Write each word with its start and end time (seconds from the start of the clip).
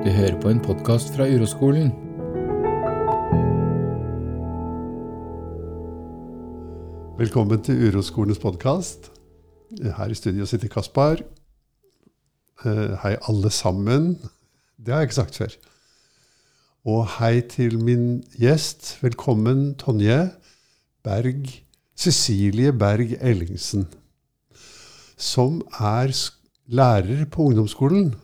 Du 0.00 0.08
hører 0.08 0.38
på 0.40 0.48
en 0.48 0.60
podkast 0.64 1.10
fra 1.12 1.26
Uroskolen. 1.28 1.90
Velkommen 7.18 7.60
til 7.66 7.82
Uroskolens 7.84 8.40
podkast. 8.40 9.10
Her 9.76 10.08
i 10.08 10.16
studio 10.16 10.46
sitter 10.48 10.72
Kaspar. 10.72 11.20
Eh, 12.64 12.94
Hei, 13.02 13.12
alle 13.28 13.50
sammen. 13.52 14.14
Det 14.80 14.94
har 14.94 15.02
jeg 15.02 15.10
ikke 15.10 15.18
sagt 15.18 15.36
før. 15.42 15.58
Og 16.88 17.04
hei 17.18 17.42
til 17.44 17.76
min 17.84 18.22
gjest. 18.40 18.94
Velkommen, 19.04 19.74
Tonje 19.74 20.30
Berg 21.04 21.44
Cecilie 21.92 22.72
Berg 22.72 23.18
Ellingsen. 23.20 23.84
Som 25.20 25.60
er 25.76 26.16
lærer 26.72 27.26
på 27.28 27.50
ungdomsskolen, 27.50 28.14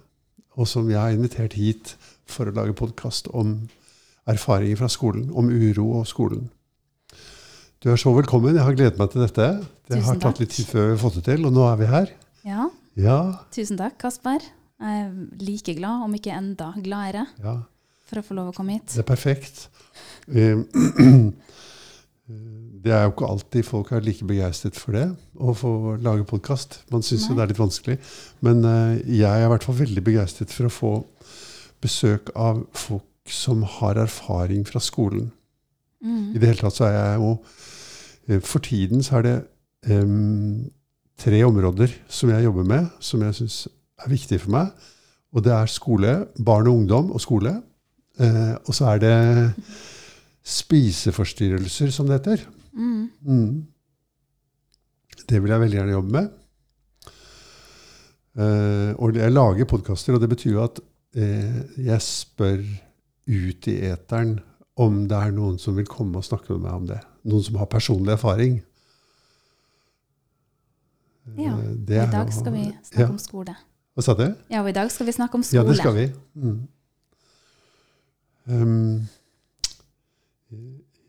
og 0.56 0.68
som 0.68 0.88
jeg 0.90 0.98
har 0.98 1.14
invitert 1.14 1.56
hit 1.58 1.94
for 2.26 2.48
å 2.48 2.54
lage 2.56 2.74
podkast 2.76 3.28
om 3.36 3.58
erfaringer 4.26 4.80
fra 4.80 4.88
skolen, 4.90 5.28
om 5.30 5.50
uro 5.52 5.90
og 6.00 6.06
skolen. 6.10 6.48
Du 7.84 7.90
er 7.92 8.00
så 8.00 8.10
velkommen. 8.16 8.56
Jeg 8.56 8.64
har 8.64 8.74
gledet 8.74 8.98
meg 8.98 9.12
til 9.12 9.22
dette. 9.22 9.46
Det 9.86 10.00
har 10.00 10.16
tatt 10.16 10.32
takk. 10.32 10.40
litt 10.42 10.54
tid 10.56 10.66
før 10.72 10.88
vi 10.88 10.94
har 10.94 11.02
fått 11.04 11.18
det 11.20 11.26
til, 11.28 11.44
og 11.46 11.54
nå 11.54 11.66
er 11.68 11.78
vi 11.80 11.92
her. 11.92 12.12
Ja, 12.46 12.68
Ja, 12.96 13.44
tusen 13.52 13.76
takk, 13.76 13.98
Kasper. 14.00 14.40
Jeg 14.80 15.00
er 15.02 15.10
like 15.44 15.74
glad, 15.76 16.04
om 16.06 16.14
ikke 16.16 16.32
enda 16.32 16.70
gladere, 16.80 17.26
ja. 17.44 17.58
for 18.08 18.20
å 18.20 18.24
få 18.24 18.36
lov 18.38 18.48
å 18.48 18.54
komme 18.56 18.78
hit. 18.78 18.88
Det 18.94 19.02
er 19.02 19.08
perfekt. 19.08 19.66
Eh, 22.28 22.34
Det 22.84 22.92
er 22.94 23.02
jo 23.06 23.10
ikke 23.14 23.26
alltid 23.32 23.64
folk 23.66 23.88
er 23.92 24.00
like 24.04 24.24
begeistret 24.26 24.76
for 24.78 24.92
det, 24.94 25.06
å 25.42 25.52
få 25.56 25.70
lage 26.02 26.24
podkast. 26.28 26.80
Man 26.92 27.02
syns 27.02 27.24
jo 27.28 27.34
det 27.34 27.42
er 27.42 27.50
litt 27.50 27.58
vanskelig. 27.58 27.96
Men 28.46 28.62
eh, 28.64 29.00
jeg 29.18 29.26
er 29.40 29.46
i 29.46 29.50
hvert 29.50 29.64
fall 29.66 29.78
veldig 29.80 30.04
begeistret 30.06 30.52
for 30.54 30.68
å 30.68 30.74
få 30.74 30.92
besøk 31.82 32.30
av 32.38 32.62
folk 32.78 33.04
som 33.26 33.62
har 33.78 33.98
erfaring 33.98 34.64
fra 34.68 34.80
skolen. 34.80 35.32
I 36.02 36.06
Mm. 36.06 36.32
det 36.38 36.46
hele 36.46 36.60
tatt 36.60 36.76
så 36.76 36.84
er 36.86 36.92
jeg 36.94 37.18
jo 37.18 37.30
eh, 38.28 38.40
For 38.44 38.58
tiden 38.60 39.02
så 39.02 39.16
er 39.16 39.22
det 39.22 39.36
um, 39.90 40.70
tre 41.18 41.40
områder 41.42 41.90
som 42.06 42.30
jeg 42.30 42.44
jobber 42.44 42.64
med, 42.68 42.90
som 43.00 43.22
jeg 43.24 43.34
syns 43.34 43.56
er 44.04 44.10
viktige 44.12 44.38
for 44.38 44.50
meg. 44.50 44.70
Og 45.32 45.42
det 45.42 45.52
er 45.52 45.66
skole, 45.66 46.12
barn 46.38 46.68
og 46.68 46.74
ungdom 46.82 47.10
og 47.16 47.20
skole. 47.20 47.56
Uh, 48.20 48.54
og 48.68 48.74
så 48.76 48.92
er 48.92 48.98
det 49.02 49.16
spiseforstyrrelser, 50.46 51.90
som 51.90 52.06
det 52.06 52.20
heter. 52.20 52.44
Mm. 52.72 53.10
Mm. 53.26 53.66
Det 55.26 55.40
vil 55.42 55.50
jeg 55.50 55.62
veldig 55.64 55.78
gjerne 55.80 55.96
jobbe 55.96 56.14
med. 56.14 56.34
Uh, 58.36 58.92
og 59.00 59.16
jeg 59.16 59.32
lager 59.32 59.68
podkaster, 59.68 60.14
og 60.14 60.20
det 60.22 60.28
betyr 60.30 60.52
jo 60.52 60.62
at 60.66 60.78
uh, 61.16 61.60
jeg 61.80 62.04
spør 62.04 62.60
ut 63.26 63.68
i 63.72 63.76
eteren 63.88 64.36
om 64.76 65.06
det 65.08 65.16
er 65.16 65.32
noen 65.34 65.56
som 65.58 65.76
vil 65.78 65.88
komme 65.88 66.20
og 66.20 66.26
snakke 66.26 66.52
med 66.52 66.66
meg 66.66 66.74
om 66.76 66.88
det. 66.90 67.00
Noen 67.26 67.44
som 67.46 67.56
har 67.58 67.70
personlig 67.72 68.12
erfaring. 68.14 68.58
Eh, 71.26 71.40
Ja, 71.42 71.56
er 71.56 72.04
I 72.04 72.10
dag 72.12 72.32
skal 72.32 72.52
vi 72.52 72.66
snakke 72.84 73.02
ja. 73.02 73.08
om 73.08 73.18
skole. 73.18 73.56
Hva 73.96 74.04
sa 74.04 74.14
du? 74.14 74.26
Ja, 74.52 74.60
og 74.60 74.68
i 74.68 74.76
dag 74.76 74.92
skal 74.92 75.08
vi 75.08 75.14
snakke 75.16 75.40
om 75.40 75.42
skole. 75.42 75.62
Ja, 75.62 75.64
det 75.66 75.78
skal 75.80 75.96
vi. 75.96 76.04
Mm. 76.36 76.58
Um, 78.46 79.08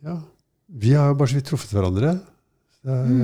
ja. 0.04 0.18
Vi 0.68 0.94
har 0.94 1.10
jo 1.12 1.16
bare 1.20 1.32
så 1.32 1.38
vidt 1.40 1.48
truffet 1.52 1.74
hverandre. 1.76 2.16
Det 2.84 2.94
er 2.94 3.06
Mm. 3.06 3.22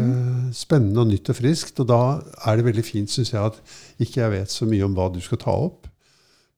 eh, 0.47 0.51
spennende 0.51 0.99
og 1.01 1.07
nytt 1.07 1.29
og 1.29 1.35
friskt. 1.35 1.79
Og 1.79 1.87
da 1.87 2.21
er 2.45 2.57
det 2.57 2.65
veldig 2.65 2.83
fint, 2.85 3.09
syns 3.09 3.31
jeg, 3.31 3.41
at 3.43 3.59
ikke 3.99 4.21
jeg 4.21 4.31
vet 4.31 4.49
så 4.49 4.65
mye 4.67 4.83
om 4.85 4.93
hva 4.95 5.09
du 5.13 5.19
skal 5.21 5.37
ta 5.37 5.51
opp, 5.51 5.87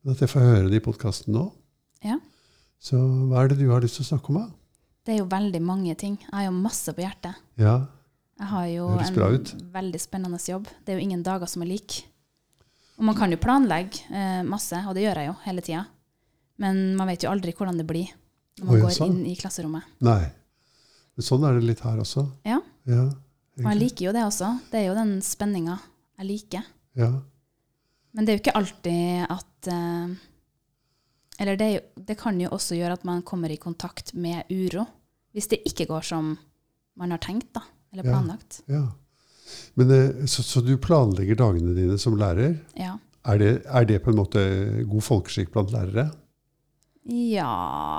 men 0.03 0.14
at 0.14 0.20
jeg 0.22 0.30
får 0.30 0.42
høre 0.42 0.70
det 0.70 0.81
i 0.81 0.86
podkasten 0.86 1.34
nå. 1.34 1.52
Ja. 2.03 2.17
Så 2.80 2.95
hva 2.97 3.44
er 3.44 3.47
det 3.50 3.59
du 3.59 3.70
har 3.72 3.81
lyst 3.81 3.95
til 3.97 4.06
å 4.06 4.09
snakke 4.17 4.30
om, 4.30 4.36
da? 4.42 4.47
Det 5.06 5.14
er 5.14 5.20
jo 5.20 5.25
veldig 5.30 5.62
mange 5.62 5.95
ting. 5.97 6.17
Jeg 6.22 6.34
har 6.34 6.45
jo 6.45 6.52
masse 6.52 6.94
på 6.94 7.02
hjertet. 7.02 7.36
Ja. 7.58 7.85
Jeg 8.40 8.47
har 8.47 8.66
jo 8.68 8.88
en 9.00 9.72
veldig 9.72 10.02
spennende 10.02 10.40
jobb. 10.41 10.66
Det 10.84 10.94
er 10.94 11.00
jo 11.00 11.06
ingen 11.06 11.24
dager 11.24 11.47
som 11.47 11.62
er 11.62 11.68
like. 11.68 12.03
Og 12.97 13.03
man 13.06 13.16
kan 13.16 13.29
jo 13.31 13.38
planlegge 13.38 14.02
eh, 14.12 14.41
masse, 14.44 14.74
og 14.88 14.96
det 14.96 15.03
gjør 15.03 15.16
jeg 15.22 15.28
jo 15.28 15.35
hele 15.46 15.62
tida. 15.62 15.85
Men 16.58 16.96
man 16.96 17.08
vet 17.08 17.22
jo 17.24 17.29
aldri 17.29 17.53
hvordan 17.53 17.78
det 17.78 17.85
blir 17.88 18.09
når 18.59 18.66
man 18.67 18.75
Oi, 18.75 18.81
går 18.85 18.95
sånn. 18.95 19.13
inn 19.13 19.29
i 19.31 19.35
klasserommet. 19.39 19.83
Nei. 20.05 20.21
Men 21.16 21.27
sånn 21.27 21.43
er 21.47 21.57
det 21.57 21.67
litt 21.67 21.83
her 21.85 21.99
også. 22.03 22.25
Ja. 22.47 22.61
Ja. 22.88 23.05
Og 23.59 23.67
jeg 23.69 23.79
liker 23.79 24.09
jo 24.09 24.13
det 24.16 24.23
også. 24.27 24.49
Det 24.71 24.81
er 24.81 24.89
jo 24.89 24.95
den 24.97 25.17
spenninga 25.23 25.77
jeg 26.19 26.31
liker. 26.31 26.67
ja. 26.99 27.13
Men 28.16 28.23
det 28.23 28.31
er 28.31 28.38
jo 28.38 28.41
ikke 28.45 28.55
alltid 28.55 29.25
at 29.27 29.67
uh, 29.67 30.11
Eller 31.43 31.57
det, 31.59 31.66
det 31.99 32.16
kan 32.16 32.38
jo 32.39 32.47
også 32.55 32.77
gjøre 32.77 32.95
at 32.95 33.03
man 33.03 33.25
kommer 33.27 33.51
i 33.51 33.57
kontakt 33.59 34.13
med 34.16 34.47
uro. 34.47 34.85
Hvis 35.35 35.49
det 35.51 35.59
ikke 35.67 35.89
går 35.89 36.05
som 36.07 36.29
man 36.95 37.11
har 37.11 37.19
tenkt, 37.19 37.49
da. 37.57 37.66
Eller 37.91 38.07
planlagt. 38.07 38.61
ja. 38.72 38.85
Men, 39.75 39.91
eh, 39.91 40.25
så, 40.25 40.41
så 40.43 40.61
du 40.63 40.77
planlegger 40.81 41.35
dagene 41.37 41.75
dine 41.75 41.97
som 42.01 42.16
lærer? 42.17 42.55
Ja. 42.79 42.95
Er 43.27 43.37
det, 43.37 43.51
er 43.67 43.85
det 43.85 43.99
på 44.01 44.09
en 44.13 44.17
måte 44.17 44.41
god 44.87 45.03
folkeskikk 45.05 45.51
blant 45.53 45.73
lærere? 45.75 46.07
Ja, 47.05 47.49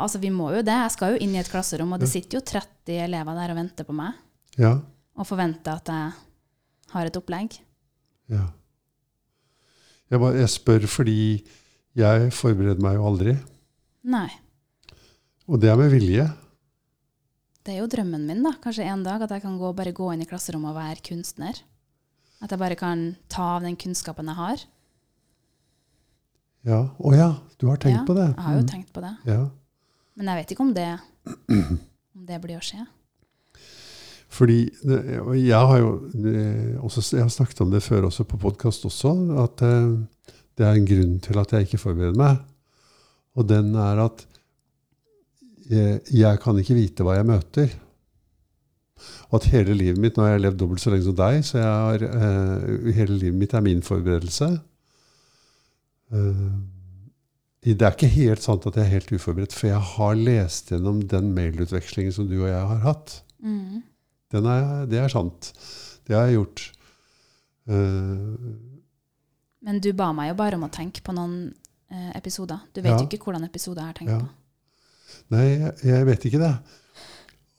altså 0.03 0.19
vi 0.19 0.33
må 0.35 0.49
jo 0.55 0.63
det. 0.67 0.75
Jeg 0.75 0.95
skal 0.97 1.15
jo 1.15 1.21
inn 1.23 1.35
i 1.37 1.41
et 1.41 1.51
klasserom, 1.51 1.93
og 1.95 2.03
det 2.03 2.09
sitter 2.11 2.41
jo 2.41 2.45
30 2.45 2.97
elever 3.05 3.39
der 3.39 3.53
og 3.55 3.59
venter 3.61 3.87
på 3.87 3.95
meg. 3.95 4.17
Ja. 4.59 4.73
Og 5.17 5.29
forventer 5.29 5.79
at 5.79 5.91
jeg 5.93 6.91
har 6.95 7.11
et 7.11 7.19
opplegg. 7.21 7.59
ja. 8.33 8.47
Jeg, 10.07 10.21
bare, 10.23 10.37
jeg 10.39 10.51
spør 10.53 10.85
fordi 10.87 11.21
jeg 11.99 12.27
forbereder 12.31 12.79
meg 12.79 12.95
jo 12.95 13.07
aldri. 13.09 13.33
Nei. 14.07 14.29
Og 15.51 15.59
det 15.59 15.73
er 15.73 15.81
med 15.81 15.91
vilje. 15.91 16.27
Det 17.67 17.75
er 17.75 17.81
jo 17.81 17.89
drømmen 17.91 18.23
min, 18.29 18.45
da. 18.47 18.53
Kanskje 18.63 18.87
en 18.87 19.03
dag 19.03 19.25
at 19.27 19.33
jeg 19.35 19.43
kan 19.43 19.57
gå, 19.59 19.73
bare 19.75 19.91
gå 19.97 20.07
inn 20.15 20.23
i 20.23 20.29
klasserommet 20.31 20.71
og 20.71 20.79
være 20.79 21.03
kunstner. 21.09 21.59
At 22.39 22.55
jeg 22.55 22.61
bare 22.63 22.79
kan 22.79 23.03
ta 23.33 23.57
av 23.57 23.67
den 23.67 23.75
kunnskapen 23.81 24.31
jeg 24.31 24.39
har. 24.39 24.63
Ja. 26.67 26.81
Å 26.99 27.13
ja, 27.15 27.29
du 27.61 27.69
har 27.71 27.79
tenkt 27.83 28.01
ja, 28.01 28.05
på 28.09 28.15
det? 28.19 28.27
Jeg 28.33 28.43
har 28.47 28.57
jo 28.59 28.63
Mm. 28.65 28.71
tenkt 28.73 28.93
på 28.93 29.01
det. 29.05 29.13
Ja. 29.29 29.41
Men 30.17 30.27
jeg 30.33 30.41
vet 30.43 30.53
ikke 30.55 30.65
om 30.67 30.75
det, 30.75 30.89
om 32.17 32.27
det 32.27 32.41
blir 32.43 32.57
å 32.59 32.65
skje. 32.65 32.87
Fordi 34.37 34.57
jeg 35.39 35.55
har 35.71 35.79
jo 35.79 35.91
eh, 36.27 36.75
også, 36.83 37.05
jeg 37.15 37.23
har 37.23 37.31
snakket 37.33 37.61
om 37.63 37.71
det 37.71 37.83
før 37.85 38.09
også 38.09 38.25
på 38.29 38.39
podkast 38.43 38.85
også, 38.89 39.13
at 39.45 39.63
eh, 39.63 40.33
det 40.59 40.67
er 40.67 40.75
en 40.81 40.89
grunn 40.89 41.15
til 41.23 41.39
at 41.39 41.53
jeg 41.55 41.69
ikke 41.69 41.79
forbereder 41.81 42.19
meg. 42.19 42.41
Og 43.37 43.47
den 43.49 43.75
er 43.79 44.01
at 44.09 44.27
jeg, 45.71 46.01
jeg 46.11 46.41
kan 46.43 46.59
ikke 46.59 46.77
vite 46.79 47.05
hva 47.07 47.17
jeg 47.19 47.29
møter. 47.29 47.73
Og 49.31 49.39
at 49.41 49.49
hele 49.53 49.75
livet 49.77 50.01
mitt 50.01 50.17
Nå 50.17 50.25
har 50.25 50.37
jeg 50.37 50.45
levd 50.47 50.59
dobbelt 50.63 50.81
så 50.81 50.91
lenge 50.93 51.05
som 51.05 51.17
deg, 51.19 51.43
så 51.45 51.61
har, 51.63 52.03
eh, 52.07 52.93
hele 52.97 53.19
livet 53.21 53.39
mitt 53.39 53.55
er 53.55 53.65
min 53.65 53.83
forberedelse. 53.85 54.57
Eh, 56.13 56.49
det 57.67 57.83
er 57.83 57.97
ikke 57.97 58.07
helt 58.13 58.43
sant 58.45 58.67
at 58.69 58.77
jeg 58.79 58.85
er 58.87 58.93
helt 58.95 59.11
uforberedt, 59.17 59.55
for 59.57 59.67
jeg 59.73 59.81
har 59.97 60.15
lest 60.15 60.69
gjennom 60.71 61.01
den 61.11 61.33
mailutvekslingen 61.35 62.13
som 62.15 62.29
du 62.31 62.37
og 62.45 62.49
jeg 62.51 62.63
har 62.71 62.83
hatt. 62.85 63.17
Mm. 63.43 63.83
Den 64.31 64.47
er, 64.47 64.87
det 64.87 65.01
er 65.03 65.11
sant. 65.11 65.49
Det 66.07 66.15
har 66.15 66.29
jeg 66.29 66.37
gjort. 66.39 66.63
Uh, 67.67 68.55
Men 69.67 69.81
du 69.83 69.91
ba 69.99 70.13
meg 70.15 70.31
jo 70.31 70.37
bare 70.39 70.59
om 70.59 70.67
å 70.69 70.71
tenke 70.71 71.03
på 71.03 71.15
noen 71.17 71.49
uh, 71.91 72.11
episoder. 72.15 72.61
Du 72.73 72.81
vet 72.85 72.93
Ja. 72.93 72.99
jo 73.03 73.09
ikke 73.09 73.25
hvordan 73.27 73.45
episoder 73.49 73.83
jeg 73.83 73.91
har 73.91 73.99
tenkt 73.99 74.13
Ja. 74.15 74.21
på. 74.21 74.29
nei, 75.35 75.45
jeg, 75.59 75.73
jeg 75.91 76.07
vet 76.07 76.25
ikke 76.29 76.39
det. 76.45 76.53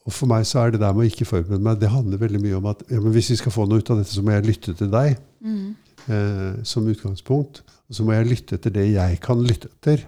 Og 0.08 0.12
for 0.16 0.26
meg 0.30 0.46
så 0.48 0.62
er 0.64 0.70
det 0.72 0.80
der 0.80 0.94
med 0.96 1.04
å 1.04 1.10
ikke 1.10 1.28
forberede 1.28 1.60
meg, 1.60 1.80
det 1.82 1.90
handler 1.92 2.16
veldig 2.22 2.40
mye 2.40 2.56
om 2.56 2.66
at 2.72 2.80
ja, 2.88 2.96
men 3.00 3.12
hvis 3.12 3.28
vi 3.34 3.36
skal 3.42 3.52
få 3.52 3.66
noe 3.68 3.82
ut 3.82 3.90
av 3.92 3.98
dette, 4.00 4.14
så 4.14 4.22
må 4.24 4.32
jeg 4.32 4.46
lytte 4.48 4.72
til 4.78 4.88
deg 4.92 5.18
Mm. 5.44 5.76
Eh, 6.08 6.60
som 6.66 6.88
utgangspunkt. 6.90 7.62
Og 7.88 7.96
så 7.96 8.04
må 8.04 8.14
jeg 8.16 8.28
lytte 8.32 8.58
etter 8.58 8.74
det 8.74 8.88
jeg 8.90 9.20
kan 9.24 9.40
lytte 9.44 9.70
etter. 9.70 10.04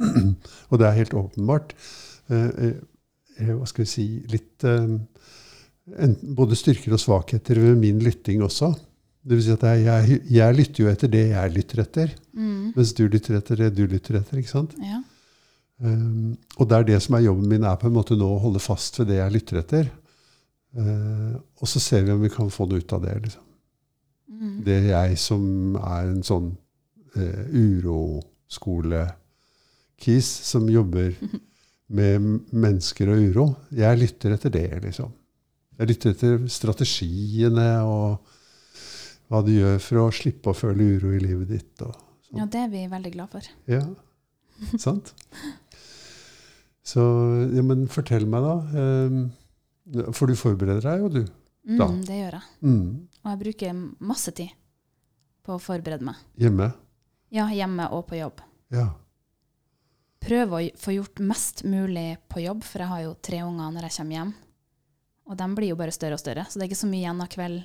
og 0.70 0.80
det 0.80 0.88
er 0.88 0.98
helt 1.00 1.16
åpenbart. 1.18 1.74
Eh, 2.32 2.48
eh, 2.68 3.52
hva 3.52 3.66
skal 3.68 3.84
vi 3.84 3.90
si 3.90 4.06
Litt 4.30 4.64
eh, 4.68 4.88
enten, 5.98 6.34
Både 6.38 6.56
styrker 6.58 6.94
og 6.94 7.02
svakheter 7.02 7.60
ved 7.60 7.78
min 7.80 8.00
lytting 8.02 8.42
også. 8.44 8.72
Det 9.22 9.38
vil 9.38 9.44
si 9.44 9.54
at 9.54 9.64
jeg, 9.68 9.84
jeg, 9.86 10.20
jeg 10.34 10.58
lytter 10.58 10.84
jo 10.84 10.90
etter 10.90 11.10
det 11.10 11.24
jeg 11.30 11.54
lytter 11.54 11.84
etter. 11.84 12.14
Mm. 12.34 12.72
Mens 12.74 12.94
du 12.98 13.04
lytter 13.06 13.38
etter 13.38 13.64
det 13.64 13.72
du 13.76 13.84
lytter 13.86 14.18
etter. 14.18 14.40
ikke 14.40 14.50
sant? 14.50 14.74
Ja. 14.82 15.02
Um, 15.82 16.34
og 16.62 16.68
det 16.70 16.76
er 16.76 16.88
det 16.92 16.98
som 17.02 17.16
er 17.18 17.24
jobben 17.24 17.48
min, 17.50 17.64
er 17.66 17.78
på 17.78 17.88
en 17.88 17.94
måte 17.96 18.14
nå 18.18 18.28
å 18.36 18.42
holde 18.42 18.62
fast 18.62 19.00
ved 19.00 19.10
det 19.10 19.18
jeg 19.18 19.34
lytter 19.36 19.62
etter. 19.62 19.88
Uh, 20.74 21.38
og 21.60 21.70
så 21.70 21.82
ser 21.82 22.06
vi 22.06 22.14
om 22.14 22.22
vi 22.22 22.30
kan 22.32 22.50
få 22.50 22.66
noe 22.70 22.82
ut 22.82 22.94
av 22.96 23.02
det. 23.06 23.16
liksom. 23.26 23.46
Mm. 24.32 24.56
Det 24.64 24.76
er 24.80 24.86
jeg 24.92 25.18
som 25.22 25.42
er 25.78 26.08
en 26.10 26.22
sånn 26.26 26.48
uh, 27.16 27.44
uroskolekis 28.62 30.28
som 30.50 30.68
jobber 30.70 31.14
med 31.98 32.20
mennesker 32.52 33.08
og 33.12 33.18
uro. 33.30 33.46
Jeg 33.76 33.98
lytter 34.00 34.30
etter 34.36 34.50
det, 34.54 34.66
liksom. 34.86 35.10
Jeg 35.78 35.88
lytter 35.92 36.10
etter 36.14 36.46
strategiene 36.52 37.68
og 37.88 38.18
hva 39.32 39.40
du 39.46 39.52
gjør 39.54 39.78
for 39.80 39.96
å 40.02 40.10
slippe 40.12 40.50
å 40.52 40.56
føle 40.56 40.84
uro 40.98 41.12
i 41.16 41.20
livet 41.22 41.48
ditt. 41.54 41.74
Og 41.86 41.92
sånn. 42.26 42.38
ja, 42.42 42.44
det 42.52 42.60
er 42.66 42.70
vi 42.72 42.82
veldig 42.92 43.12
glad 43.14 43.28
for. 43.32 43.42
Ja. 43.70 43.84
Sant? 44.78 45.14
Så 46.86 47.00
ja, 47.54 47.62
men 47.64 47.86
fortell 47.90 48.26
meg, 48.30 48.42
da. 48.44 48.56
eh, 48.82 50.10
For 50.12 50.26
du 50.28 50.34
forbereder 50.38 50.84
deg 50.84 51.00
jo, 51.04 51.08
du. 51.14 51.22
Mm, 51.62 51.78
Da. 51.78 51.86
det 52.08 52.16
gjør 52.18 52.32
jeg. 52.36 52.44
Mm. 52.66 53.08
Og 53.22 53.30
jeg 53.30 53.40
bruker 53.44 53.82
masse 54.02 54.32
tid 54.34 54.50
på 55.46 55.54
å 55.56 55.60
forberede 55.62 56.04
meg. 56.06 56.16
Hjemme. 56.38 56.72
Ja, 57.34 57.46
hjemme 57.50 57.88
og 57.94 58.06
på 58.10 58.18
jobb. 58.18 58.40
Ja. 58.74 58.88
Prøve 60.22 60.58
å 60.58 60.70
få 60.78 60.94
gjort 60.94 61.18
mest 61.26 61.64
mulig 61.66 62.16
på 62.30 62.42
jobb, 62.44 62.62
for 62.66 62.82
jeg 62.84 62.88
har 62.92 63.02
jo 63.08 63.14
tre 63.26 63.40
unger 63.42 63.72
når 63.74 63.88
jeg 63.88 63.96
kommer 63.96 64.18
hjem. 64.18 64.32
Og 65.26 65.38
de 65.38 65.46
blir 65.56 65.68
jo 65.72 65.78
bare 65.78 65.94
større 65.94 66.18
og 66.18 66.22
større, 66.22 66.44
så 66.50 66.58
det 66.58 66.66
er 66.66 66.70
ikke 66.70 66.80
så 66.82 66.90
mye 66.90 67.02
igjen 67.02 67.22
av 67.24 67.30
kveld, 67.32 67.62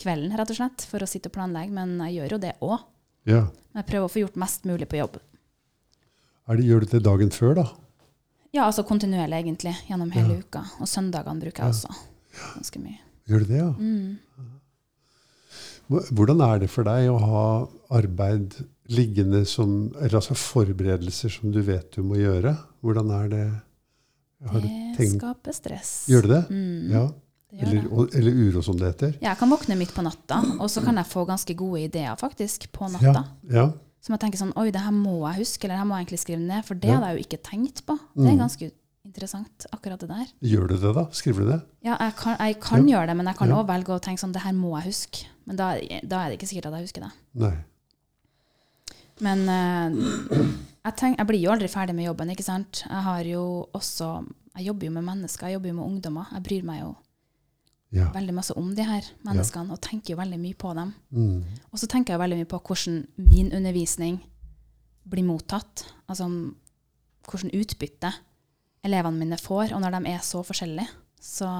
kvelden, 0.00 0.34
rett 0.36 0.52
og 0.52 0.58
slett, 0.58 0.84
for 0.88 1.04
å 1.04 1.08
sitte 1.08 1.28
og 1.30 1.36
planlegge. 1.36 1.72
Men 1.76 1.96
jeg 2.06 2.18
gjør 2.18 2.36
jo 2.36 2.42
det 2.44 2.54
òg. 2.64 2.78
ja. 3.28 3.42
Men 3.72 3.82
jeg 3.84 3.90
prøver 3.90 4.06
å 4.08 4.12
få 4.14 4.20
gjort 4.22 4.36
mest 4.40 4.64
mulig 4.64 4.86
på 4.88 4.96
jobb. 4.96 5.18
Er 6.48 6.56
det, 6.56 6.64
gjør 6.64 6.80
du 6.80 6.86
det 6.94 7.02
dagen 7.04 7.28
før, 7.34 7.54
da? 7.58 7.64
Ja, 8.54 8.62
altså 8.70 8.84
kontinuerlig, 8.88 9.42
egentlig, 9.42 9.74
gjennom 9.88 10.12
hele 10.14 10.38
Ja. 10.38 10.40
uka. 10.40 10.62
Og 10.80 10.88
søndagene 10.88 11.40
bruker 11.42 11.64
jeg 11.64 11.74
også 11.74 11.90
ganske 12.54 12.80
mye. 12.80 12.98
Gjør 13.28 13.38
du 13.42 13.44
det, 13.50 13.58
ja? 13.58 13.70
Mm. 13.76 14.18
Hvordan 15.88 16.40
er 16.42 16.58
det 16.64 16.68
for 16.72 16.86
deg 16.86 17.06
å 17.12 17.18
ha 17.22 17.42
arbeid 17.94 18.56
liggende 18.90 19.44
som 19.46 19.92
Eller 20.00 20.18
altså 20.18 20.34
forberedelser 20.38 21.30
som 21.30 21.52
du 21.54 21.60
vet 21.66 21.92
du 21.94 22.02
må 22.06 22.18
gjøre? 22.18 22.56
Hvordan 22.82 23.12
er 23.20 23.28
det 23.30 23.44
Har 24.50 24.60
Det 24.66 25.06
skaper 25.12 25.54
stress. 25.54 25.92
Gjør 26.10 26.26
det 26.26 26.30
det? 26.34 26.42
Mm, 26.50 26.90
Ja. 26.92 27.06
Eller, 27.56 27.86
eller 28.12 28.32
uro, 28.36 28.60
som 28.62 28.76
det 28.76 28.88
heter? 28.90 29.12
Ja, 29.22 29.30
jeg 29.30 29.38
kan 29.38 29.48
våkne 29.48 29.76
midt 29.78 29.94
på 29.94 30.02
natta, 30.04 30.42
og 30.60 30.68
så 30.68 30.82
kan 30.84 30.96
jeg 30.98 31.06
få 31.08 31.22
ganske 31.24 31.54
gode 31.56 31.80
ideer 31.86 32.16
faktisk 32.20 32.66
på 32.74 32.88
natta. 32.92 33.22
ja. 33.48 33.70
Som 34.02 34.12
jeg 34.12 34.20
tenker 34.20 34.38
sånn 34.38 34.52
Oi, 34.60 34.70
det 34.70 34.80
her 34.82 34.92
må 34.92 35.14
jeg 35.32 35.40
huske, 35.46 35.64
eller 35.64 35.74
det 35.74 35.78
her 35.80 35.86
må 35.88 35.96
jeg 35.96 36.04
egentlig 36.06 36.20
skrive 36.20 36.40
ned. 36.42 36.64
For 36.66 36.74
det 36.74 36.88
Ja. 36.90 36.94
hadde 36.98 37.06
jeg 37.08 37.16
jo 37.16 37.24
ikke 37.24 37.42
tenkt 37.42 37.80
på. 37.86 37.96
Det 38.14 38.26
er 38.26 38.34
Mm. 38.34 38.38
ganske 38.38 38.70
interessant, 39.06 39.66
akkurat 39.72 40.00
det 40.02 40.08
der. 40.10 40.26
Gjør 40.42 40.68
du 40.68 40.76
det, 40.82 40.92
da? 40.96 41.04
Skriver 41.16 41.44
du 41.46 41.50
det? 41.52 41.60
Ja, 41.86 41.96
jeg 42.02 42.14
kan, 42.18 42.36
jeg 42.42 42.58
kan 42.60 42.86
gjøre 42.90 43.06
det, 43.10 43.16
men 43.16 43.26
jeg 43.30 43.36
kan 43.38 43.48
Ja. 43.54 43.62
velge 43.62 43.94
å 43.94 44.00
tenke 44.02 44.20
sånn 44.20 44.32
Det 44.34 44.42
her 44.42 44.52
må 44.52 44.74
jeg 44.80 44.90
huske. 44.92 45.26
Men 45.46 45.56
da, 45.56 45.70
da 46.04 46.20
er 46.24 46.30
det 46.30 46.38
ikke 46.40 46.48
sikkert 46.50 46.66
at 46.72 46.78
jeg 46.80 46.88
husker 46.88 47.06
det. 47.06 47.12
Nei. 47.34 47.54
Men 49.24 49.46
uh, 49.48 49.88
jeg, 50.84 50.96
tenk, 50.98 51.16
jeg 51.18 51.26
blir 51.30 51.40
jo 51.40 51.52
aldri 51.54 51.68
ferdig 51.72 51.94
med 51.96 52.04
jobben, 52.10 52.30
ikke 52.34 52.44
sant. 52.44 52.82
Jeg 52.84 53.02
har 53.06 53.22
jo 53.24 53.42
også 53.74 54.10
Jeg 54.56 54.66
jobber 54.70 54.86
jo 54.88 54.92
med 54.92 55.04
mennesker, 55.04 55.46
jeg 55.48 55.56
jobber 55.58 55.68
jo 55.68 55.76
med 55.78 55.86
ungdommer. 55.86 56.30
Jeg 56.32 56.42
bryr 56.46 56.64
meg 56.64 56.80
jo 56.82 56.94
Ja. 57.94 58.10
veldig 58.12 58.34
masse 58.34 58.52
om 58.58 58.74
de 58.74 58.82
her 58.84 59.04
menneskene 59.24 59.70
og 59.72 59.80
tenker 59.80 60.10
jo 60.12 60.16
veldig 60.18 60.38
mye 60.42 60.56
på 60.58 60.72
dem. 60.74 60.92
Mm. 61.14 61.44
Og 61.72 61.78
så 61.78 61.86
tenker 61.88 62.12
jeg 62.14 62.20
veldig 62.20 62.38
mye 62.40 62.48
på 62.50 62.58
hvordan 62.60 63.06
min 63.16 63.52
undervisning 63.54 64.18
blir 65.08 65.24
mottatt. 65.24 65.84
Altså 66.08 66.26
hvordan 67.30 67.54
utbytte 67.54 68.10
elevene 68.86 69.18
mine 69.20 69.38
får. 69.40 69.74
Og 69.76 69.82
når 69.82 69.96
de 69.98 70.12
er 70.14 70.22
så 70.24 70.42
forskjellige, 70.46 70.88
så 71.22 71.50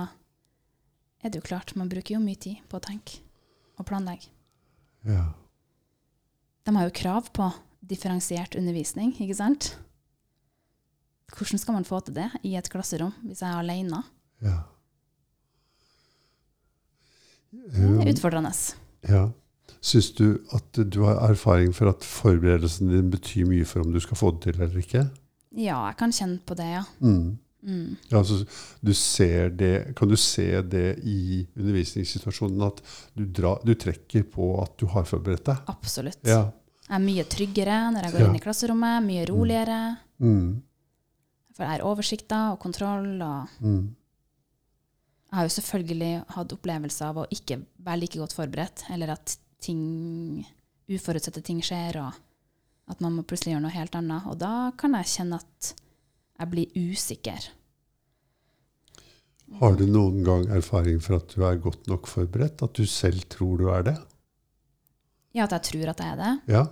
er 1.23 1.33
det 1.33 1.41
jo 1.41 1.47
klart, 1.49 1.75
man 1.77 1.91
bruker 1.91 2.15
jo 2.17 2.23
mye 2.23 2.39
tid 2.39 2.63
på 2.71 2.79
å 2.79 2.85
tenke 2.85 3.19
og 3.77 3.87
planlegge. 3.89 4.31
ja. 5.09 5.27
De 6.67 6.73
har 6.75 6.89
jo 6.89 6.95
krav 6.99 7.29
på 7.31 7.45
differensiert 7.87 8.57
undervisning, 8.59 9.13
ikke 9.23 9.37
sant? 9.39 9.69
Hvordan 11.31 11.61
skal 11.63 11.77
man 11.77 11.85
få 11.87 12.01
til 12.03 12.17
det 12.17 12.25
i 12.43 12.57
et 12.59 12.67
klasserom 12.73 13.13
hvis 13.23 13.43
jeg 13.45 13.51
er 13.53 13.61
alene? 13.61 14.01
ja. 14.43 14.57
Det 17.57 17.83
er 17.83 18.03
Um, 18.03 18.09
utfordrende. 18.11 18.51
ja. 19.09 19.29
Syns 19.81 20.11
du 20.19 20.41
at 20.55 20.73
du 20.91 21.03
har 21.05 21.21
erfaring 21.31 21.73
for 21.75 21.89
at 21.89 22.03
forberedelsen 22.05 22.89
din 22.91 23.11
betyr 23.11 23.47
mye 23.47 23.65
for 23.65 23.81
om 23.85 23.93
du 23.95 24.01
skal 24.03 24.17
få 24.19 24.31
det 24.35 24.43
til 24.49 24.61
eller 24.63 24.79
ikke? 24.83 25.05
Ja, 25.57 25.79
jeg 25.89 25.97
kan 25.99 26.13
kjenne 26.13 26.39
på 26.45 26.55
det, 26.59 26.67
ja. 26.75 26.85
Mm. 27.01 27.39
Mm. 27.67 27.97
Ja, 28.13 28.19
altså, 28.21 28.45
du 28.85 28.93
ser 28.95 29.49
det, 29.51 29.73
kan 29.99 30.09
du 30.09 30.15
se 30.21 30.61
det 30.63 30.99
i 31.03 31.47
undervisningssituasjonen 31.57 32.63
at 32.69 32.83
du, 33.17 33.25
dra, 33.27 33.57
du 33.67 33.73
trekker 33.75 34.23
på 34.31 34.51
at 34.63 34.77
du 34.79 34.85
har 34.93 35.09
forberedt 35.09 35.49
deg? 35.49 35.65
Absolutt. 35.73 36.21
Ja. 36.29 36.45
Jeg 36.87 36.95
er 37.01 37.03
mye 37.03 37.25
tryggere 37.27 37.79
når 37.91 38.07
jeg 38.07 38.13
går 38.15 38.21
Ja. 38.23 38.29
inn 38.31 38.39
i 38.39 38.45
klasserommet, 38.45 39.03
mye 39.09 39.25
roligere. 39.27 39.81
Mm. 40.23 40.63
For 41.57 41.65
jeg 41.65 41.73
har 41.73 41.87
oversikter 41.89 42.53
og 42.53 42.61
kontroll. 42.63 43.09
Og 43.23 43.49
Mm. 43.65 43.97
jeg 45.33 45.39
har 45.41 45.49
jo 45.49 45.55
selvfølgelig 45.57 46.13
hatt 46.37 46.53
opplevelser 46.55 47.07
av 47.09 47.17
å 47.17 47.27
ikke 47.33 47.59
være 47.83 48.01
like 48.01 48.19
godt 48.21 48.37
forberedt, 48.37 48.85
eller 48.91 49.11
at 49.17 49.37
ting, 49.61 50.47
uforutsette 50.89 51.43
ting 51.43 51.59
skjer, 51.61 51.97
og 52.07 52.15
at 52.87 53.03
man 53.03 53.17
må 53.17 53.25
plutselig 53.27 53.55
gjøre 53.55 53.65
noe 53.67 53.75
helt 53.75 53.97
annet. 53.99 54.27
Og 54.31 54.39
da 54.41 54.71
kan 54.79 54.95
jeg 54.99 55.13
kjenne 55.17 55.41
at 55.43 55.73
jeg 56.37 56.53
blir 56.53 56.77
usikker. 56.77 57.49
Har 59.61 59.77
du 59.79 59.85
noen 59.87 60.23
gang 60.27 60.45
erfaring 60.55 60.99
for 61.03 61.21
at 61.21 61.31
du 61.33 61.45
er 61.47 61.59
godt 61.63 61.87
nok 61.91 62.09
forberedt? 62.11 62.65
At 62.67 62.79
du 62.79 62.87
selv 62.91 63.27
tror 63.31 63.61
du 63.61 63.69
er 63.71 63.87
det? 63.87 63.97
Ja, 65.37 65.45
at 65.45 65.55
jeg 65.59 65.67
tror 65.69 65.93
at 65.93 66.01
jeg 66.03 66.15
er 66.15 66.21
det. 66.23 66.33
Ja? 66.51 66.63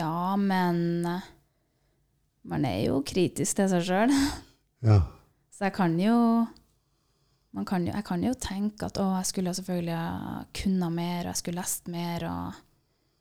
Ja, 0.00 0.36
men 0.40 1.06
eh, 1.06 1.28
man 2.50 2.64
er 2.64 2.78
jo 2.86 3.02
kritisk 3.06 3.60
til 3.60 3.70
seg 3.74 3.86
sjøl. 3.90 4.16
Ja. 4.80 4.94
Så 5.52 5.66
jeg 5.66 5.74
kan 5.76 5.92
jo, 6.00 6.14
man 7.52 7.66
kan 7.68 7.84
jo 7.84 7.92
Jeg 7.92 8.04
kan 8.08 8.22
jo 8.24 8.30
tenke 8.40 8.86
at 8.86 8.96
å, 8.96 9.10
jeg 9.18 9.26
skulle 9.28 9.52
selvfølgelig 9.52 9.98
kunne 10.56 10.88
mer, 10.94 11.18
og 11.26 11.28
jeg 11.34 11.40
skulle 11.42 11.60
lest 11.60 11.90
mer. 11.92 12.24
og 12.24 12.69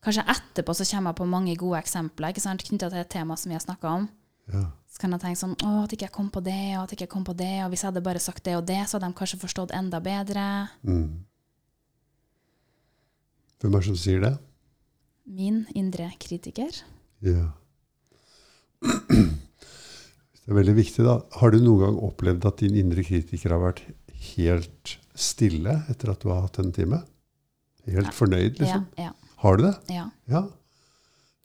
Kanskje 0.01 0.23
etterpå 0.31 0.73
så 0.77 0.85
kommer 0.87 1.11
jeg 1.11 1.17
på 1.19 1.25
mange 1.27 1.55
gode 1.59 1.79
eksempler 1.81 2.31
ikke 2.31 2.41
sant, 2.45 2.63
knytta 2.63 2.87
til 2.89 3.01
et 3.01 3.09
tema 3.11 3.35
som 3.37 3.49
vi 3.51 3.57
har 3.57 3.63
snakka 3.65 3.95
om. 4.01 4.09
ja. 4.53 4.65
Så 4.89 4.97
kan 5.03 5.11
jeg 5.13 5.21
tenke 5.21 5.37
sånn 5.37 5.51
Å, 5.61 5.83
at 5.85 5.91
ikke 5.93 6.07
jeg 6.07 6.11
kom 6.15 6.29
på 6.33 6.41
det, 6.41 6.75
og 6.75 6.83
at 6.87 6.91
ikke 6.95 7.03
jeg 7.05 7.11
kom 7.13 7.23
på 7.23 7.35
det. 7.37 7.51
Og 7.63 7.69
hvis 7.69 7.83
jeg 7.83 7.91
hadde 7.91 8.01
bare 8.03 8.19
sagt 8.19 8.43
det 8.47 8.55
og 8.57 8.63
det, 8.65 8.79
så 8.89 8.97
hadde 8.97 9.05
de 9.11 9.17
kanskje 9.19 9.37
forstått 9.39 9.71
enda 9.77 9.99
bedre. 10.01 10.45
Mm. 10.81 11.25
Hvem 13.61 13.75
er 13.75 13.79
det 13.83 13.85
som 13.85 13.99
sier 14.01 14.23
det? 14.23 14.31
Min 15.29 15.59
indre 15.77 16.07
kritiker. 16.19 16.73
Ja. 17.21 17.51
Det 20.49 20.55
er 20.55 20.57
veldig 20.57 20.73
viktig, 20.79 21.03
da. 21.05 21.19
Har 21.37 21.51
du 21.53 21.59
noen 21.61 21.81
gang 21.83 21.97
opplevd 22.07 22.45
at 22.49 22.61
din 22.63 22.77
indre 22.81 23.03
kritiker 23.05 23.53
har 23.53 23.59
vært 23.61 23.83
helt 24.31 24.95
stille 25.13 25.75
etter 25.91 26.09
at 26.15 26.23
du 26.23 26.31
har 26.31 26.41
hatt 26.47 26.57
en 26.63 26.71
time? 26.73 27.03
Helt 27.85 28.09
Ja. 28.09 28.15
fornøyd, 28.17 28.57
liksom? 28.57 28.87
Ja, 28.97 29.11
ja, 29.11 29.28
Har 29.43 29.57
du 29.57 29.63
det? 29.67 29.73
ja. 29.95 30.05
Ja. 30.29 30.41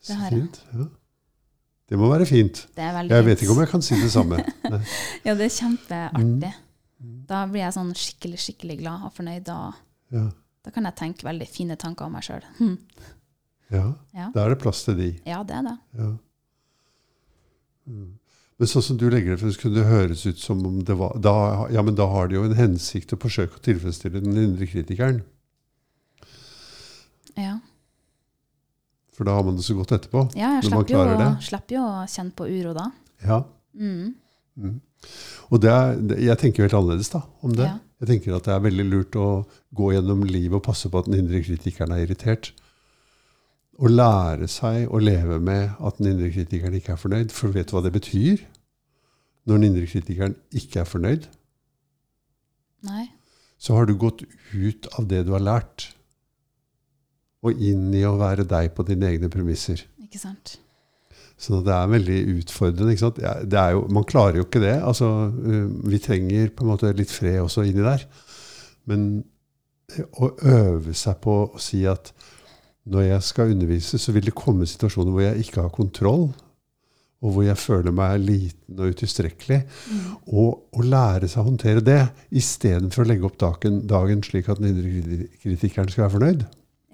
Det 0.05 0.09
Så 0.13 0.15
har 0.21 0.31
jeg. 0.31 0.41
fint. 0.43 0.61
Ja. 0.75 0.85
Det 1.89 1.99
må 2.01 2.09
være 2.11 2.27
fint. 2.27 2.67
Det 2.77 2.83
er 2.85 2.93
veldig 2.97 3.11
Jeg 3.15 3.25
vet 3.25 3.43
ikke 3.43 3.53
om 3.55 3.61
jeg 3.63 3.69
kan 3.71 3.83
si 3.85 3.95
det 4.01 4.11
samme. 4.13 4.37
Ja, 5.25 5.35
det 5.35 5.47
er 5.47 5.53
kjempeartig. 5.55 6.51
Mm. 7.01 7.15
Da 7.29 7.45
blir 7.49 7.61
jeg 7.63 7.73
sånn 7.77 7.93
skikkelig, 7.97 8.39
skikkelig 8.41 8.77
glad 8.83 9.07
og 9.09 9.13
fornøyd. 9.17 9.49
Og 9.49 9.75
Ja. 10.13 10.27
da 10.65 10.71
kan 10.75 10.85
jeg 10.89 10.97
tenke 10.97 11.25
veldig 11.29 11.49
fine 11.49 11.77
tanker 11.77 12.05
om 12.09 12.13
meg 12.17 12.23
sjøl. 12.27 12.45
Hm. 12.59 12.77
ja. 13.73 13.87
Ja. 14.15 14.31
Da 14.35 14.45
er 14.45 14.55
det 14.55 14.59
plass 14.65 14.85
til 14.85 14.97
de. 15.01 15.09
Ja, 15.29 15.43
det 15.43 15.57
er 15.57 15.63
det. 15.71 15.79
Ja. 15.99 16.11
Mm. 17.89 18.13
Men 18.59 18.69
sånn 18.71 18.83
som 18.87 18.97
du 19.01 19.09
legger 19.11 19.35
det 19.35 19.41
frem, 19.41 19.53
kunne 19.61 19.75
det 19.81 19.89
høres 19.89 20.27
ut 20.27 20.39
som 20.39 20.61
om 20.67 20.83
det 20.87 20.95
var 20.97 21.17
da, 21.19 21.67
Ja, 21.75 21.83
men 21.83 21.95
da 21.99 22.07
har 22.13 22.29
det 22.29 22.37
jo 22.37 22.45
en 22.45 22.55
hensikt 22.57 23.13
å 23.13 23.19
forsøke 23.21 23.57
å 23.59 23.65
tilfredsstille 23.65 24.21
den 24.25 24.37
indre 24.37 24.67
kritikeren. 24.71 25.23
Ja, 27.37 27.59
For 29.15 29.29
da 29.29 29.37
har 29.37 29.47
man 29.47 29.59
det 29.59 29.65
så 29.67 29.77
godt 29.79 29.95
etterpå. 29.95 30.27
ja 30.39 30.57
jeg 30.59 30.87
klarer 30.89 31.21
jo, 31.21 31.31
slipper 31.45 31.77
jo 31.77 31.85
å 31.87 32.03
kjenne 32.11 32.35
på 32.35 32.49
uro 32.51 32.75
da. 32.75 32.89
Ja. 33.23 33.41
Mm. 33.79 34.15
Mm. 34.59 34.81
Og 35.53 35.61
det 35.63 35.71
er, 35.71 35.97
det, 36.01 36.19
jeg 36.25 36.41
tenker 36.41 36.63
jo 36.63 36.67
helt 36.69 36.79
annerledes 36.81 37.13
da, 37.13 37.23
om 37.45 37.55
det. 37.55 37.69
Ja. 37.69 37.79
Jeg 38.03 38.11
tenker 38.11 38.37
at 38.37 38.49
det 38.49 38.55
er 38.57 38.65
veldig 38.65 38.87
lurt 38.91 39.17
å 39.17 39.29
gå 39.77 39.93
gjennom 39.95 40.25
livet 40.27 40.59
og 40.59 40.65
passe 40.67 40.91
på 40.91 41.01
at 41.01 41.09
den 41.09 41.23
indre 41.23 41.41
kritikeren 41.45 41.95
er 41.95 42.05
irritert. 42.05 42.51
Å 43.75 43.91
lære 43.91 44.49
seg 44.51 44.91
å 44.93 45.01
leve 45.03 45.41
med 45.43 45.79
at 45.83 45.99
den 45.99 46.13
indre 46.13 46.31
kritikeren 46.35 46.77
ikke 46.79 46.95
er 46.95 47.01
fornøyd. 47.01 47.33
For 47.35 47.55
vet 47.55 47.71
du 47.71 47.77
hva 47.77 47.85
det 47.87 47.95
betyr? 47.95 48.45
Når 49.45 49.61
den 49.61 49.69
indre 49.71 49.89
kritikeren 49.91 50.37
ikke 50.57 50.83
er 50.83 50.89
fornøyd, 50.89 51.27
Nei. 52.85 53.11
så 53.61 53.77
har 53.77 53.89
du 53.89 53.95
gått 54.01 54.23
ut 54.55 54.89
av 54.97 55.09
det 55.11 55.25
du 55.27 55.35
har 55.35 55.45
lært, 55.45 55.91
og 57.45 57.61
inn 57.61 57.91
i 57.95 58.05
å 58.09 58.17
være 58.21 58.47
deg 58.49 58.73
på 58.75 58.87
dine 58.89 59.11
egne 59.13 59.31
premisser. 59.33 59.83
Ikke 60.01 60.21
sant? 60.23 60.57
Så 61.41 61.59
det 61.67 61.75
er 61.75 61.91
veldig 61.91 62.19
utfordrende. 62.39 62.95
Ikke 62.95 63.11
er 63.61 63.75
jo, 63.75 63.85
man 63.93 64.07
klarer 64.09 64.39
jo 64.41 64.47
ikke 64.47 64.63
det. 64.63 64.77
Altså, 64.87 65.11
uh, 65.29 65.67
vi 65.91 66.01
trenger 66.03 66.53
på 66.55 66.65
en 66.65 66.73
måte 66.73 66.93
litt 66.97 67.13
fred 67.13 67.43
også 67.43 67.67
inni 67.67 67.85
der. 67.85 68.07
Men 68.89 69.09
å 70.17 70.31
øve 70.49 70.95
seg 70.97 71.19
på 71.25 71.35
å 71.45 71.61
si 71.61 71.83
at 71.91 72.13
når 72.91 73.07
jeg 73.09 73.27
skal 73.27 73.53
undervise, 73.55 74.01
så 74.01 74.13
vil 74.13 74.27
det 74.29 74.37
komme 74.37 74.69
situasjoner 74.69 75.15
hvor 75.15 75.25
jeg 75.25 75.45
ikke 75.47 75.63
har 75.65 75.73
kontroll, 75.73 76.27
og 77.25 77.33
hvor 77.33 77.47
jeg 77.47 77.57
føler 77.57 77.95
meg 77.97 78.19
liten 78.21 78.81
og 78.81 78.93
utilstrekkelig. 78.93 79.63
Mm. 79.65 80.01
Og 80.37 80.77
å 80.77 80.85
lære 80.85 81.31
seg 81.31 81.41
å 81.41 81.49
håndtere 81.49 81.85
det, 81.85 82.03
istedenfor 82.37 83.05
å 83.05 83.09
legge 83.09 83.29
opp 83.29 83.39
dagen, 83.41 83.81
dagen 83.89 84.21
slik 84.27 84.51
at 84.53 84.61
den 84.61 84.75
indre 84.75 85.31
kritikeren 85.41 85.89
skal 85.93 86.05
være 86.05 86.15
fornøyd. 86.19 86.45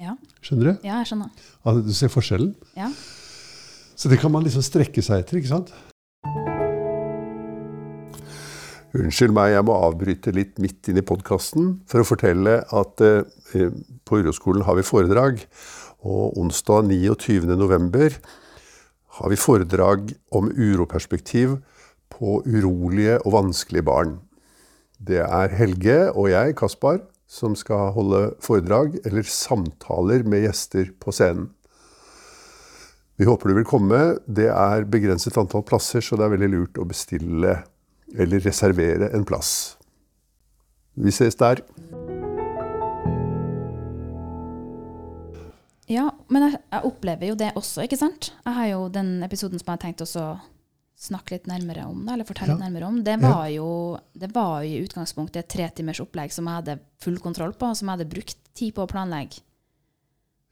Ja. 0.01 0.15
Skjønner 0.41 0.71
du? 0.71 0.87
ja, 0.87 1.01
jeg 1.03 1.11
skjønner. 1.11 1.49
At 1.69 1.81
du 1.85 1.93
ser 1.97 2.13
forskjellen? 2.13 2.55
Ja. 2.79 2.89
Så 4.01 4.09
det 4.09 4.21
kan 4.23 4.33
man 4.33 4.47
liksom 4.47 4.65
strekke 4.65 5.03
seg 5.05 5.25
etter, 5.25 5.41
ikke 5.41 5.53
sant? 5.53 5.73
Unnskyld 8.97 9.35
meg, 9.37 9.53
jeg 9.55 9.67
må 9.69 9.77
avbryte 9.87 10.33
litt 10.35 10.57
midt 10.59 10.89
inn 10.91 10.99
i 10.99 11.05
podkasten 11.07 11.77
for 11.87 12.03
å 12.03 12.09
fortelle 12.09 12.57
at 12.75 13.03
eh, 13.07 13.69
på 14.09 14.19
Uroskolen 14.19 14.65
har 14.67 14.79
vi 14.81 14.87
foredrag. 14.87 15.45
Og 16.01 16.39
onsdag 16.41 16.89
29.11. 16.89 18.17
har 19.21 19.31
vi 19.31 19.39
foredrag 19.39 20.11
om 20.35 20.49
uroperspektiv 20.49 21.59
på 22.11 22.41
urolige 22.49 23.21
og 23.21 23.37
vanskelige 23.37 23.87
barn. 23.87 24.17
Det 24.97 25.21
er 25.23 25.55
Helge 25.61 26.01
og 26.11 26.33
jeg, 26.33 26.57
Kaspar, 26.59 27.03
som 27.31 27.55
skal 27.55 27.93
holde 27.95 28.33
foredrag 28.43 28.97
eller 29.07 29.23
samtaler 29.23 30.25
med 30.27 30.49
gjester 30.49 30.91
på 30.99 31.15
scenen. 31.15 31.53
Vi 33.21 33.29
håper 33.29 33.51
du 33.51 33.59
vil 33.59 33.69
komme. 33.69 33.99
Det 34.27 34.49
er 34.49 34.87
begrenset 34.89 35.37
antall 35.39 35.63
plasser, 35.69 36.03
så 36.03 36.17
det 36.17 36.25
er 36.27 36.33
veldig 36.33 36.49
lurt 36.55 36.81
å 36.81 36.89
bestille 36.89 37.61
eller 38.17 38.43
reservere 38.43 39.13
en 39.15 39.27
plass. 39.29 39.77
Vi 40.99 41.13
ses 41.15 41.39
der. 41.39 41.63
Ja, 45.91 46.09
men 46.31 46.47
jeg, 46.47 46.59
jeg 46.73 46.87
opplever 46.87 47.31
jo 47.31 47.37
det 47.39 47.53
også, 47.59 47.85
ikke 47.85 47.99
sant? 48.01 48.33
Jeg 48.47 48.57
har 48.57 48.71
jo 48.73 48.87
den 48.95 49.21
episoden 49.27 49.61
som 49.61 49.69
jeg 49.69 49.77
har 49.77 49.85
tenkt 49.85 50.03
også 50.03 50.25
snakke 51.01 51.33
litt 51.39 51.47
nærmere 51.49 51.87
om, 51.89 52.03
da, 52.05 52.13
eller 52.15 52.29
fortelle 52.29 52.53
Ja. 52.53 52.57
litt 52.59 52.65
nærmere 52.67 52.87
om, 52.91 53.03
det 53.05 53.15
var, 53.23 53.47
jo, 53.49 53.69
det 54.13 54.29
var 54.35 54.63
jo 54.63 54.69
i 54.69 54.83
utgangspunktet 54.85 55.37
et 55.45 55.49
tretimers 55.49 56.01
opplegg 56.05 56.31
som 56.35 56.45
jeg 56.51 56.59
hadde 56.61 56.79
full 57.01 57.17
kontroll 57.19 57.53
på, 57.57 57.71
og 57.73 57.77
som 57.79 57.89
jeg 57.89 57.99
hadde 57.99 58.11
brukt 58.13 58.37
tid 58.55 58.75
på 58.77 58.85
å 58.85 58.91
planlegge, 58.91 59.41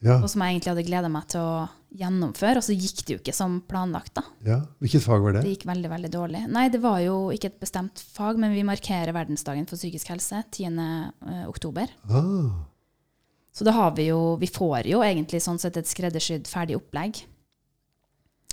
Ja, 0.01 0.15
og 0.23 0.29
som 0.31 0.41
jeg 0.43 0.55
egentlig 0.61 0.71
hadde 0.71 0.87
gleda 0.87 1.09
meg 1.11 1.27
til 1.29 1.41
å 1.43 1.69
gjennomføre, 1.99 2.61
og 2.61 2.63
så 2.63 2.73
gikk 2.77 3.01
det 3.05 3.13
jo 3.17 3.19
ikke 3.19 3.35
som 3.35 3.61
planlagt, 3.67 4.15
da. 4.15 4.23
ja. 4.47 4.59
Hvilket 4.81 5.03
fag 5.03 5.21
var 5.25 5.33
Det 5.33 5.43
det? 5.43 5.51
gikk 5.57 5.67
veldig, 5.67 5.91
veldig 5.91 6.11
dårlig. 6.15 6.43
Nei, 6.49 6.69
det 6.71 6.81
var 6.81 7.01
jo 7.03 7.17
ikke 7.35 7.47
et 7.51 7.61
bestemt 7.61 7.99
fag, 8.15 8.39
men 8.39 8.55
vi 8.55 8.63
markerer 8.63 9.13
verdensdagen 9.13 9.67
for 9.69 9.77
psykisk 9.77 10.07
helse 10.15 10.45
10. 10.53 10.79
eh, 11.27 11.45
oktober. 11.49 11.89
Ah, 12.09 12.65
Så 13.53 13.65
da 13.65 13.73
har 13.73 13.91
vi 13.97 14.07
jo 14.07 14.37
Vi 14.37 14.47
får 14.47 14.87
jo 14.87 15.01
egentlig 15.03 15.41
sånn 15.43 15.59
sett 15.59 15.77
et 15.77 15.85
skreddersydd 15.87 16.47
ferdig 16.47 16.77
opplegg. 16.77 17.25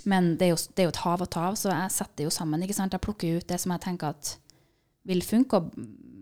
Men 0.05 0.35
det 0.38 0.47
er, 0.47 0.53
jo, 0.53 0.57
det 0.75 0.83
er 0.83 0.89
jo 0.89 0.93
et 0.93 1.03
hav 1.03 1.24
å 1.24 1.29
ta 1.29 1.47
av, 1.50 1.55
så 1.57 1.71
jeg 1.71 1.93
setter 1.95 2.27
jo 2.27 2.33
sammen. 2.33 2.62
ikke 2.62 2.77
sant? 2.77 2.93
Jeg 2.93 3.01
plukker 3.01 3.39
ut 3.39 3.47
det 3.50 3.57
som 3.62 3.74
jeg 3.74 3.83
tenker 3.88 4.13
at 4.13 4.35
vil 5.05 5.21
funke 5.25 5.62
og 5.62 5.71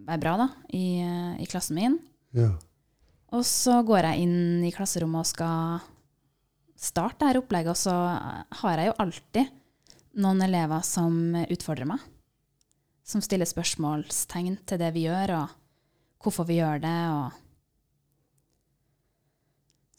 være 0.08 0.22
bra 0.24 0.36
da, 0.40 0.48
i, 0.76 1.04
i 1.40 1.48
klassen 1.50 1.80
min. 1.80 1.98
ja. 2.36 2.54
Og 3.34 3.42
så 3.50 3.80
går 3.82 4.06
jeg 4.06 4.28
inn 4.28 4.66
i 4.68 4.70
klasserommet 4.70 5.24
og 5.24 5.26
skal 5.26 5.86
starte 6.78 7.26
dette 7.26 7.42
opplegget, 7.42 7.74
og 7.74 7.80
så 7.80 7.96
har 8.62 8.78
jeg 8.78 8.92
jo 8.92 8.98
alltid 9.02 9.56
noen 10.22 10.44
elever 10.46 10.84
som 10.86 11.16
utfordrer 11.42 11.90
meg. 11.90 12.04
Som 13.04 13.24
stiller 13.26 13.50
spørsmålstegn 13.50 14.60
til 14.70 14.80
det 14.80 14.92
vi 14.94 15.08
gjør, 15.08 15.34
og 15.40 15.56
hvorfor 16.24 16.46
vi 16.48 16.60
gjør 16.60 16.84
det. 16.84 17.00
Og 17.10 17.43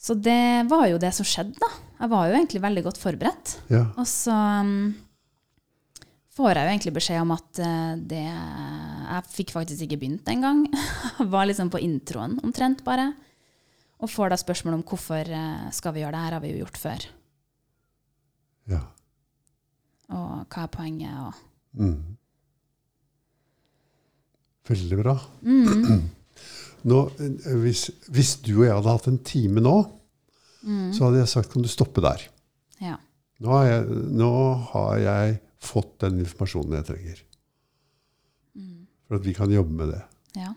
så 0.04 0.12
det 0.20 0.66
var 0.68 0.84
jo 0.90 0.98
det 1.00 1.10
som 1.16 1.24
skjedde, 1.24 1.56
da. 1.62 1.70
Jeg 2.02 2.10
var 2.12 2.28
jo 2.28 2.36
egentlig 2.36 2.60
veldig 2.60 2.82
godt 2.84 2.98
forberedt. 3.00 3.54
ja. 3.72 3.86
Og 3.96 4.04
så 4.10 4.34
um, 4.60 4.92
får 6.36 6.50
jeg 6.58 6.66
jo 6.66 6.72
egentlig 6.74 6.92
beskjed 6.98 7.20
om 7.22 7.30
at 7.32 7.60
eh, 7.62 7.92
det 8.10 8.24
Jeg 8.26 9.28
fikk 9.32 9.52
faktisk 9.54 9.84
ikke 9.86 10.00
begynt 10.02 10.28
engang. 10.28 10.64
Var 11.34 11.46
liksom 11.48 11.70
på 11.72 11.80
introen 11.80 12.34
omtrent, 12.44 12.82
bare. 12.84 13.12
Og 14.02 14.10
får 14.10 14.34
da 14.34 14.36
spørsmål 14.42 14.74
om 14.80 14.82
hvorfor 14.84 15.30
eh, 15.30 15.70
skal 15.72 15.94
vi 15.94 16.02
gjøre 16.02 16.12
det 16.18 16.24
her, 16.26 16.36
har 16.36 16.42
vi 16.44 16.50
jo 16.52 16.64
gjort 16.64 16.80
før. 16.82 17.06
ja. 18.74 18.82
Og 20.14 20.44
hva 20.52 20.66
er 20.66 20.72
poenget, 20.74 21.14
og 21.24 21.34
Mm. 21.74 22.16
Veldig 24.68 24.98
bra. 25.00 25.14
mm, 25.42 26.02
Nå, 26.84 27.00
eh, 27.18 27.52
hvis, 27.62 27.86
hvis 28.12 28.34
du 28.44 28.54
og 28.58 28.66
jeg 28.66 28.76
hadde 28.76 28.96
hatt 28.96 29.10
en 29.10 29.22
time 29.24 29.62
nå, 29.64 29.76
så 30.64 31.06
hadde 31.06 31.20
jeg 31.20 31.28
sagt 31.28 31.52
kan 31.52 31.64
du 31.64 31.68
stoppe 31.68 32.00
der. 32.04 32.22
Ja. 32.80 32.96
Nå 33.44 33.52
har 33.52 33.66
jeg, 33.68 34.02
nå 34.16 34.32
har 34.70 34.98
jeg 35.02 35.38
fått 35.64 35.98
den 36.04 36.22
informasjonen 36.22 36.78
jeg 36.78 36.88
trenger. 36.88 37.22
For 39.04 39.18
at 39.18 39.26
vi 39.26 39.34
kan 39.36 39.52
jobbe 39.52 39.76
med 39.76 39.92
det. 39.92 40.02
Ja. 40.40 40.52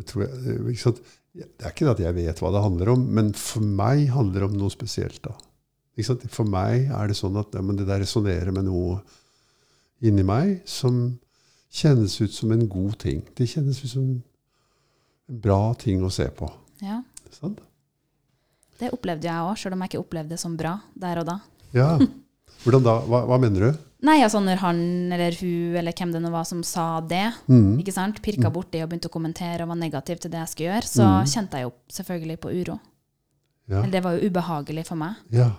Jeg 0.00 0.24
eh? 0.24 1.02
Det 1.32 1.64
er 1.64 1.72
ikke 1.72 1.92
at 1.92 2.00
jeg 2.02 2.16
vet 2.16 2.40
hva 2.42 2.50
det 2.52 2.64
handler 2.64 2.92
om, 2.92 3.04
men 3.16 3.30
for 3.36 3.64
meg 3.64 4.06
handler 4.12 4.42
det 4.42 4.48
om 4.50 4.56
noe 4.60 4.72
spesielt. 4.72 5.22
da. 5.24 5.36
For 6.32 6.48
meg 6.48 6.90
er 6.92 7.08
det 7.08 7.16
sånn 7.18 7.36
at 7.40 7.52
ja, 7.56 7.62
men 7.64 7.78
det 7.78 7.86
der 7.88 8.02
resonnerer 8.02 8.52
med 8.52 8.66
noe 8.68 8.98
inni 10.04 10.24
meg 10.26 10.60
som 10.68 11.04
kjennes 11.72 12.14
ut 12.20 12.32
som 12.36 12.52
en 12.52 12.66
god 12.68 12.98
ting. 13.00 13.22
Det 13.36 13.46
kjennes 13.48 13.78
ut 13.84 13.90
som 13.90 14.02
en 14.04 14.22
bra 15.42 15.72
ting 15.80 16.02
å 16.04 16.10
se 16.12 16.28
på. 16.36 16.50
ja. 16.82 17.02
Sånn? 17.32 17.54
Det 18.78 18.90
opplevde 18.92 19.24
jeg 19.24 19.40
òg, 19.46 19.54
sjøl 19.56 19.72
om 19.72 19.80
jeg 19.84 19.92
ikke 19.92 20.00
opplevde 20.02 20.34
det 20.34 20.40
som 20.42 20.56
bra 20.58 20.74
der 20.98 21.20
og 21.22 21.26
da. 21.28 21.36
Ja. 21.72 21.94
Hvordan 22.64 22.82
da? 22.84 22.96
Hva, 23.06 23.20
hva 23.30 23.38
mener 23.40 23.60
du? 23.72 23.78
Nei, 24.04 24.18
altså 24.26 24.40
når 24.42 24.58
han 24.58 24.80
eller 25.14 25.36
hun 25.40 25.76
eller 25.78 25.94
hvem 25.96 26.12
det 26.12 26.20
nå 26.20 26.30
var 26.34 26.44
som 26.44 26.60
sa 26.66 27.00
det, 27.00 27.32
Mm. 27.48 27.78
ikke 27.80 27.92
sant, 27.94 28.20
pirka 28.20 28.50
borti 28.52 28.82
og 28.82 28.90
begynte 28.90 29.08
å 29.08 29.14
kommentere 29.14 29.62
og 29.62 29.68
var 29.72 29.78
negativ 29.80 30.18
til 30.20 30.30
det 30.32 30.40
jeg 30.42 30.48
skulle 30.52 30.68
gjøre, 30.74 30.88
så 30.90 31.06
Mm. 31.06 31.30
kjente 31.32 31.52
jeg 31.56 31.62
jo 31.68 31.72
selvfølgelig 31.88 32.38
på 32.40 32.50
uro. 32.60 32.80
Ja. 33.68 33.78
Eller 33.78 33.90
det 33.92 34.02
var 34.02 34.18
jo 34.18 34.28
ubehagelig 34.28 34.86
for 34.86 34.96
meg. 34.96 35.14
ja. 35.30 35.52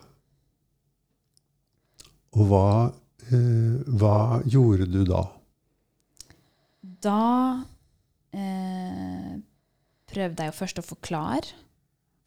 Og 2.35 2.47
hva, 2.49 2.93
eh, 3.31 3.83
hva 3.97 4.41
gjorde 4.45 4.87
du 4.91 5.03
da? 5.05 5.23
Da 7.03 7.19
eh, 8.31 9.35
prøvde 10.09 10.45
jeg 10.45 10.53
jo 10.53 10.57
først 10.57 10.79
å 10.81 10.85
forklare. 10.85 11.59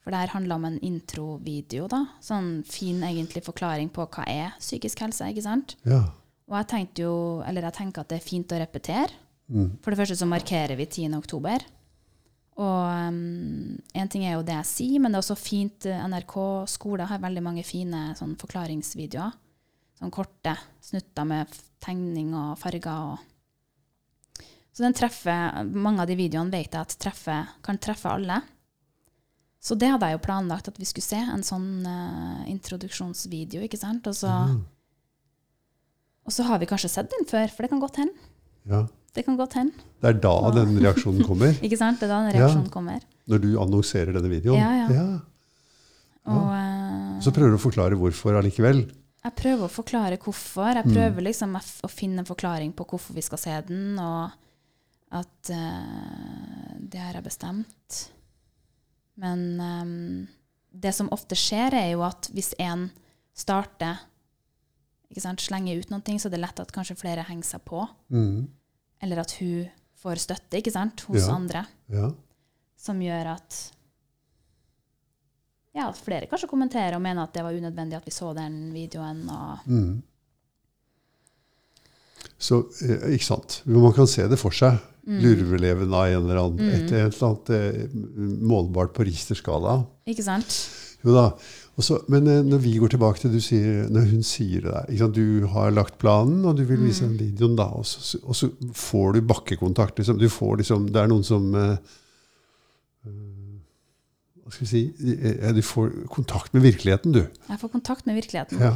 For 0.03 0.13
det 0.13 0.21
her 0.21 0.35
handla 0.37 0.55
om 0.55 0.65
en 0.69 0.77
introvideo. 0.87 1.89
da. 1.91 2.05
Sånn 2.23 2.61
fin 2.67 3.01
egentlig 3.03 3.43
forklaring 3.43 3.89
på 3.91 4.05
hva 4.07 4.23
er 4.31 4.53
psykisk 4.61 5.01
helse. 5.03 5.27
ikke 5.27 5.43
sant? 5.43 5.75
Ja. 5.83 6.05
Og 6.47 6.55
jeg 6.61 6.69
tenkte 6.71 7.03
jo, 7.03 7.15
eller 7.43 7.67
jeg 7.67 7.75
tenker 7.75 8.05
at 8.05 8.13
det 8.13 8.21
er 8.21 8.29
fint 8.29 8.53
å 8.55 8.59
repetere. 8.61 9.11
Mm. 9.51 9.73
For 9.83 9.91
det 9.91 9.99
første 9.99 10.15
så 10.19 10.27
markerer 10.29 10.79
vi 10.79 10.87
10. 10.87 11.17
oktober. 11.17 11.65
Og 12.57 13.17
én 13.93 14.09
ting 14.09 14.23
er 14.25 14.37
jo 14.37 14.45
det 14.47 14.55
jeg 14.55 14.69
sier, 14.71 15.01
men 15.01 15.11
det 15.11 15.19
er 15.19 15.25
også 15.25 15.37
fint 15.37 15.85
eh, 15.85 16.05
NRK 16.09 16.37
skole 16.71 17.05
har 17.05 17.21
veldig 17.21 17.43
mange 17.45 17.65
fine 17.67 18.15
sånn 18.17 18.33
forklaringsvideoer. 18.39 19.35
Sånn 19.99 20.13
korte 20.13 20.55
snutter 20.81 21.27
med 21.27 21.53
tegning 21.83 22.31
og 22.37 22.55
farger. 22.61 23.11
Og. 23.11 23.36
Så 24.77 24.83
den 24.85 24.93
treffer, 24.93 25.63
mange 25.73 26.03
av 26.03 26.09
de 26.11 26.13
videoene 26.19 26.53
vet 26.53 26.69
jeg 26.75 26.77
at 26.85 26.93
treffer, 27.01 27.47
kan 27.65 27.79
treffe 27.81 28.11
alle. 28.13 28.35
Så 29.57 29.73
det 29.73 29.89
hadde 29.89 30.05
jeg 30.11 30.19
jo 30.19 30.25
planlagt 30.27 30.67
at 30.69 30.77
vi 30.77 30.85
skulle 30.85 31.07
se, 31.07 31.17
en 31.17 31.41
sånn 31.43 31.81
uh, 31.87 32.43
introduksjonsvideo. 32.51 33.63
ikke 33.65 33.79
sant? 33.81 34.05
Og 34.07 34.13
så, 34.19 34.29
Mm. 34.29 34.59
og 36.27 36.31
så 36.35 36.43
har 36.45 36.59
vi 36.61 36.67
kanskje 36.69 36.91
sett 36.93 37.09
den 37.09 37.25
før, 37.25 37.49
for 37.49 37.63
det 37.65 37.71
kan 37.73 37.81
godt 37.81 37.97
hende. 38.03 38.13
ja. 38.69 38.85
Det 39.17 39.23
kan 39.25 39.35
godt 39.39 39.53
hende. 39.57 39.73
Det 40.03 40.09
er 40.11 40.17
da 40.21 40.51
den 40.53 40.75
reaksjonen 40.77 41.25
kommer? 41.25 41.49
Ikke 41.65 41.77
sant? 41.79 41.97
Det 41.99 42.05
er 42.05 42.11
da 42.11 42.19
den 42.21 42.35
Ja. 42.35 42.43
reaksjonen 42.45 42.69
kommer. 42.69 43.01
Når 43.27 43.39
du 43.41 43.47
annonserer 43.57 44.13
denne 44.13 44.29
videoen? 44.29 44.59
Ja, 44.59 44.89
ja. 44.93 45.05
Og 46.29 46.51
uh, 46.53 47.17
Så 47.25 47.31
prøver 47.33 47.49
du 47.49 47.57
å 47.57 47.63
forklare 47.63 47.97
hvorfor 47.97 48.37
allikevel? 48.37 48.83
jeg 49.25 49.33
prøver 49.35 49.65
å 49.65 49.71
forklare 49.73 50.19
hvorfor. 50.21 50.69
Jeg 50.75 50.85
prøver 50.93 51.25
liksom 51.25 51.57
å 51.57 51.89
finne 51.89 52.19
en 52.21 52.29
forklaring 52.29 52.75
på 52.77 52.85
hvorfor 52.85 53.15
vi 53.17 53.21
skal 53.25 53.41
se 53.41 53.55
den, 53.71 53.97
og 53.97 54.31
at 55.11 55.49
uh, 55.53 56.73
det 56.79 56.99
har 56.99 57.13
jeg 57.15 57.23
bestemt. 57.23 58.01
Men 59.15 59.45
um, 59.61 60.27
det 60.71 60.91
som 60.93 61.09
ofte 61.15 61.35
skjer, 61.39 61.73
er 61.73 61.91
jo 61.93 62.03
at 62.05 62.29
hvis 62.35 62.53
en 62.59 62.89
starter 63.37 64.01
ikke 65.07 65.23
sant, 65.23 65.39
slenger 65.41 65.79
ut 65.79 65.89
noen 65.93 66.03
ting, 66.03 66.19
så 66.19 66.27
er 66.27 66.35
det 66.35 66.41
lett 66.43 66.59
at 66.59 66.71
kanskje 66.75 66.97
flere 66.99 67.23
henger 67.23 67.47
seg 67.47 67.63
på. 67.65 67.85
Mm. 68.11 68.47
Eller 69.01 69.21
at 69.23 69.31
hun 69.39 69.69
får 69.97 70.19
støtte 70.25 70.59
ikke 70.59 70.73
sant, 70.75 71.01
hos 71.07 71.23
Ja. 71.27 71.33
andre. 71.35 71.65
Ja. 71.89 72.11
som 72.77 72.99
gjør 73.01 73.25
at 73.31 73.55
ja, 75.73 75.87
at 75.89 75.97
flere 75.97 76.27
kanskje 76.29 76.49
kommenterer 76.49 76.93
og 76.95 77.01
mener 77.01 77.23
at 77.23 77.33
det 77.33 77.41
var 77.45 77.53
unødvendig 77.57 77.97
at 77.97 78.05
vi 78.05 78.11
så 78.13 78.33
den 78.37 78.71
videoen. 78.73 79.23
Og, 79.29 79.59
Mm. 79.65 80.03
Så, 82.37 82.59
eh, 82.85 83.13
ikke 83.15 83.25
sant. 83.25 83.61
Man 83.65 83.93
kan 83.93 84.07
se 84.07 84.27
det 84.27 84.37
for 84.39 84.51
seg. 84.53 84.77
Mm. 85.07 85.21
Lurveleven 85.23 85.93
av 85.95 86.05
en 86.11 86.17
eller 86.25 86.39
annen, 86.41 86.67
et, 86.75 86.89
et 86.91 87.13
eller 87.15 87.27
annet 87.29 87.49
eh, 87.55 87.95
målbart 88.43 88.91
på 88.97 89.05
Richter-skala. 89.07 89.77
ikke 90.05 90.25
sant? 90.25 90.57
Jo 91.05 91.13
da. 91.15 91.21
Også, 91.79 91.99
men 92.11 92.25
eh, 92.27 92.41
når 92.43 92.59
vi 92.65 92.73
går 92.81 92.91
tilbake 92.91 93.21
til 93.21 93.31
du 93.31 93.39
sier, 93.39 93.85
når 93.93 94.09
hun 94.11 94.23
sier 94.27 94.65
det 94.65 94.73
der 94.73 94.97
sant? 94.99 95.15
Du 95.15 95.45
har 95.53 95.71
lagt 95.71 95.95
planen, 96.01 96.41
og 96.49 96.57
du 96.59 96.65
vil 96.67 96.81
vise 96.83 97.05
Mm. 97.07 97.15
videoen, 97.21 97.55
da, 97.55 97.69
og 97.77 97.85
så, 97.87 98.19
og 98.25 98.35
så 98.35 98.49
får 98.75 99.13
du 99.15 99.21
bakkekontakt. 99.29 99.97
Liksom. 100.01 100.17
Du 100.19 100.27
får 100.27 100.57
liksom, 100.63 100.89
det 100.91 100.99
er 101.05 101.07
noen 101.07 101.23
som 101.23 101.47
eh, 101.55 101.77
eh, 103.05 103.57
hva 104.43 104.51
skal 104.55 104.65
vi 104.65 104.71
si, 104.71 104.81
ja, 105.41 105.51
Du 105.55 105.61
får 105.61 105.91
kontakt 106.11 106.53
med 106.55 106.63
virkeligheten, 106.67 107.11
du. 107.15 107.23
Jeg 107.49 107.59
får 107.61 107.71
kontakt 107.73 108.05
med 108.07 108.15
virkeligheten. 108.19 108.59
Ja. 108.59 108.73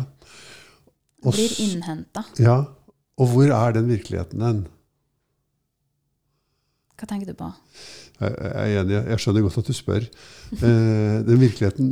Og 1.25 1.33
Blir 1.35 1.59
innhenta. 1.63 2.23
ja. 2.39 2.61
Og 3.21 3.27
hvor 3.35 3.51
er 3.53 3.73
den 3.75 3.89
virkeligheten 3.91 4.41
hen? 4.41 4.61
Hva 7.01 7.07
tenker 7.09 7.31
du 7.31 7.33
på? 7.37 7.47
Jeg 8.21 8.33
jeg 8.37 8.75
er 8.75 8.79
enig, 8.83 8.97
jeg 9.09 9.21
skjønner 9.23 9.41
godt 9.47 9.55
at 9.57 9.69
du 9.71 9.73
spør. 9.73 10.03
Eh, 10.61 11.23
Den, 11.25 11.87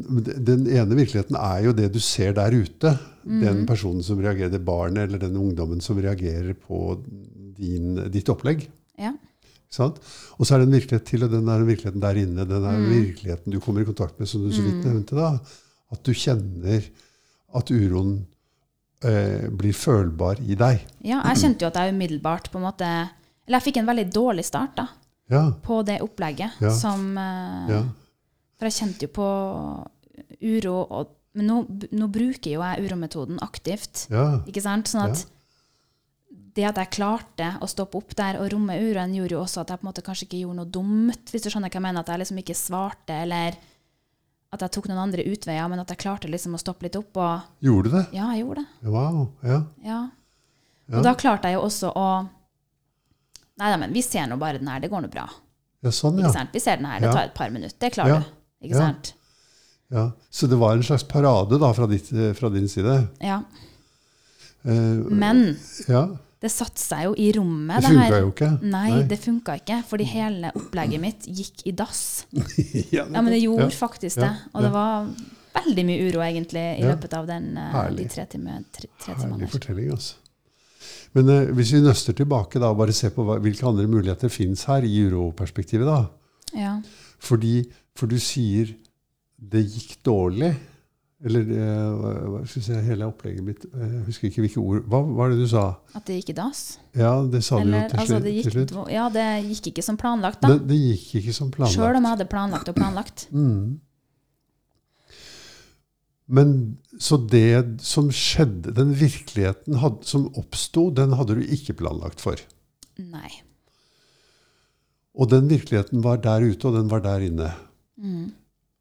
den 0.46 0.68
ene 0.70 0.98
virkeligheten 1.00 1.36
er 1.40 1.64
jo 1.66 1.72
det 1.74 1.88
du 1.96 2.00
ser 2.04 2.36
der 2.38 2.54
ute. 2.54 2.92
Den 3.26 3.66
personen 3.70 4.04
som 4.06 4.22
reagerer, 4.22 4.52
det 4.54 4.62
barnet 4.66 5.08
eller 5.10 5.18
den 5.22 5.38
ungdommen 5.38 5.82
som 5.82 5.98
reagerer 5.98 6.54
på 6.54 7.00
din, 7.58 7.98
ditt 8.14 8.30
opplegg. 8.30 8.68
Ja. 9.02 9.14
Sant? 9.70 9.98
Og 10.38 10.46
så 10.46 10.56
er 10.56 10.62
det 10.64 10.70
en 10.70 10.78
virkelighet 10.78 11.06
til, 11.10 11.24
og 11.26 11.34
den 11.34 11.50
er 11.50 11.66
virkeligheten 11.66 12.02
der 12.06 12.18
inne. 12.22 12.46
Den 12.50 12.66
er 12.66 12.80
virkeligheten 12.90 13.54
du 13.54 13.60
kommer 13.60 13.82
i 13.82 13.90
kontakt 13.90 14.20
med, 14.22 14.30
som 14.30 14.46
du 14.46 14.54
så 14.54 14.62
vidt 14.66 14.86
nevnte. 14.86 15.18
da. 15.18 15.34
At 15.94 16.06
du 16.06 16.14
kjenner 16.14 16.86
at 17.58 17.70
uroen 17.74 18.20
eh, 19.02 19.50
blir 19.50 19.74
følbar 19.74 20.42
i 20.46 20.54
deg. 20.58 20.86
ja, 21.02 21.22
jeg 21.32 21.42
kjente 21.42 21.66
jo 21.66 21.70
at 21.74 21.78
jeg 21.82 21.94
umiddelbart 21.98 22.52
på 22.54 22.60
en 22.62 22.66
måte 22.70 22.86
Eller 23.48 23.58
jeg 23.58 23.66
fikk 23.72 23.78
en 23.82 23.88
veldig 23.90 24.08
dårlig 24.14 24.44
start 24.46 24.76
da, 24.78 24.84
Ja, 25.30 25.44
på 25.66 25.82
det 25.86 26.00
opplegget. 26.02 26.58
Ja. 26.64 26.72
Som 26.74 27.12
eh, 27.18 27.70
ja, 27.74 27.82
For 28.58 28.70
jeg 28.70 28.78
kjente 28.80 29.06
jo 29.08 29.12
på 29.14 29.28
uro, 30.42 30.76
og, 30.90 31.12
men 31.38 31.46
nå, 31.50 31.58
nå 31.96 32.08
bruker 32.12 32.56
jo 32.56 32.64
jeg 32.66 32.86
urometoden 32.88 33.38
aktivt. 33.46 34.08
ja. 34.12 34.40
Ikke 34.50 34.64
sant? 34.66 34.90
Sånn 34.92 35.10
at 35.12 35.26
det 36.58 36.66
at 36.66 36.80
jeg 36.82 36.90
klarte 36.98 37.52
å 37.62 37.68
stoppe 37.70 38.00
opp 38.02 38.16
der 38.18 38.40
og 38.42 38.50
romme 38.52 38.74
uroen, 38.82 39.14
gjorde 39.16 39.36
jo 39.38 39.42
også 39.44 39.62
at 39.62 39.70
jeg 39.72 39.80
på 39.80 39.86
en 39.86 39.90
måte 39.92 40.04
kanskje 40.04 40.26
ikke 40.26 40.40
gjorde 40.42 40.58
noe 40.60 40.72
dumt, 40.74 41.30
hvis 41.32 41.46
du 41.46 41.50
skjønner 41.54 41.70
hva 41.72 41.78
jeg 41.78 41.86
mener. 41.86 42.02
At 42.02 42.10
jeg 42.12 42.20
liksom 42.24 42.40
ikke 42.42 42.56
svarte, 42.58 43.20
eller 43.24 43.56
at 44.50 44.64
jeg 44.66 44.74
tok 44.74 44.90
noen 44.90 45.04
andre 45.06 45.24
utveier, 45.30 45.68
men 45.70 45.80
at 45.84 45.94
jeg 45.94 46.02
klarte 46.02 46.28
liksom 46.32 46.58
å 46.58 46.60
stoppe 46.60 46.88
litt 46.88 46.98
opp. 47.00 47.16
Og 47.22 47.64
Gjorde 47.70 47.92
du 47.92 47.96
det? 48.00 48.04
ja, 48.18 48.32
jeg 48.34 48.42
gjorde 48.44 48.66
det. 48.66 48.90
Wow. 48.90 49.20
Ja. 49.46 49.60
Ja. 49.86 50.00
Ja. 50.90 50.98
Og 50.98 51.06
da 51.06 51.14
klarte 51.22 51.52
jeg 51.52 51.60
jo 51.60 51.66
også 51.70 51.94
å 51.94 52.08
Nei 53.60 53.72
da, 53.74 53.78
men 53.78 53.94
vi 53.94 54.02
ser 54.06 54.28
nå 54.32 54.38
bare 54.40 54.58
den 54.62 54.68
her, 54.72 54.80
det 54.80 54.90
går 54.92 55.02
nå 55.06 55.12
bra. 55.12 55.28
ja, 55.84 55.90
sånn, 55.92 56.20
ja. 56.20 56.32
Vi 56.54 56.60
ser 56.60 56.78
den 56.78 56.86
her, 56.86 57.00
det 57.04 57.12
tar 57.14 57.24
et 57.30 57.34
par 57.36 57.50
minutter, 57.50 57.78
det 57.80 57.94
klarer 57.94 58.10
Ja. 58.16 58.20
du. 58.20 58.68
Ikke 58.68 58.76
Ja. 58.76 58.88
sant? 58.88 59.14
ja. 59.92 60.12
Så 60.32 60.48
det 60.50 60.58
var 60.60 60.74
en 60.74 60.84
slags 60.84 61.04
parade 61.04 61.58
da 61.60 61.72
fra, 61.74 61.88
ditt, 61.88 62.12
eh, 62.14 62.34
fra 62.34 62.50
din 62.50 62.68
side? 62.68 63.08
Ja. 63.22 63.42
Eh, 64.66 64.72
Men 64.72 65.58
ja. 65.88 66.08
det 66.42 66.52
satte 66.52 66.78
seg 66.82 67.04
jo 67.06 67.14
i 67.18 67.32
rommet, 67.36 67.82
Det 67.82 67.90
funka 67.92 68.20
jo 68.20 68.32
ikke. 68.32 68.50
Nei, 68.64 69.04
det 69.08 69.20
funka 69.20 69.56
ikke, 69.62 69.84
fordi 69.88 70.04
hele 70.06 70.52
opplegget 70.56 71.00
mitt 71.02 71.26
gikk 71.28 71.64
i 71.66 71.72
dass. 71.72 72.26
ja, 72.92 73.06
men 73.10 73.26
det 73.32 73.42
gjorde 73.42 73.72
faktisk 73.72 74.20
det. 74.20 74.34
Og 74.54 74.62
det 74.64 74.72
var 74.72 75.08
veldig 75.56 75.86
mye 75.86 76.10
uro, 76.10 76.20
egentlig, 76.24 76.66
i 76.80 76.84
løpet 76.84 77.14
av 77.18 77.28
den, 77.28 77.58
eh, 77.58 77.72
Herlig. 77.74 78.08
de 78.10 78.16
tre, 78.16 78.26
time, 78.26 78.64
tre, 78.72 78.88
tre 79.00 79.14
Herlig 79.14 79.24
timene. 79.24 79.40
der. 79.40 79.48
fortelling, 79.48 79.92
altså. 79.92 80.14
Men 81.18 81.30
eh, 81.34 81.52
hvis 81.58 81.74
vi 81.74 81.82
nøster 81.82 82.14
tilbake 82.18 82.60
da, 82.62 82.70
og 82.74 82.78
bare 82.84 82.94
ser 82.94 83.10
på 83.16 83.24
hva, 83.26 83.40
hvilke 83.42 83.66
andre 83.66 83.88
muligheter 83.90 84.30
fins 84.30 84.64
her 84.70 84.86
i 84.86 84.96
uroperspektivet, 85.10 85.88
da. 85.90 86.04
Ja. 86.58 86.76
Fordi, 87.20 87.64
for 87.98 88.08
du 88.12 88.18
sier 88.22 88.76
det 89.40 89.64
gikk 89.70 89.98
dårlig. 90.06 90.54
Eller 91.20 91.42
eh, 91.52 92.04
hva- 92.32 92.46
skal 92.48 92.62
jeg 92.62 92.66
si, 92.70 92.76
hele 92.88 93.04
opplegget 93.10 93.44
mitt 93.44 93.66
eh, 93.68 93.82
Jeg 93.98 94.04
husker 94.06 94.30
ikke 94.30 94.40
hvilke 94.46 94.62
ord 94.64 94.86
Hva 94.88 95.02
var 95.18 95.34
det 95.34 95.42
du 95.42 95.50
sa? 95.52 95.64
At 95.92 96.06
det 96.08 96.16
gikk 96.22 96.30
i 96.32 96.36
dass? 96.38 96.62
Ja, 96.96 97.10
det 97.28 97.42
sa 97.44 97.58
du 97.60 97.68
jo 97.68 97.82
til 97.92 98.00
altså, 98.00 98.20
det 98.24 98.32
til 98.46 98.54
slutt. 98.54 98.72
gikk, 98.72 98.92
ja, 98.96 99.10
det 99.12 99.26
gikk 99.50 99.68
ikke 99.74 99.84
som 99.84 99.98
planlagt, 100.00 100.40
da. 100.40 100.54
Det, 100.54 100.62
det 100.70 100.78
gikk 100.80 101.18
ikke 101.20 101.36
som 101.36 101.50
planlagt. 101.52 101.76
Sjøl 101.76 102.00
om 102.00 102.08
jeg 102.08 102.14
hadde 102.16 102.28
planlagt 102.32 102.72
og 102.72 102.78
planlagt. 102.80 103.26
Mm. 103.36 103.82
Men 106.30 106.78
så 107.02 107.18
det 107.18 107.82
som 107.82 108.12
skjedde, 108.14 108.76
den 108.78 108.94
virkeligheten 108.98 109.80
had, 109.82 110.04
som 110.06 110.28
oppsto, 110.38 110.90
den 110.94 111.16
hadde 111.18 111.40
du 111.40 111.54
ikke 111.58 111.74
planlagt 111.80 112.22
for. 112.22 112.38
Nei. 113.02 113.32
Og 115.18 115.32
den 115.32 115.50
virkeligheten 115.50 116.04
var 116.06 116.22
der 116.22 116.46
ute, 116.46 116.70
og 116.70 116.78
den 116.78 116.92
var 116.92 117.02
der 117.06 117.26
inne. 117.26 117.50
Mm. 117.98 118.30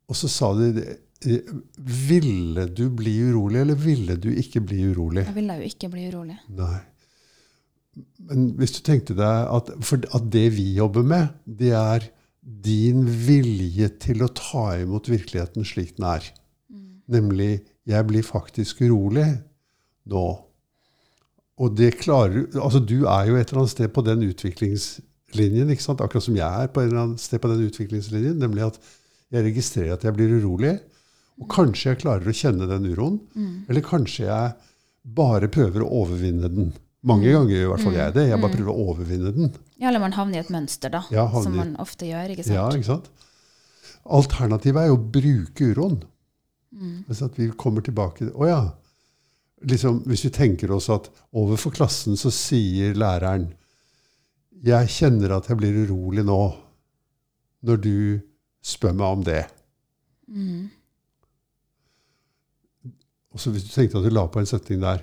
Og 0.08 0.16
så 0.16 0.30
sa 0.30 0.52
de 0.58 0.98
Ville 1.18 2.68
du 2.70 2.84
bli 2.94 3.16
urolig, 3.26 3.62
eller 3.64 3.78
ville 3.80 4.14
du 4.22 4.28
ikke 4.30 4.60
bli 4.62 4.84
urolig? 4.92 5.24
Jeg 5.26 5.34
ville 5.34 5.56
jo 5.58 5.70
ikke 5.72 5.88
bli 5.90 6.04
urolig. 6.12 6.36
Nei. 6.54 6.76
Men 8.28 8.44
hvis 8.60 8.76
du 8.76 8.84
tenkte 8.86 9.16
deg 9.18 9.48
at, 9.56 9.72
at 10.14 10.28
det 10.30 10.44
vi 10.54 10.68
jobber 10.76 11.02
med, 11.02 11.32
det 11.42 11.72
er 11.74 12.06
din 12.68 13.02
vilje 13.26 13.88
til 14.04 14.22
å 14.22 14.30
ta 14.30 14.76
imot 14.78 15.10
virkeligheten 15.10 15.66
slik 15.66 15.96
den 15.96 16.06
er. 16.12 16.28
Nemlig 17.08 17.60
'jeg 17.86 18.06
blir 18.06 18.22
faktisk 18.22 18.82
urolig 18.82 19.42
nå'. 20.08 20.38
Og 21.58 21.76
det 21.76 21.98
klarer 21.98 22.46
Altså, 22.62 22.78
du 22.78 23.06
er 23.06 23.26
jo 23.26 23.36
et 23.36 23.48
eller 23.48 23.62
annet 23.62 23.70
sted 23.70 23.88
på 23.88 24.04
den 24.04 24.22
utviklingslinjen, 24.22 25.70
ikke 25.70 25.82
sant? 25.82 26.00
akkurat 26.00 26.22
som 26.22 26.36
jeg 26.36 26.62
er 26.62 26.66
på 26.68 26.80
et 26.80 26.90
eller 26.90 27.02
annet 27.02 27.20
sted 27.20 27.40
på 27.40 27.48
den 27.48 27.66
utviklingslinjen, 27.68 28.38
nemlig 28.38 28.66
at 28.66 28.78
jeg 29.32 29.44
registrerer 29.44 29.92
at 29.92 30.04
jeg 30.04 30.14
blir 30.14 30.40
urolig, 30.40 30.78
og 31.40 31.48
kanskje 31.48 31.90
jeg 31.90 31.98
klarer 32.02 32.26
å 32.26 32.34
kjenne 32.34 32.68
den 32.68 32.86
uroen, 32.92 33.20
eller 33.68 33.80
kanskje 33.80 34.26
jeg 34.26 34.52
bare 35.04 35.48
prøver 35.48 35.82
å 35.84 35.90
overvinne 36.02 36.48
den. 36.48 36.72
Mange 37.06 37.30
ganger 37.30 37.54
gjør 37.54 37.64
i 37.64 37.70
hvert 37.70 37.84
fall 37.86 37.94
jeg 37.94 38.14
det. 38.16 38.24
Jeg 38.28 38.40
bare 38.42 38.56
prøver 38.56 38.72
å 38.72 38.86
overvinne 38.90 39.32
den. 39.32 39.52
Ja, 39.78 39.88
eller 39.88 40.02
man 40.02 40.12
havner 40.12 40.40
i 40.40 40.42
et 40.42 40.50
mønster, 40.50 40.90
da. 40.90 41.04
Ja, 41.14 41.28
som 41.30 41.54
man 41.56 41.76
ofte 41.78 42.08
gjør. 42.08 42.32
ikke 42.34 42.44
sant? 42.44 42.56
Ja, 42.56 42.68
ikke 42.74 42.88
sant? 42.88 43.10
Alternativet 44.18 44.82
er 44.82 44.90
jo 44.90 44.96
å 44.98 45.10
bruke 45.14 45.68
uroen. 45.70 46.00
Altså 47.08 47.24
at 47.30 47.38
vi 47.38 47.48
kommer 47.56 47.80
tilbake 47.80 48.28
Å 48.28 48.46
ja. 48.48 48.60
Liksom, 49.66 50.02
hvis 50.06 50.24
vi 50.26 50.30
tenker 50.30 50.70
oss 50.70 50.88
at 50.92 51.08
overfor 51.34 51.72
klassen 51.74 52.16
så 52.20 52.30
sier 52.34 52.94
læreren 52.94 53.48
Jeg 54.62 54.88
kjenner 54.92 55.32
at 55.38 55.48
jeg 55.48 55.58
blir 55.58 55.78
urolig 55.86 56.24
nå 56.28 56.42
når 57.66 57.76
du 57.82 58.20
spør 58.62 58.92
meg 58.94 59.08
om 59.16 59.22
det. 59.26 59.40
Mm. 60.30 60.68
Og 63.34 63.40
så 63.42 63.50
hvis 63.50 63.64
du 63.66 63.72
tenkte 63.72 63.98
at 63.98 64.04
du 64.06 64.10
la 64.14 64.26
på 64.30 64.38
en 64.38 64.46
setning 64.46 64.80
der 64.84 65.02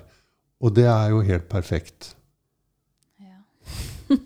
Og 0.64 0.72
det 0.76 0.86
er 0.88 1.08
jo 1.12 1.20
helt 1.26 1.48
perfekt. 1.52 2.16
Ja. 3.20 3.44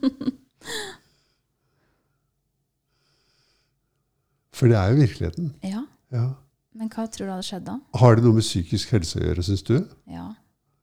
For 4.55 4.69
det 4.69 4.77
er 4.77 4.87
jo 4.93 5.01
virkeligheten. 5.01 5.55
ja. 5.65 5.83
Ja. 6.13 6.29
Men 6.75 6.89
hva 6.93 7.07
tror 7.11 7.27
du 7.27 7.33
hadde 7.33 7.47
skjedd 7.49 7.65
da? 7.67 7.79
Har 7.99 8.15
det 8.17 8.23
noe 8.25 8.37
med 8.39 8.45
psykisk 8.47 8.93
helse 8.95 9.19
å 9.19 9.25
gjøre, 9.25 9.43
syns 9.43 9.63
du? 9.67 9.75
Ja. 10.11 10.29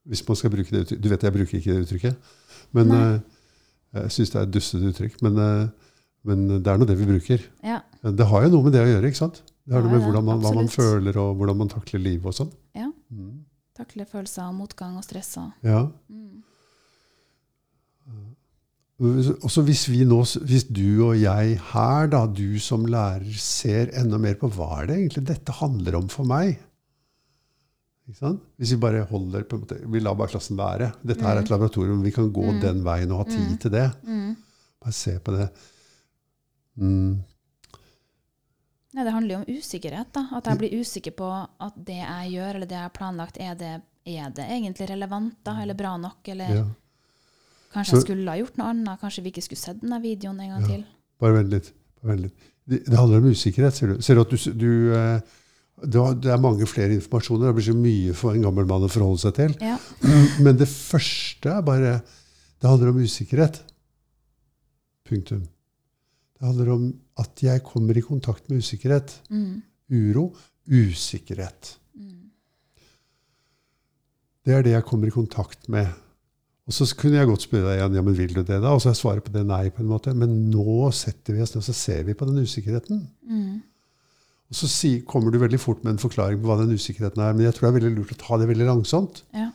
Hvis 0.08 0.24
man 0.28 0.36
skal 0.40 0.52
bruke 0.52 0.72
det 0.72 0.82
uttrykket. 0.86 1.02
Du 1.04 1.10
vet 1.12 1.24
jeg 1.24 1.34
bruker 1.36 1.58
ikke 1.60 1.74
det 1.76 1.84
uttrykket. 1.86 2.32
Men 2.76 2.88
Nei. 2.92 3.02
eh, 3.16 4.02
jeg 4.04 4.12
syns 4.18 4.32
det 4.34 4.40
er 4.42 4.48
et 4.48 4.54
dustete 4.56 4.92
uttrykk. 4.92 5.22
Men, 5.24 5.38
eh, 5.44 5.94
men 6.28 6.48
det 6.60 6.68
er 6.68 6.78
nå 6.82 6.88
det 6.90 6.98
vi 7.00 7.08
bruker. 7.08 7.44
ja. 7.64 7.82
Det 8.08 8.26
har 8.30 8.44
jo 8.46 8.50
noe 8.54 8.64
med 8.68 8.72
det 8.76 8.82
å 8.86 8.88
gjøre. 8.88 9.08
ikke 9.10 9.18
sant? 9.20 9.42
Det 9.68 9.74
har 9.76 9.82
Ja, 9.82 9.88
noe 9.88 9.98
med 9.98 10.06
hvordan 10.06 10.24
man, 10.24 10.40
hva 10.44 10.52
man 10.56 10.68
føler, 10.72 11.18
og 11.20 11.36
hvordan 11.40 11.58
man 11.58 11.68
takler 11.72 12.00
livet 12.00 12.26
og 12.30 12.36
sånn. 12.38 12.52
Ja. 12.76 12.88
Mm. 13.12 13.46
Takle 13.76 14.06
følelser 14.08 14.44
av 14.46 14.54
motgang 14.56 14.96
og 14.98 15.04
stress 15.04 15.34
og 15.38 15.52
Ja. 15.64 15.82
mm. 16.10 16.44
Også 18.98 19.62
hvis 19.62 19.84
vi 19.92 20.02
nå, 20.10 20.24
hvis 20.50 20.64
du 20.74 21.04
og 21.06 21.20
jeg 21.22 21.60
her, 21.70 22.08
da, 22.10 22.24
du 22.26 22.58
som 22.60 22.88
lærer, 22.90 23.28
ser 23.38 23.92
enda 23.94 24.18
mer 24.18 24.40
på 24.42 24.50
hva 24.56 24.82
er 24.82 24.90
det 24.90 24.96
egentlig 24.98 25.26
dette 25.30 25.54
handler 25.60 26.00
om 26.00 26.08
for 26.10 26.26
meg? 26.26 26.56
Ikke 28.08 28.18
sant? 28.24 28.42
Hvis 28.58 28.72
vi 28.74 28.80
bare 28.82 29.04
holder 29.06 29.44
på 29.46 29.58
en 29.58 29.64
måte, 29.66 29.78
Vi 29.86 30.00
lar 30.02 30.16
bare 30.18 30.32
klassen 30.32 30.58
være. 30.58 30.94
Dette 31.04 31.22
her 31.28 31.36
er 31.36 31.44
et 31.44 31.52
laboratorium. 31.52 32.02
Vi 32.02 32.14
kan 32.16 32.32
gå 32.34 32.46
den 32.64 32.82
veien 32.86 33.12
og 33.12 33.22
ha 33.22 33.26
tid 33.30 33.58
til 33.62 33.74
det. 33.76 33.86
Mm. 34.08 34.36
Bare 34.82 34.96
se 34.96 35.18
på 35.20 35.36
det. 35.36 35.50
Mm. 36.80 37.20
Nei, 38.96 39.04
det 39.04 39.14
handler 39.14 39.36
jo 39.36 39.40
om 39.44 39.60
usikkerhet. 39.60 40.10
da. 40.16 40.26
At 40.40 40.48
jeg 40.50 40.58
blir 40.64 40.80
usikker 40.80 41.14
på 41.20 41.30
at 41.36 41.78
det 41.86 42.00
jeg 42.00 42.32
gjør, 42.34 42.56
eller 42.56 42.66
det 42.66 42.80
jeg 42.80 42.88
har 42.88 42.96
planlagt, 42.96 43.38
er 43.38 43.54
det, 43.60 43.74
er 44.08 44.30
det 44.34 44.48
egentlig 44.56 44.90
relevant 44.90 45.38
da, 45.44 45.60
eller 45.62 45.78
bra 45.78 45.98
nok? 46.02 46.28
Eller 46.34 46.56
Ja. 46.56 46.66
Kanskje 47.74 47.92
Så- 47.92 47.98
jeg 47.98 48.06
skulle 48.08 48.30
ha 48.32 48.38
gjort 48.38 48.58
noe 48.58 48.68
annet? 48.74 49.00
Kanskje 49.02 49.24
vi 49.24 49.32
ikke 49.32 49.44
skulle 49.44 49.60
sett 49.64 49.82
denne 49.82 50.02
videoen 50.02 50.40
en 50.40 50.50
gang 50.50 50.62
Ja. 50.62 50.68
til? 50.68 50.86
Bare 51.20 51.34
vent 51.34 51.50
litt. 51.52 51.72
Bare 52.02 52.12
vent 52.16 52.22
litt. 52.28 52.34
Det, 52.68 52.86
det 52.86 52.98
handler 52.98 53.18
om 53.18 53.30
usikkerhet, 53.32 53.74
ser 53.74 53.88
du. 53.94 54.02
Ser 54.02 54.16
du 54.16 54.22
at 54.22 54.30
du, 54.30 54.38
du 54.54 54.94
eh, 54.94 55.22
det 55.86 56.26
er 56.26 56.38
mange 56.42 56.66
flere 56.66 56.96
informasjoner. 56.98 57.48
Det 57.52 57.56
blir 57.56 57.68
så 57.68 57.76
mye 57.78 58.14
for 58.18 58.34
en 58.34 58.42
gammel 58.42 58.66
mann 58.66 58.82
å 58.88 58.90
forholde 58.90 59.20
seg 59.22 59.36
til. 59.36 59.54
Ja. 59.62 59.78
Men 60.44 60.58
det 60.58 60.68
første 60.68 61.50
er 61.54 61.62
bare 61.62 62.02
Det 62.60 62.66
handler 62.68 62.90
om 62.90 62.98
usikkerhet. 63.04 63.62
Punktum. 65.06 65.44
Det 66.38 66.46
handler 66.46 66.72
om 66.74 66.88
at 67.22 67.36
jeg 67.42 67.62
kommer 67.64 67.98
i 67.98 68.02
kontakt 68.02 68.50
med 68.50 68.60
usikkerhet. 68.64 69.14
Mm. 69.30 69.62
Uro. 69.92 70.36
Usikkerhet. 70.68 71.78
Mm. 71.96 72.30
Det 74.46 74.54
er 74.56 74.64
det 74.66 74.74
jeg 74.74 74.86
kommer 74.90 75.08
i 75.08 75.12
kontakt 75.14 75.70
med. 75.70 75.88
Og 76.68 76.76
så 76.76 76.88
kunne 77.00 77.16
jeg 77.16 77.30
godt 77.30 77.46
spørre 77.46 77.70
deg 77.70 77.80
igjen 77.80 77.96
ja, 77.96 78.04
men 78.04 78.16
vil 78.18 78.34
du 78.36 78.42
det 78.42 78.60
da? 78.60 78.74
Og 78.76 78.82
så 78.84 78.92
er 78.92 79.00
svaret 79.00 79.24
på 79.24 79.32
det 79.32 79.46
nei. 79.48 79.70
på 79.72 79.84
en 79.84 79.92
måte. 79.92 80.12
Men 80.12 80.34
nå 80.52 80.90
setter 80.96 81.38
vi 81.38 81.44
oss 81.44 81.56
ned 81.56 81.62
og 81.64 81.68
så 81.70 81.76
ser 81.76 82.02
vi 82.08 82.16
på 82.18 82.28
den 82.28 82.42
usikkerheten. 82.44 83.06
Mm. 83.24 83.62
Og 84.48 84.60
så 84.60 84.68
si, 84.72 84.92
kommer 85.08 85.32
du 85.32 85.40
veldig 85.40 85.60
fort 85.60 85.84
med 85.84 85.96
en 85.96 86.02
forklaring 86.02 86.42
på 86.42 86.50
hva 86.50 86.60
den 86.60 86.76
usikkerheten 86.76 87.24
er. 87.24 87.36
Men 87.36 87.48
jeg 87.48 87.56
tror 87.56 87.68
det 87.68 87.72
er 87.72 87.78
veldig 87.80 87.94
lurt 87.96 88.12
å 88.16 88.20
ta 88.20 88.40
det 88.42 88.50
veldig 88.52 88.68
langsomt. 88.68 89.24
Ja. 89.36 89.48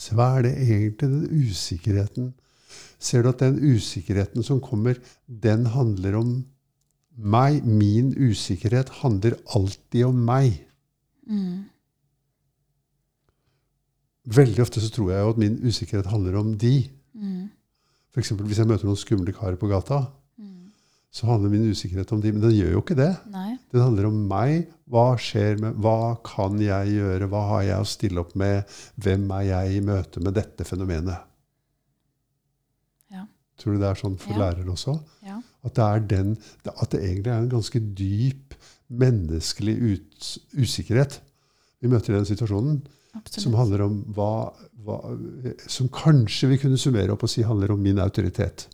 Så 0.00 0.16
hva 0.16 0.30
er 0.38 0.48
det 0.48 0.56
egentlig 0.64 1.10
den 1.10 1.44
usikkerheten 1.44 2.32
Ser 3.04 3.20
du 3.20 3.28
at 3.28 3.42
den 3.42 3.58
usikkerheten 3.60 4.44
som 4.46 4.62
kommer, 4.64 4.96
den 5.28 5.66
handler 5.74 6.14
om 6.16 6.30
meg? 7.20 7.60
Min 7.68 8.14
usikkerhet 8.16 8.88
handler 9.02 9.36
alltid 9.52 10.06
om 10.06 10.22
meg. 10.24 10.62
Mm. 11.28 11.66
Veldig 14.24 14.62
ofte 14.64 14.80
så 14.80 14.88
tror 14.92 15.10
jeg 15.12 15.20
jo 15.20 15.32
at 15.34 15.40
min 15.42 15.56
usikkerhet 15.68 16.06
handler 16.08 16.38
om 16.40 16.54
de. 16.56 16.88
Mm. 17.14 17.50
F.eks. 18.14 18.30
hvis 18.30 18.58
jeg 18.62 18.66
møter 18.70 18.86
noen 18.88 18.96
skumle 19.00 19.32
karer 19.36 19.56
på 19.60 19.68
gata, 19.68 20.06
Mm. 20.38 20.70
så 21.12 21.26
handler 21.28 21.50
min 21.52 21.66
usikkerhet 21.70 22.10
om 22.12 22.20
de. 22.22 22.32
Men 22.32 22.40
den 22.42 22.54
gjør 22.56 22.72
jo 22.72 22.80
ikke 22.80 22.96
det. 22.96 23.10
Nei. 23.30 23.58
Den 23.72 23.80
handler 23.84 24.06
om 24.08 24.16
meg. 24.28 24.68
Hva 24.88 25.16
skjer 25.20 25.60
med 25.60 25.74
Hva 25.76 26.16
kan 26.24 26.56
jeg 26.58 26.94
gjøre? 26.96 27.28
Hva 27.28 27.42
har 27.48 27.62
jeg 27.62 27.80
å 27.80 27.86
stille 27.86 28.20
opp 28.20 28.34
med? 28.34 28.64
Hvem 28.96 29.28
er 29.30 29.42
jeg 29.50 29.76
i 29.76 29.80
møte 29.84 30.20
med 30.24 30.34
dette 30.34 30.64
fenomenet? 30.64 31.20
Ja. 33.12 33.26
Tror 33.60 33.74
du 33.76 33.80
det 33.80 33.90
er 33.90 34.00
sånn 34.00 34.16
for 34.18 34.32
Ja. 34.32 34.38
lærere 34.50 34.70
også? 34.72 34.96
Ja. 35.22 35.40
At 35.64 35.74
det, 35.74 36.08
den, 36.08 36.36
at 36.66 36.90
det 36.90 37.00
egentlig 37.02 37.30
er 37.32 37.38
en 37.42 37.48
ganske 37.50 37.80
dyp 37.94 38.54
menneskelig 38.90 39.76
ut, 39.80 40.38
usikkerhet 40.56 41.20
vi 41.80 41.88
møter 41.88 42.12
i 42.14 42.16
den 42.18 42.24
situasjonen, 42.28 42.82
Absolutt. 43.14 43.42
som 43.44 43.54
handler 43.54 43.82
om 43.84 43.98
hva, 44.16 44.30
hva 44.84 44.96
Som 45.70 45.88
kanskje 45.88 46.48
vi 46.50 46.58
kunne 46.58 46.78
summere 46.80 47.12
opp 47.14 47.22
og 47.22 47.30
si 47.30 47.42
handler 47.46 47.70
om 47.72 47.82
min 47.82 47.98
autoritet 48.02 48.66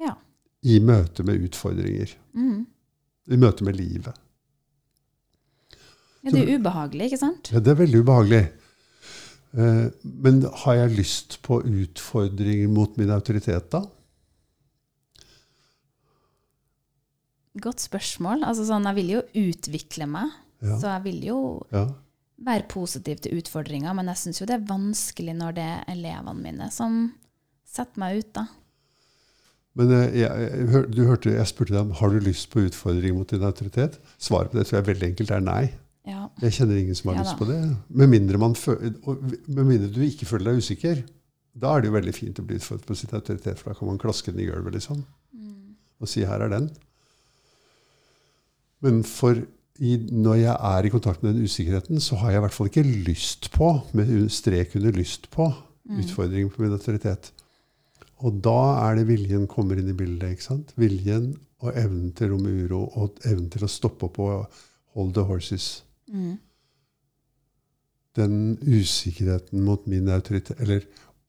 Ja. 0.00 0.14
i 0.64 0.78
møte 0.80 1.22
med 1.24 1.40
utfordringer. 1.44 2.14
Mm. 2.34 2.66
I 3.28 3.36
møte 3.36 3.64
med 3.64 3.76
livet. 3.76 4.14
Ja, 6.24 6.30
det 6.32 6.40
er 6.48 6.58
ubehagelig, 6.58 7.10
ikke 7.12 7.18
sant? 7.20 7.50
Ja, 7.52 7.60
det 7.60 7.70
er 7.70 7.78
veldig 7.84 8.00
ubehagelig. 8.02 8.40
Eh, 9.56 9.90
Men 10.02 10.42
har 10.64 10.74
jeg 10.74 10.96
lyst 10.98 11.36
på 11.42 11.60
utfordringer 11.62 12.68
mot 12.68 12.96
min 12.98 13.10
autoritet, 13.10 13.70
da? 13.70 13.84
Godt 17.62 17.80
spørsmål. 17.80 18.42
Altså 18.44 18.66
sånn, 18.68 18.84
jeg 18.90 18.98
vil 18.98 19.12
jo 19.16 19.22
utvikle 19.46 20.08
meg, 20.10 20.32
Ja. 20.62 20.76
så 20.80 20.90
jeg 20.96 21.02
vil 21.04 21.22
jo 21.28 21.38
ja. 21.72 21.86
Være 22.44 22.68
positiv 22.68 23.22
til 23.24 23.38
utfordringer, 23.40 23.94
men 23.96 24.10
jeg 24.12 24.20
syns 24.20 24.40
jo 24.42 24.46
det 24.48 24.58
er 24.58 24.68
vanskelig 24.68 25.34
når 25.38 25.56
det 25.56 25.64
er 25.64 25.84
elevene 25.94 26.42
mine 26.42 26.68
som 26.74 26.98
setter 27.66 28.00
meg 28.00 28.20
ut, 28.20 28.30
da. 28.36 28.46
Men 29.76 29.90
eh, 29.92 30.20
jeg, 30.22 30.44
jeg, 30.48 30.84
du 30.92 31.02
hørte, 31.04 31.32
jeg 31.36 31.48
spurte 31.50 31.74
deg 31.74 31.82
om 31.82 31.96
har 31.98 32.12
du 32.12 32.20
lyst 32.24 32.48
på 32.52 32.64
utfordringer 32.64 33.16
mot 33.16 33.28
din 33.28 33.44
autoritet. 33.44 33.98
Svaret 34.16 34.52
på 34.52 34.58
det 34.60 34.68
tror 34.68 34.80
jeg 34.80 34.88
veldig 34.90 35.10
enkelt 35.10 35.34
er 35.36 35.44
nei. 35.44 35.64
Ja. 36.06 36.28
Jeg 36.40 36.54
kjenner 36.60 36.78
ingen 36.78 36.96
som 36.96 37.10
har 37.10 37.18
Ja 37.18 37.24
lyst 37.26 37.40
på 37.40 37.48
det. 37.48 37.58
Med 37.88 38.08
mindre, 38.12 38.38
med 38.38 39.62
mindre 39.66 39.90
du 39.92 40.00
ikke 40.06 40.28
føler 40.28 40.52
deg 40.52 40.62
usikker. 40.62 41.02
Da 41.56 41.72
er 41.74 41.82
det 41.82 41.90
jo 41.90 41.96
veldig 41.96 42.14
fint 42.14 42.40
å 42.40 42.44
bli 42.46 42.60
utfordret 42.60 42.88
på 42.88 42.96
sitt 42.96 43.12
autoritet, 43.16 43.58
for 43.60 43.72
da 43.72 43.78
kan 43.78 43.90
man 43.90 44.00
klaske 44.00 44.32
den 44.32 44.44
i 44.44 44.48
gulvet 44.48 44.76
liksom, 44.78 45.04
Mm. 45.36 45.74
og 46.00 46.08
si 46.08 46.24
'her 46.24 46.40
er 46.40 46.48
den'. 46.48 46.70
Men 48.80 49.02
for 49.02 49.42
i, 49.80 49.96
når 50.10 50.34
jeg 50.40 50.56
er 50.56 50.86
i 50.86 50.90
kontakt 50.92 51.22
med 51.22 51.34
den 51.34 51.44
usikkerheten, 51.44 52.00
så 52.00 52.16
har 52.20 52.30
jeg 52.30 52.40
i 52.40 52.44
hvert 52.46 52.54
fall 52.56 52.70
ikke 52.70 52.84
lyst 53.06 53.50
på, 53.54 53.70
med 53.96 54.12
strek 54.30 54.76
under 54.76 54.92
lyst 54.96 55.30
på, 55.30 55.52
Mm. 55.86 56.00
utfordringer 56.02 56.48
på 56.50 56.62
min 56.62 56.72
autoritet. 56.74 57.28
Og 58.18 58.40
da 58.42 58.58
er 58.88 58.96
det 58.96 59.04
viljen 59.06 59.46
kommer 59.46 59.78
inn 59.78 59.88
i 59.88 59.94
bildet. 59.94 60.32
ikke 60.32 60.42
sant? 60.42 60.72
Viljen 60.74 61.36
og 61.60 61.76
evnen 61.78 62.12
til 62.12 62.32
rom 62.32 62.46
og 62.48 62.56
uro, 62.64 62.80
og 62.96 63.20
evnen 63.24 63.50
til 63.50 63.62
å 63.62 63.70
stoppe 63.70 64.08
opp 64.08 64.18
og 64.18 64.48
hold 64.96 65.14
the 65.14 65.22
horses. 65.22 65.84
Mm. 66.10 66.38
Den 68.16 68.58
usikkerheten 68.64 69.60
mot 69.62 69.86
min 69.86 70.08
autoritet 70.08 70.58
Eller 70.60 70.80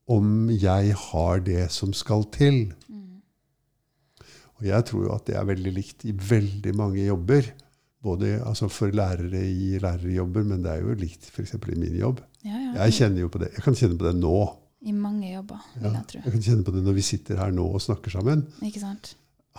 om 0.07 0.49
jeg 0.49 0.93
har 0.95 1.39
det 1.43 1.69
som 1.71 1.93
skal 1.93 2.23
til. 2.31 2.73
Mm. 2.87 3.21
Og 4.57 4.65
jeg 4.65 4.85
tror 4.85 5.03
jo 5.03 5.13
at 5.13 5.25
det 5.27 5.35
er 5.35 5.49
veldig 5.49 5.73
likt 5.75 6.05
i 6.07 6.15
veldig 6.15 6.75
mange 6.75 7.05
jobber. 7.05 7.51
Både 8.07 8.37
altså 8.47 8.69
for 8.71 8.93
lærere 8.95 9.43
i 9.43 9.75
lærerjobber, 9.83 10.45
men 10.47 10.63
det 10.63 10.71
er 10.73 10.85
jo 10.85 10.95
likt 10.95 11.27
f.eks. 11.27 11.57
i 11.57 11.75
min 11.75 11.97
jobb. 11.99 12.21
Ja, 12.45 12.55
ja. 12.55 12.71
Jeg 12.85 12.97
kjenner 13.01 13.25
jo 13.25 13.31
på 13.33 13.41
det. 13.43 13.51
Jeg 13.57 13.65
kan 13.65 13.75
kjenne 13.75 13.99
på 13.99 14.07
det 14.07 14.15
nå. 14.21 14.39
I 14.87 14.93
mange 14.95 15.31
jobber, 15.31 15.63
vil 15.75 15.89
jeg 15.89 16.07
tro. 16.11 16.19
jeg 16.23 16.33
kan 16.35 16.43
kjenne 16.45 16.65
på 16.67 16.73
det 16.75 16.83
når 16.85 16.95
vi 16.95 17.05
sitter 17.05 17.39
her 17.41 17.55
nå 17.55 17.65
og 17.65 17.81
snakker 17.83 18.13
sammen. 18.13 18.45
Ikke 18.63 18.83
sant? 18.83 19.15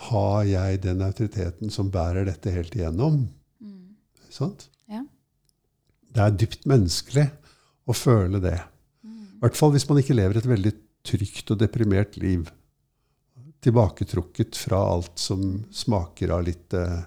Har 0.09 0.45
jeg 0.47 0.79
den 0.85 1.03
autoriteten 1.03 1.73
som 1.73 1.91
bærer 1.91 2.25
dette 2.29 2.53
helt 2.55 2.75
igjennom? 2.77 3.25
Mm. 3.59 3.97
Sant? 4.31 4.69
Ja. 4.89 5.03
Det 6.15 6.23
er 6.23 6.37
dypt 6.39 6.63
menneskelig 6.71 7.27
å 7.89 7.95
føle 7.97 8.39
det. 8.43 8.55
Mm. 9.03 9.25
I 9.35 9.43
hvert 9.43 9.59
fall 9.59 9.75
hvis 9.75 9.87
man 9.89 9.99
ikke 10.01 10.17
lever 10.17 10.39
et 10.39 10.49
veldig 10.49 10.73
trygt 11.09 11.51
og 11.51 11.59
deprimert 11.59 12.17
liv. 12.21 12.47
Tilbaketrukket 13.59 14.55
fra 14.55 14.79
alt 14.95 15.19
som 15.19 15.65
smaker 15.75 16.31
av 16.31 16.45
litt 16.47 16.75
eh, 16.79 17.01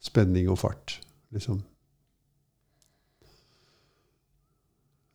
spenning 0.00 0.48
og 0.50 0.60
fart. 0.62 0.98
Liksom. 1.34 1.62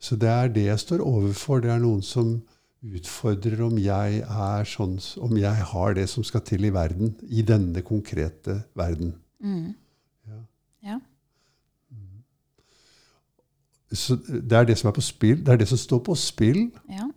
Så 0.04 0.18
det 0.20 0.30
er 0.30 0.52
det 0.52 0.66
jeg 0.66 0.80
står 0.80 1.04
overfor. 1.06 1.62
Det 1.64 1.72
er 1.72 1.80
noen 1.80 2.04
som 2.04 2.36
utfordrer 2.84 3.62
om 3.64 3.78
jeg 3.80 4.20
er 4.20 4.68
sånn, 4.68 4.98
om 5.24 5.38
jeg 5.40 5.68
har 5.72 5.96
det 5.96 6.10
som 6.12 6.26
skal 6.28 6.44
til 6.44 6.68
i 6.68 6.74
verden. 6.76 7.14
I 7.24 7.46
denne 7.48 7.84
konkrete 7.88 8.60
verden. 8.76 9.16
Mm. 9.40 9.72
Ja. 10.28 10.42
Ja. 10.84 11.00
Så 13.94 14.18
det 14.18 14.58
er 14.58 14.68
det 14.68 14.76
som 14.80 14.90
er 14.90 14.98
på 14.98 15.06
spill. 15.06 15.40
Det 15.46 15.54
er 15.54 15.62
det 15.62 15.70
som 15.70 15.80
står 15.80 16.02
på 16.04 16.16
spill 16.18 16.66
ja. 16.90 17.08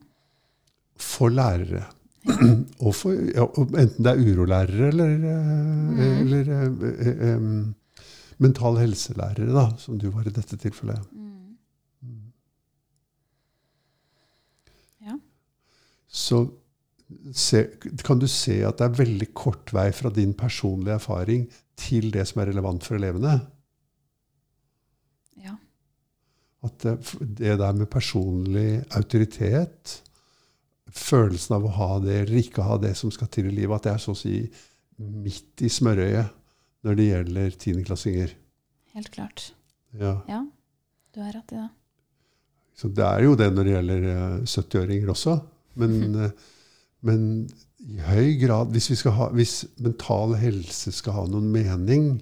for 1.01 1.33
lærere. 1.33 1.87
og 2.85 2.93
for, 2.97 3.15
ja, 3.15 3.47
enten 3.47 4.05
det 4.05 4.13
er 4.13 4.23
urolærere 4.23 4.89
eller, 4.91 5.13
mm. 5.17 5.99
eller 6.25 6.53
eh, 6.57 7.11
eh, 7.31 7.49
mental 8.43 8.81
helselærere, 8.83 9.53
da, 9.55 9.67
som 9.81 9.99
du 10.01 10.09
var 10.15 10.27
i 10.27 10.35
dette 10.35 10.59
tilfellet. 10.61 11.01
Mm. 11.13 12.37
Ja. 15.07 15.19
Så 16.07 16.45
se, 17.33 17.63
kan 18.05 18.21
du 18.21 18.27
se 18.31 18.59
at 18.67 18.81
det 18.81 18.89
er 18.89 18.99
veldig 19.03 19.29
kort 19.37 19.73
vei 19.75 19.89
fra 19.95 20.11
din 20.15 20.35
personlige 20.37 20.99
erfaring 20.99 21.47
til 21.79 22.11
det 22.15 22.27
som 22.29 22.43
er 22.43 22.51
relevant 22.51 22.85
for 22.87 22.99
elevene. 22.99 23.39
Ja. 25.45 25.55
At 26.67 26.83
det, 26.83 26.97
det 27.39 27.59
der 27.61 27.79
med 27.79 27.91
personlig 27.93 28.83
autoritet, 28.97 30.01
følelsen 30.97 31.57
av 31.59 31.67
å 31.67 31.75
ha 31.77 31.91
det 32.03 32.21
eller 32.23 32.41
ikke 32.41 32.67
ha 32.67 32.79
det 32.83 32.95
som 32.99 33.13
skal 33.15 33.31
til 33.33 33.51
i 33.51 33.55
livet, 33.55 33.77
at 33.79 33.87
det 33.87 33.95
er 33.95 34.03
så 34.03 34.15
å 34.15 34.19
si 34.19 34.41
midt 34.97 35.65
i 35.65 35.71
smørøyet 35.73 36.33
når 36.87 36.99
det 36.99 37.09
gjelder 37.09 37.59
tiendeklassinger. 37.63 38.37
Helt 38.97 39.11
klart. 39.13 39.51
Ja. 39.97 40.19
Ja, 40.31 40.45
du 41.15 41.21
har 41.25 41.35
rett 41.37 41.53
i 41.53 41.61
det. 41.61 41.69
Så 42.77 42.91
det 42.93 43.05
er 43.05 43.25
jo 43.25 43.37
det 43.39 43.49
når 43.53 43.67
det 43.67 43.75
gjelder 43.75 44.09
eh, 44.13 44.41
70-åringer 44.45 45.13
også. 45.13 45.37
Men, 45.81 45.97
eh, 46.27 46.49
men 47.07 47.23
i 47.87 48.01
høy 48.03 48.37
grad 48.41 48.73
hvis, 48.75 48.91
vi 48.93 48.99
skal 49.01 49.17
ha, 49.17 49.29
hvis 49.37 49.59
mental 49.83 50.37
helse 50.41 50.93
skal 50.95 51.21
ha 51.21 51.27
noen 51.31 51.49
mening, 51.53 52.17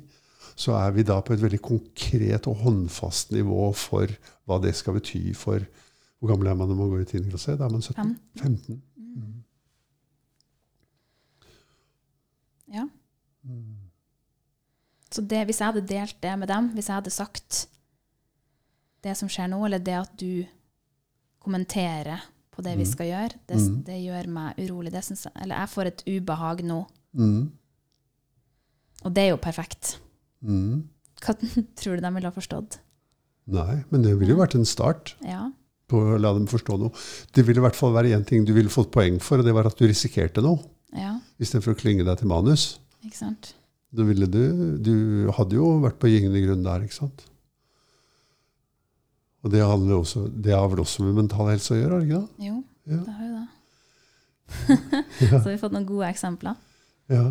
så 0.55 0.77
er 0.79 0.95
vi 0.95 1.07
da 1.07 1.19
på 1.23 1.35
et 1.35 1.43
veldig 1.43 1.61
konkret 1.65 2.47
og 2.51 2.61
håndfast 2.63 3.33
nivå 3.35 3.73
for 3.79 4.11
hva 4.47 4.61
det 4.63 4.75
skal 4.79 4.99
bety 4.99 5.33
for 5.39 5.65
Hvor 6.25 6.31
gammel 6.33 6.49
er 6.49 6.55
man 6.57 6.71
når 6.73 6.77
man 6.79 6.89
går 6.89 7.03
i 7.03 7.05
10. 7.05 7.19
klasse? 7.29 7.53
Da 7.61 7.67
er 7.67 7.73
man 7.75 7.83
17? 7.85 7.95
Fem. 8.01 8.13
15. 8.41 8.83
Mm. 8.97 9.43
Ja. 12.73 12.87
Mm. 13.45 13.91
Så 15.13 15.21
det, 15.23 15.43
hvis 15.47 15.61
jeg 15.61 15.69
hadde 15.69 15.85
delt 15.87 16.17
det 16.25 16.33
med 16.41 16.49
dem, 16.49 16.71
hvis 16.75 16.89
jeg 16.89 16.97
hadde 16.97 17.13
sagt 17.13 17.67
det 19.05 19.13
som 19.21 19.29
skjer 19.29 19.51
nå, 19.53 19.59
eller 19.69 19.83
det 19.85 19.99
at 20.01 20.15
du 20.19 20.47
kommenterer 21.45 22.25
på 22.55 22.63
det 22.65 22.73
vi 22.79 22.85
Mm. 22.87 22.91
skal 22.95 23.07
gjøre, 23.07 23.31
det, 23.49 23.57
Mm. 23.61 23.83
det 23.85 23.99
gjør 24.01 24.27
meg 24.29 24.55
urolig. 24.59 24.93
Det 24.93 25.03
jeg, 25.05 25.33
eller 25.43 25.57
jeg 25.61 25.69
får 25.69 25.87
et 25.87 26.03
ubehag 26.07 26.63
nå. 26.65 26.87
Mm. 27.13 27.53
Og 29.05 29.13
det 29.15 29.23
er 29.23 29.29
jo 29.31 29.37
perfekt. 29.37 29.99
Mm. 30.43 30.89
Hva 31.21 31.35
tror 31.77 31.97
du 31.97 32.01
de 32.01 32.15
ville 32.15 32.29
ha 32.29 32.31
forstått? 32.33 32.79
Nei, 33.47 33.85
men 33.91 34.03
det 34.03 34.19
ville 34.19 34.33
jo 34.33 34.41
vært 34.41 34.55
en 34.55 34.65
start 34.65 35.17
Ja. 35.23 35.51
Å 35.97 36.17
la 36.21 36.33
dem 36.37 36.47
forstå 36.51 36.77
noe. 36.81 36.93
Det 37.35 37.45
ville 37.47 37.61
i 37.63 37.65
hvert 37.65 37.79
fall 37.79 37.95
være 37.97 38.13
én 38.17 38.25
ting 38.29 38.45
du 38.47 38.53
ville 38.57 38.73
fått 38.73 38.91
poeng 38.95 39.21
for, 39.23 39.41
og 39.41 39.47
det 39.47 39.55
var 39.57 39.69
at 39.71 39.79
du 39.79 39.87
risikerte 39.89 40.43
noe. 40.45 40.61
Ja, 40.95 41.17
Istedenfor 41.43 41.75
å 41.75 41.79
klynge 41.81 42.05
deg 42.07 42.21
til 42.21 42.29
manus. 42.31 42.79
ikke 43.05 43.19
sant? 43.19 43.53
Da 43.95 44.03
ville 44.07 44.27
du, 44.31 44.43
du 44.83 44.95
hadde 45.37 45.57
jo 45.59 45.73
vært 45.83 45.99
på 46.03 46.11
gyngende 46.11 46.41
grunn 46.45 46.63
der, 46.67 46.85
ikke 46.87 46.97
sant? 47.01 47.25
Og 49.45 49.51
det, 49.53 49.61
også, 49.63 50.25
det 50.41 50.55
har 50.57 50.69
vel 50.73 50.81
også 50.85 51.05
med 51.05 51.19
mental 51.19 51.51
helse 51.51 51.75
å 51.75 51.81
gjøre, 51.81 51.99
ikke 52.07 52.21
det? 52.23 52.47
Jo, 52.49 52.61
Ja. 52.89 53.01
det 53.05 53.15
har 53.19 53.27
jo 53.29 53.35
det. 53.41 53.51
Så 55.43 55.43
vi 55.49 55.53
har 55.55 55.61
fått 55.63 55.75
noen 55.77 55.87
gode 55.89 56.09
eksempler. 56.09 56.57
Ja. 57.13 57.27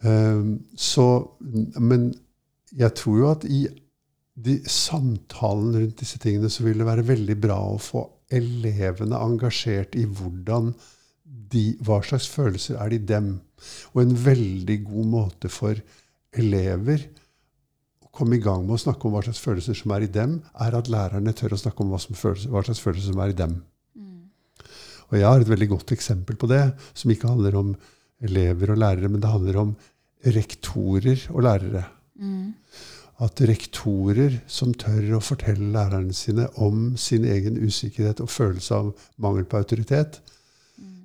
Um, 0.00 0.52
så, 0.80 1.04
men 1.76 2.06
jeg 2.72 2.94
tror 2.96 3.18
jo 3.20 3.26
at 3.34 3.42
i 3.44 3.64
de 4.44 4.56
samtalen 4.70 5.74
rundt 5.76 6.00
disse 6.00 6.20
tingene 6.22 6.50
så 6.52 6.64
vil 6.64 6.80
det 6.80 6.88
være 6.88 7.06
veldig 7.08 7.36
bra 7.42 7.58
å 7.72 7.78
få 7.82 8.04
elevene 8.32 9.18
engasjert 9.18 9.96
i 9.98 10.06
hvordan 10.06 10.72
de, 11.50 11.64
hva 11.84 11.98
slags 12.06 12.28
følelser 12.30 12.78
er 12.78 12.92
det 12.92 13.00
i 13.00 13.08
dem. 13.10 13.32
Og 13.92 14.04
en 14.04 14.14
veldig 14.24 14.78
god 14.86 15.08
måte 15.10 15.50
for 15.52 15.80
elever 16.30 17.08
å 18.04 18.10
komme 18.14 18.38
i 18.38 18.42
gang 18.44 18.62
med 18.66 18.76
å 18.78 18.84
snakke 18.84 19.06
om 19.06 19.16
hva 19.16 19.24
slags 19.26 19.42
følelser 19.42 19.76
som 19.78 19.94
er 19.96 20.06
i 20.06 20.12
dem, 20.14 20.38
er 20.62 20.78
at 20.78 20.90
lærerne 20.92 21.34
tør 21.36 21.56
å 21.56 21.60
snakke 21.60 21.84
om 21.84 21.92
hva, 21.92 22.00
som 22.02 22.18
følelser, 22.18 22.52
hva 22.54 22.62
slags 22.66 22.82
følelser 22.84 23.12
som 23.12 23.22
er 23.24 23.34
i 23.34 23.38
dem. 23.42 23.58
Og 25.10 25.18
jeg 25.18 25.26
har 25.26 25.42
et 25.42 25.50
veldig 25.50 25.72
godt 25.72 25.92
eksempel 25.96 26.38
på 26.38 26.48
det, 26.50 26.62
som 26.94 27.10
ikke 27.10 27.30
handler 27.32 27.56
om 27.58 27.72
elever 28.22 28.70
og 28.70 28.78
lærere, 28.78 29.10
men 29.10 29.22
det 29.22 29.32
handler 29.32 29.58
om 29.64 29.72
rektorer 30.22 31.24
og 31.32 31.42
lærere. 31.46 31.82
At 33.20 33.40
rektorer 33.44 34.38
som 34.48 34.72
tør 34.72 35.18
å 35.18 35.22
fortelle 35.24 35.72
lærerne 35.74 36.14
sine 36.16 36.46
om 36.64 36.94
sin 37.00 37.26
egen 37.28 37.58
usikkerhet 37.60 38.22
og 38.24 38.30
følelse 38.32 38.78
av 38.78 38.92
mangel 39.20 39.44
på 39.48 39.60
autoritet, 39.60 40.22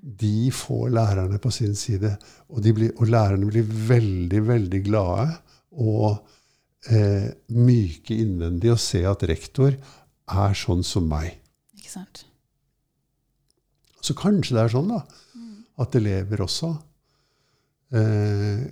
de 0.06 0.52
får 0.54 0.94
lærerne 0.96 1.40
på 1.42 1.52
sin 1.52 1.76
side. 1.76 2.14
Og, 2.54 2.62
blir, 2.78 2.94
og 2.96 3.10
lærerne 3.10 3.50
blir 3.50 3.66
veldig, 3.66 4.42
veldig 4.48 4.82
glade 4.86 5.28
og 5.76 6.22
eh, 6.88 7.32
myke 7.52 8.16
innvendig 8.16 8.72
og 8.76 8.82
se 8.82 9.02
at 9.10 9.26
rektor 9.28 9.76
er 9.76 10.58
sånn 10.58 10.86
som 10.86 11.10
meg. 11.10 11.36
Ikke 11.76 11.92
sant? 11.98 12.26
Så 14.06 14.14
kanskje 14.18 14.56
det 14.56 14.64
er 14.66 14.74
sånn 14.76 14.92
da, 14.94 15.02
at 15.82 15.96
elever 15.98 16.46
også 16.46 16.72
eh, 17.98 18.66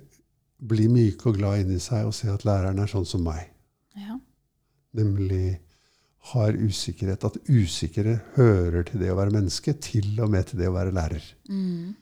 blir 0.64 0.92
myke 0.92 1.28
og 1.30 1.38
glad 1.38 1.64
inni 1.64 1.80
seg 1.82 2.08
og 2.08 2.14
se 2.16 2.30
at 2.32 2.46
læreren 2.48 2.80
er 2.80 2.90
sånn 2.90 3.06
som 3.08 3.24
meg. 3.26 3.50
Ja. 3.98 4.16
Nemlig 4.96 5.58
har 6.32 6.56
usikkerhet. 6.56 7.26
At 7.26 7.36
usikre 7.50 8.18
hører 8.38 8.86
til 8.88 9.02
det 9.02 9.12
å 9.12 9.18
være 9.18 9.34
menneske, 9.34 9.76
til 9.84 10.14
og 10.24 10.32
med 10.32 10.48
til 10.48 10.62
det 10.62 10.70
å 10.70 10.76
være 10.76 10.94
lærer. 10.96 11.26
Mm. 11.50 11.92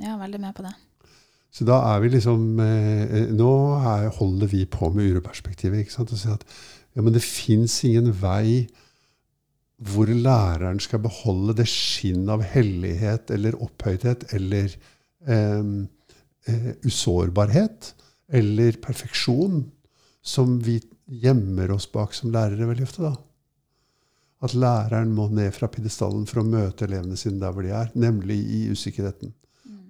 Ja, 0.00 0.16
veldig 0.20 0.40
med 0.42 0.56
på 0.56 0.64
det. 0.66 0.74
Så 1.50 1.66
da 1.66 1.80
er 1.90 2.02
vi 2.04 2.12
liksom 2.12 2.60
eh, 2.62 3.32
Nå 3.34 3.50
er, 3.80 4.06
holder 4.20 4.50
vi 4.52 4.62
på 4.70 4.90
med 4.94 5.10
uroperspektivet. 5.10 5.82
ikke 5.82 5.96
sant? 5.96 6.12
Og 6.14 6.20
sier 6.20 6.36
at 6.36 6.46
ja, 6.94 7.02
men 7.02 7.14
det 7.14 7.24
fins 7.24 7.80
ingen 7.86 8.12
vei 8.20 8.68
hvor 9.80 10.10
læreren 10.12 10.80
skal 10.82 11.00
beholde 11.00 11.54
det 11.62 11.66
skinn 11.70 12.28
av 12.28 12.42
hellighet 12.44 13.30
eller 13.32 13.56
opphøythet 13.64 14.26
eller 14.36 14.68
eh, 15.24 15.70
eh, 16.46 16.70
usårbarhet 16.86 17.94
eller 18.30 18.78
perfeksjon 18.82 19.64
som 20.22 20.58
vi 20.62 20.78
gjemmer 21.10 21.72
oss 21.74 21.88
bak 21.92 22.14
som 22.14 22.30
lærere 22.32 22.68
veldig 22.70 22.86
ofte. 22.86 23.02
da. 23.02 23.16
At 24.40 24.54
læreren 24.54 25.12
må 25.12 25.28
ned 25.28 25.52
fra 25.52 25.68
pidestallen 25.68 26.24
for 26.28 26.40
å 26.40 26.46
møte 26.46 26.86
elevene 26.86 27.18
sine 27.20 27.40
der 27.42 27.52
hvor 27.52 27.66
de 27.66 27.74
er, 27.76 27.90
nemlig 27.98 28.38
i 28.40 28.62
usikkerheten. 28.72 29.34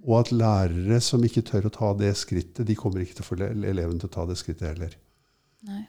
Og 0.08 0.16
at 0.22 0.32
lærere 0.32 1.00
som 1.04 1.22
ikke 1.24 1.44
tør 1.46 1.68
å 1.68 1.74
ta 1.74 1.92
det 1.98 2.14
skrittet, 2.16 2.64
de 2.66 2.76
kommer 2.78 3.04
ikke 3.04 3.18
til 3.18 3.26
å 3.26 3.28
få 3.28 3.36
elevene 3.44 4.00
til 4.00 4.08
å 4.08 4.14
ta 4.14 4.24
det 4.26 4.38
skrittet 4.40 4.70
heller. 4.72 4.96
Nei. 5.68 5.84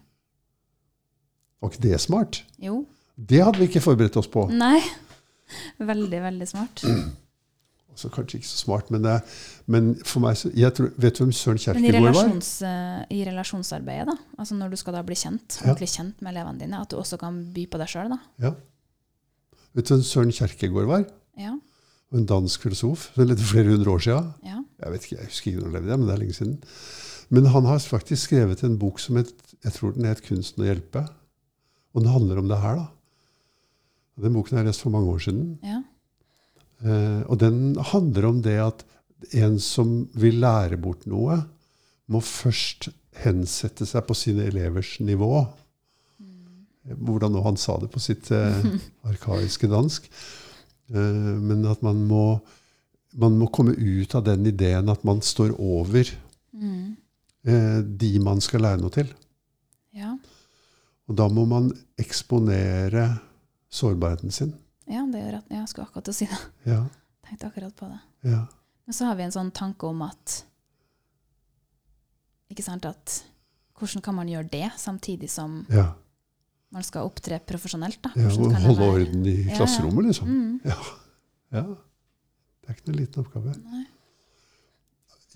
Var 1.61 1.71
ikke 1.71 1.85
det 1.87 2.01
smart? 2.03 2.41
Jo. 2.59 2.83
Det 3.15 3.39
hadde 3.39 3.61
vi 3.61 3.69
ikke 3.69 3.83
forberedt 3.85 4.17
oss 4.19 4.29
på. 4.31 4.47
Nei. 4.51 4.81
Veldig, 5.79 6.21
veldig 6.27 6.47
smart. 6.49 6.83
Altså, 7.91 8.09
kanskje 8.09 8.37
ikke 8.39 8.47
så 8.47 8.57
smart, 8.57 8.91
men, 8.91 9.01
det, 9.03 9.17
men 9.67 9.95
for 10.07 10.19
meg 10.23 10.37
så, 10.39 10.49
jeg 10.55 10.73
tror, 10.73 10.91
Vet 10.97 11.17
du 11.17 11.23
hvem 11.25 11.31
Søren 11.35 11.57
Kjerkegaard 11.59 12.01
var? 12.01 12.13
relasjons, 12.13 12.51
eh, 12.61 13.01
i 13.11 13.23
relasjonsarbeidet, 13.27 14.07
da, 14.07 14.15
altså 14.39 14.55
når 14.55 14.69
du 14.71 14.75
skal 14.79 14.93
da 14.93 15.01
bli 15.03 15.15
kjent, 15.15 15.57
Ja. 15.61 15.69
ordentlig 15.71 15.89
kjent 15.91 16.21
med 16.21 16.31
elevene 16.33 16.59
dine, 16.59 16.79
at 16.81 16.89
du 16.89 16.95
også 16.97 17.17
kan 17.19 17.41
by 17.53 17.65
på 17.67 17.77
deg 17.81 17.87
sjøl, 17.91 18.09
da. 18.09 18.17
Ja. 18.39 18.53
Vet 19.75 19.87
du 19.87 19.93
hvem 19.95 20.03
Søren 20.03 20.31
Kjerkegaard 20.31 20.87
var? 20.87 21.05
Ja. 21.37 21.57
En 22.13 22.25
dansk 22.27 22.61
filosof. 22.65 23.11
som 23.15 23.23
levde 23.27 23.43
flere 23.43 23.69
hundre 23.75 23.91
år 23.91 23.99
siden. 24.07 24.33
ja. 24.43 24.57
Jeg 24.83 24.91
vet 24.91 25.03
ikke, 25.05 25.17
jeg 25.19 25.25
husker 25.29 25.51
ikke 25.51 25.59
når 25.61 25.67
han 25.71 25.73
levde, 25.81 25.97
men 25.97 26.07
det 26.07 26.13
er 26.15 26.19
lenge 26.23 26.33
siden. 26.33 26.57
Men 27.29 27.45
han 27.45 27.65
har 27.65 27.79
faktisk 27.79 28.23
skrevet 28.27 28.63
en 28.63 28.77
bok 28.79 28.99
som 28.99 29.15
het, 29.15 29.29
jeg 29.63 29.73
tror 29.73 29.91
den 29.93 30.05
het 30.05 30.21
'Kunsten 30.23 30.63
å 30.63 30.67
hjelpe'. 30.67 31.07
Og 31.93 32.01
den 32.03 32.11
handler 32.11 32.37
om 32.39 32.47
det 32.47 32.57
her. 32.59 32.75
da. 32.75 32.87
Den 34.21 34.33
boken 34.33 34.57
har 34.57 34.63
jeg 34.63 34.67
lest 34.67 34.81
for 34.81 34.89
mange 34.89 35.07
år 35.11 35.19
siden. 35.19 35.59
ja. 35.63 35.81
Eh, 36.81 37.21
og 37.29 37.37
den 37.41 37.75
handler 37.91 38.25
om 38.31 38.41
det 38.45 38.57
at 38.63 38.85
en 39.37 39.59
som 39.61 40.07
vil 40.17 40.39
lære 40.41 40.79
bort 40.81 41.05
noe, 41.09 41.37
må 42.11 42.19
først 42.25 42.89
hensette 43.21 43.85
seg 43.85 44.05
på 44.07 44.15
sine 44.17 44.47
elevers 44.49 44.95
nivå. 45.03 45.45
Hvordan 46.97 47.35
nå 47.35 47.43
han 47.45 47.59
sa 47.61 47.75
det 47.77 47.91
på 47.93 48.01
sitt 48.01 48.31
eh, 48.33 48.63
arkaiske 49.07 49.69
dansk. 49.69 50.07
Eh, 50.89 51.35
men 51.39 51.61
at 51.69 51.83
man 51.85 52.01
må, 52.09 52.39
man 53.21 53.37
må 53.37 53.47
komme 53.53 53.75
ut 53.77 54.15
av 54.17 54.25
den 54.25 54.47
ideen 54.49 54.89
at 54.91 55.05
man 55.07 55.21
står 55.25 55.55
over 55.59 56.09
Mm. 56.51 56.97
eh, 57.47 57.77
de 57.81 58.19
man 58.19 58.41
skal 58.43 58.61
lære 58.65 58.81
noe 58.81 58.91
til. 58.91 59.07
ja. 59.95 60.17
Og 61.09 61.15
da 61.17 61.25
må 61.31 61.45
man 61.47 61.71
eksponere 61.99 63.05
sårbarheten 63.71 64.31
sin. 64.31 64.51
Ja, 64.91 65.05
det 65.07 65.21
gjør 65.21 65.37
at 65.39 65.53
jeg 65.53 65.69
skulle 65.71 65.87
akkurat 65.87 66.07
til 66.07 66.13
å 66.13 66.17
si 66.17 66.27
det. 66.29 66.39
Ja, 66.67 66.81
Tenkte 67.27 67.47
akkurat 67.47 67.75
på 67.77 67.87
det. 67.87 67.99
ja, 68.33 68.41
Men 68.87 68.97
så 68.97 69.07
har 69.07 69.19
vi 69.19 69.23
en 69.27 69.33
sånn 69.33 69.51
tanke 69.55 69.87
om 69.87 70.01
at 70.03 70.41
Ikke 72.51 72.65
sant 72.65 72.87
at 72.89 73.21
Hvordan 73.79 74.03
kan 74.03 74.17
man 74.17 74.29
gjøre 74.29 74.49
det 74.51 74.67
samtidig 74.77 75.29
som 75.31 75.61
ja. 75.71 75.87
man 76.75 76.83
skal 76.85 77.07
opptre 77.07 77.39
profesjonelt? 77.49 77.97
da? 78.03 78.11
ja 78.19 78.29
og 78.29 78.53
holde 78.61 78.89
orden 78.97 79.23
i 79.25 79.37
klasserommet, 79.55 80.11
liksom. 80.11 80.27
Mm. 80.29 80.59
Ja. 80.69 80.75
ja. 81.55 81.63
Det 82.61 82.69
er 82.69 82.77
ikke 82.77 82.91
noen 82.91 82.99
liten 82.99 83.23
oppgave. 83.23 83.55
Nei. 83.71 83.87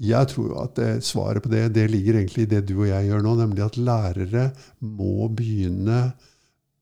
Jeg 0.06 0.30
tror 0.30 0.54
at 0.62 0.76
det, 0.78 0.89
svaret 1.08 1.41
på 1.41 1.50
det, 1.50 1.63
det 1.74 1.88
ligger 1.89 2.20
egentlig 2.20 2.46
i 2.46 2.52
det 2.52 2.62
du 2.68 2.76
og 2.82 2.89
jeg 2.89 3.08
gjør 3.08 3.24
nå, 3.24 3.34
nemlig 3.39 3.63
at 3.65 3.78
lærere 3.80 4.50
må 4.84 5.30
begynne 5.32 6.00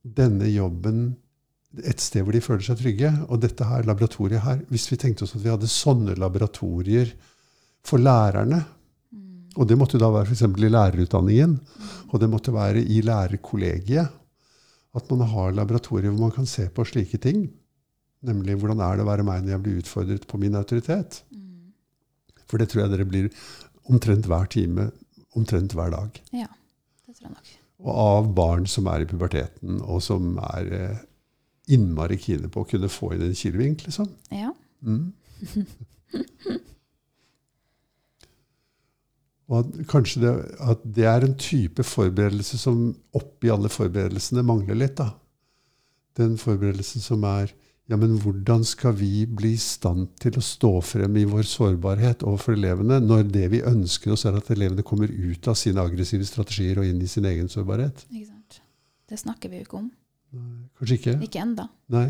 denne 0.04 0.50
jobben 0.52 1.14
et 1.82 2.00
sted 2.04 2.22
hvor 2.22 2.36
de 2.36 2.42
føler 2.44 2.62
seg 2.68 2.78
trygge. 2.82 3.10
Og 3.30 3.40
dette 3.42 3.66
her 3.66 3.86
laboratoriet 3.88 4.44
her, 4.46 4.60
hvis 4.70 4.86
vi 4.92 4.98
tenkte 5.02 5.26
oss 5.26 5.34
at 5.38 5.42
vi 5.44 5.50
hadde 5.54 5.70
sånne 5.72 6.16
laboratorier 6.20 7.14
for 7.86 7.98
lærerne, 8.02 8.64
Mm. 9.14 9.52
og 9.62 9.68
det 9.70 9.76
måtte 9.78 10.00
da 10.02 10.08
være 10.10 10.26
f.eks. 10.26 10.42
i 10.42 10.70
lærerutdanningen, 10.74 11.52
og 12.10 12.20
det 12.20 12.30
måtte 12.30 12.54
være 12.54 12.82
i 12.82 13.02
lærerkollegiet, 13.06 14.08
at 14.96 15.12
man 15.12 15.28
har 15.30 15.52
laboratorier 15.54 16.10
hvor 16.10 16.20
man 16.20 16.32
kan 16.32 16.46
se 16.50 16.66
på 16.70 16.86
slike 16.86 17.18
ting. 17.22 17.44
Nemlig 18.26 18.56
hvordan 18.58 18.80
er 18.82 18.96
det 18.98 19.04
å 19.06 19.10
være 19.12 19.26
meg 19.28 19.44
når 19.44 19.52
jeg 19.54 19.62
blir 19.64 19.78
utfordret 19.84 20.26
på 20.28 20.40
min 20.42 20.56
autoritet. 20.56 21.24
Mm. 21.30 21.74
For 22.50 22.58
det 22.58 22.70
tror 22.72 22.84
jeg 22.84 22.94
dere 22.94 23.06
blir 23.06 23.30
omtrent 23.90 24.26
hver 24.26 24.50
time, 24.50 24.90
omtrent 25.38 25.74
hver 25.78 25.92
dag. 25.94 26.22
Ja, 26.34 26.48
det 27.06 27.18
tror 27.18 27.28
jeg 27.28 27.36
nok. 27.36 27.54
Og 27.84 27.94
av 28.00 28.30
barn 28.34 28.66
som 28.66 28.88
er 28.88 29.04
i 29.04 29.10
puberteten, 29.10 29.82
og 29.84 30.02
som 30.02 30.38
er 30.54 30.74
eh, 30.78 31.02
innmari 31.72 32.18
kine 32.20 32.50
på 32.52 32.64
å 32.64 32.68
kunne 32.68 32.90
få 32.92 33.14
inn 33.16 33.28
en 33.28 33.38
kilevink, 33.38 33.86
liksom. 33.88 34.10
Ja. 34.34 34.52
Mm. 34.84 35.14
Og 39.52 39.60
at 39.60 39.74
kanskje 39.92 40.22
det, 40.24 40.32
at 40.64 40.86
det 40.96 41.08
er 41.10 41.26
en 41.26 41.36
type 41.40 41.84
forberedelse 41.86 42.58
som 42.60 42.86
oppi 43.16 43.52
alle 43.54 43.70
forberedelsene 43.72 44.44
mangler 44.46 44.80
litt. 44.80 44.96
da. 44.98 45.12
Den 46.18 46.38
forberedelsen 46.42 47.04
som 47.04 47.26
er 47.28 47.52
ja, 47.92 47.98
men 48.00 48.16
hvordan 48.24 48.64
skal 48.64 48.94
vi 48.96 49.26
bli 49.28 49.58
i 49.58 49.60
stand 49.60 50.14
til 50.24 50.38
å 50.40 50.44
stå 50.44 50.72
frem 50.88 51.18
i 51.20 51.26
vår 51.28 51.44
sårbarhet 51.50 52.24
overfor 52.24 52.56
elevene, 52.56 53.02
når 53.04 53.26
det 53.34 53.50
vi 53.52 53.60
ønsker 53.68 54.14
oss, 54.16 54.24
er 54.26 54.38
at 54.40 54.54
elevene 54.56 54.86
kommer 54.88 55.12
ut 55.12 55.50
av 55.52 55.58
sine 55.60 55.84
aggressive 55.84 56.24
strategier 56.26 56.80
og 56.80 56.88
inn 56.88 57.04
i 57.04 57.12
sin 57.12 57.28
egen 57.28 57.52
sårbarhet? 57.52 58.06
Ikke 58.08 58.30
sant. 58.30 58.62
Det 59.12 59.20
snakker 59.20 59.52
vi 59.52 59.60
jo 59.60 59.68
ikke 59.68 59.82
om. 59.82 59.92
Kanskje 60.80 60.98
ikke? 61.00 61.16
Ikke 61.28 61.42
enda. 61.42 61.68
Nei. 61.94 62.08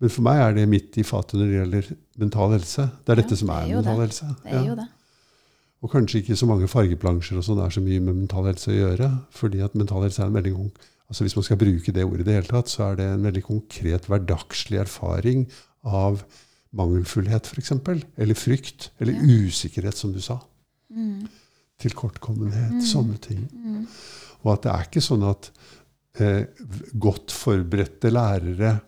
Men 0.00 0.08
for 0.10 0.22
meg 0.24 0.40
er 0.40 0.54
det 0.56 0.68
midt 0.68 0.96
i 0.98 1.02
fatet 1.04 1.34
når 1.38 1.46
det 1.50 1.58
gjelder 1.58 1.90
mental 2.18 2.54
helse. 2.56 2.86
Det 3.04 3.12
er 3.12 3.16
Ja, 3.16 3.22
dette 3.22 3.36
som 3.36 3.48
det 3.48 3.56
er, 3.56 3.60
er 3.60 3.74
mental 3.76 3.98
det. 3.98 4.06
helse. 4.06 4.26
Det 4.44 4.52
er 4.52 4.56
Ja. 4.56 4.64
jo 4.70 4.74
det. 4.80 4.88
Og 5.82 5.90
kanskje 5.90 6.20
ikke 6.22 6.36
så 6.36 6.46
mange 6.46 6.68
fargeplansjer 6.68 7.36
og 7.38 7.44
sånn 7.44 7.60
er 7.64 7.70
så 7.70 7.80
mye 7.80 8.00
med 8.00 8.14
mental 8.16 8.44
helse 8.44 8.68
å 8.70 8.76
gjøre. 8.76 9.10
fordi 9.30 9.60
at 9.64 9.74
mental 9.74 10.02
helse 10.02 10.20
er 10.22 10.26
en 10.26 10.32
veldig 10.34 10.54
ung... 10.54 10.70
altså 11.08 11.24
Hvis 11.24 11.36
man 11.36 11.42
skal 11.44 11.56
bruke 11.56 11.92
det 11.92 12.04
ordet 12.04 12.20
i 12.20 12.24
det 12.24 12.34
hele 12.34 12.46
tatt, 12.48 12.68
så 12.68 12.82
er 12.92 12.96
det 12.96 13.06
en 13.12 13.22
veldig 13.22 13.42
konkret 13.42 14.06
hverdagslig 14.06 14.78
erfaring 14.80 15.46
av 15.84 16.22
mangelfullhet, 16.72 17.46
f.eks. 17.46 17.72
Eller 18.18 18.34
frykt. 18.34 18.90
Eller 19.00 19.12
Ja. 19.14 19.20
usikkerhet, 19.20 19.94
som 19.96 20.12
du 20.12 20.20
sa. 20.20 20.40
Mm. 20.94 21.28
Tilkortkommenhet. 21.80 22.72
Mm. 22.72 22.80
Sånne 22.84 23.18
ting. 23.20 23.48
Mm. 23.54 23.86
Og 24.44 24.52
at 24.54 24.62
det 24.62 24.72
er 24.72 24.84
ikke 24.88 25.02
sånn 25.04 25.24
at 25.28 25.50
eh, 26.18 26.46
godt 26.98 27.30
forberedte 27.30 28.10
lærere 28.10 28.78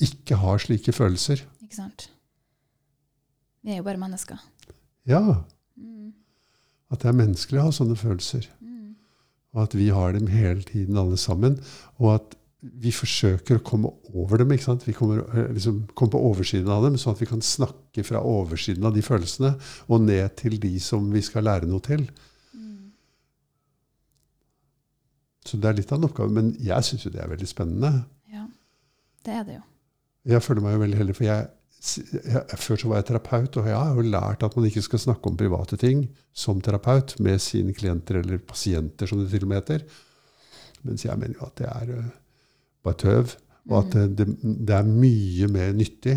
ikke 0.00 0.38
har 0.40 0.62
slike 0.62 0.92
følelser. 0.96 1.42
Ikke 1.60 1.76
sant. 1.76 2.08
Vi 3.60 3.74
er 3.74 3.82
jo 3.82 3.88
bare 3.88 4.00
mennesker. 4.00 4.40
Ja, 5.08 5.42
Mm. 5.80 6.12
At 6.90 7.02
det 7.02 7.10
er 7.10 7.16
menneskelig 7.16 7.60
å 7.60 7.68
ha 7.68 7.74
sånne 7.74 7.96
følelser. 7.98 8.48
Mm. 8.60 8.96
Og 9.54 9.62
at 9.64 9.76
vi 9.78 9.88
har 9.94 10.12
dem 10.16 10.28
hele 10.30 10.62
tiden, 10.66 10.98
alle 11.00 11.18
sammen. 11.20 11.58
Og 12.00 12.14
at 12.16 12.36
vi 12.60 12.92
forsøker 12.92 13.56
å 13.56 13.64
komme 13.64 13.92
over 14.12 14.42
dem. 14.42 14.50
ikke 14.52 14.66
sant? 14.66 14.86
Vi 14.86 14.92
kommer, 14.92 15.22
eh, 15.32 15.52
liksom, 15.54 15.86
kommer 15.94 16.12
på 16.12 16.24
oversiden 16.30 16.68
av 16.68 16.84
dem, 16.84 16.98
sånn 17.00 17.14
at 17.14 17.22
vi 17.22 17.30
kan 17.30 17.40
snakke 17.40 18.04
fra 18.04 18.20
oversiden 18.20 18.84
av 18.84 18.94
de 18.94 19.00
følelsene 19.00 19.54
og 19.88 20.02
ned 20.02 20.36
til 20.36 20.58
de 20.60 20.78
som 20.78 21.10
vi 21.10 21.22
skal 21.22 21.44
lære 21.44 21.66
noe 21.70 21.80
til. 21.80 22.04
Mm. 22.52 22.92
Så 25.46 25.56
det 25.60 25.70
er 25.70 25.78
litt 25.78 25.92
av 25.92 26.00
en 26.00 26.08
oppgave. 26.10 26.32
Men 26.36 26.52
jeg 26.60 26.86
syns 26.86 27.06
jo 27.06 27.12
det 27.14 27.22
er 27.22 27.30
veldig 27.32 27.48
spennende. 27.48 28.04
Ja, 28.32 28.44
det 29.26 29.38
er 29.38 29.46
det 29.48 29.56
jo. 29.56 29.64
Jeg 30.30 30.44
føler 30.44 30.64
meg 30.64 30.76
jo 30.76 30.82
veldig 30.82 31.00
heldig, 31.00 31.16
for 31.16 31.26
jeg, 31.26 31.46
jeg, 31.80 32.58
før 32.60 32.80
så 32.82 32.90
var 32.90 33.00
jeg 33.00 33.08
terapeut, 33.08 33.56
og 33.56 33.70
jeg 33.70 33.78
har 33.78 33.96
jo 33.96 34.10
lært 34.12 34.44
at 34.44 34.56
man 34.58 34.66
ikke 34.68 34.84
skal 34.84 35.00
snakke 35.06 35.30
om 35.30 35.38
private 35.40 35.78
ting 35.80 36.04
som 36.36 36.60
terapeut 36.60 37.14
med 37.24 37.40
sine 37.40 37.72
klienter 37.76 38.20
eller 38.20 38.42
pasienter, 38.44 39.08
som 39.08 39.22
det 39.22 39.30
til 39.32 39.46
og 39.46 39.52
med 39.52 39.62
heter. 39.62 39.86
Mens 40.84 41.06
jeg 41.06 41.16
mener 41.20 41.40
jo 41.40 41.48
at 41.48 41.56
det 41.60 41.70
er 41.70 41.94
eh, 41.96 42.12
bare 42.84 43.00
tøv. 43.00 43.34
Og 43.70 43.80
at 43.82 43.96
det, 43.96 44.06
det, 44.18 44.28
det 44.68 44.76
er 44.76 44.88
mye 44.88 45.48
mer 45.52 45.74
nyttig 45.76 46.16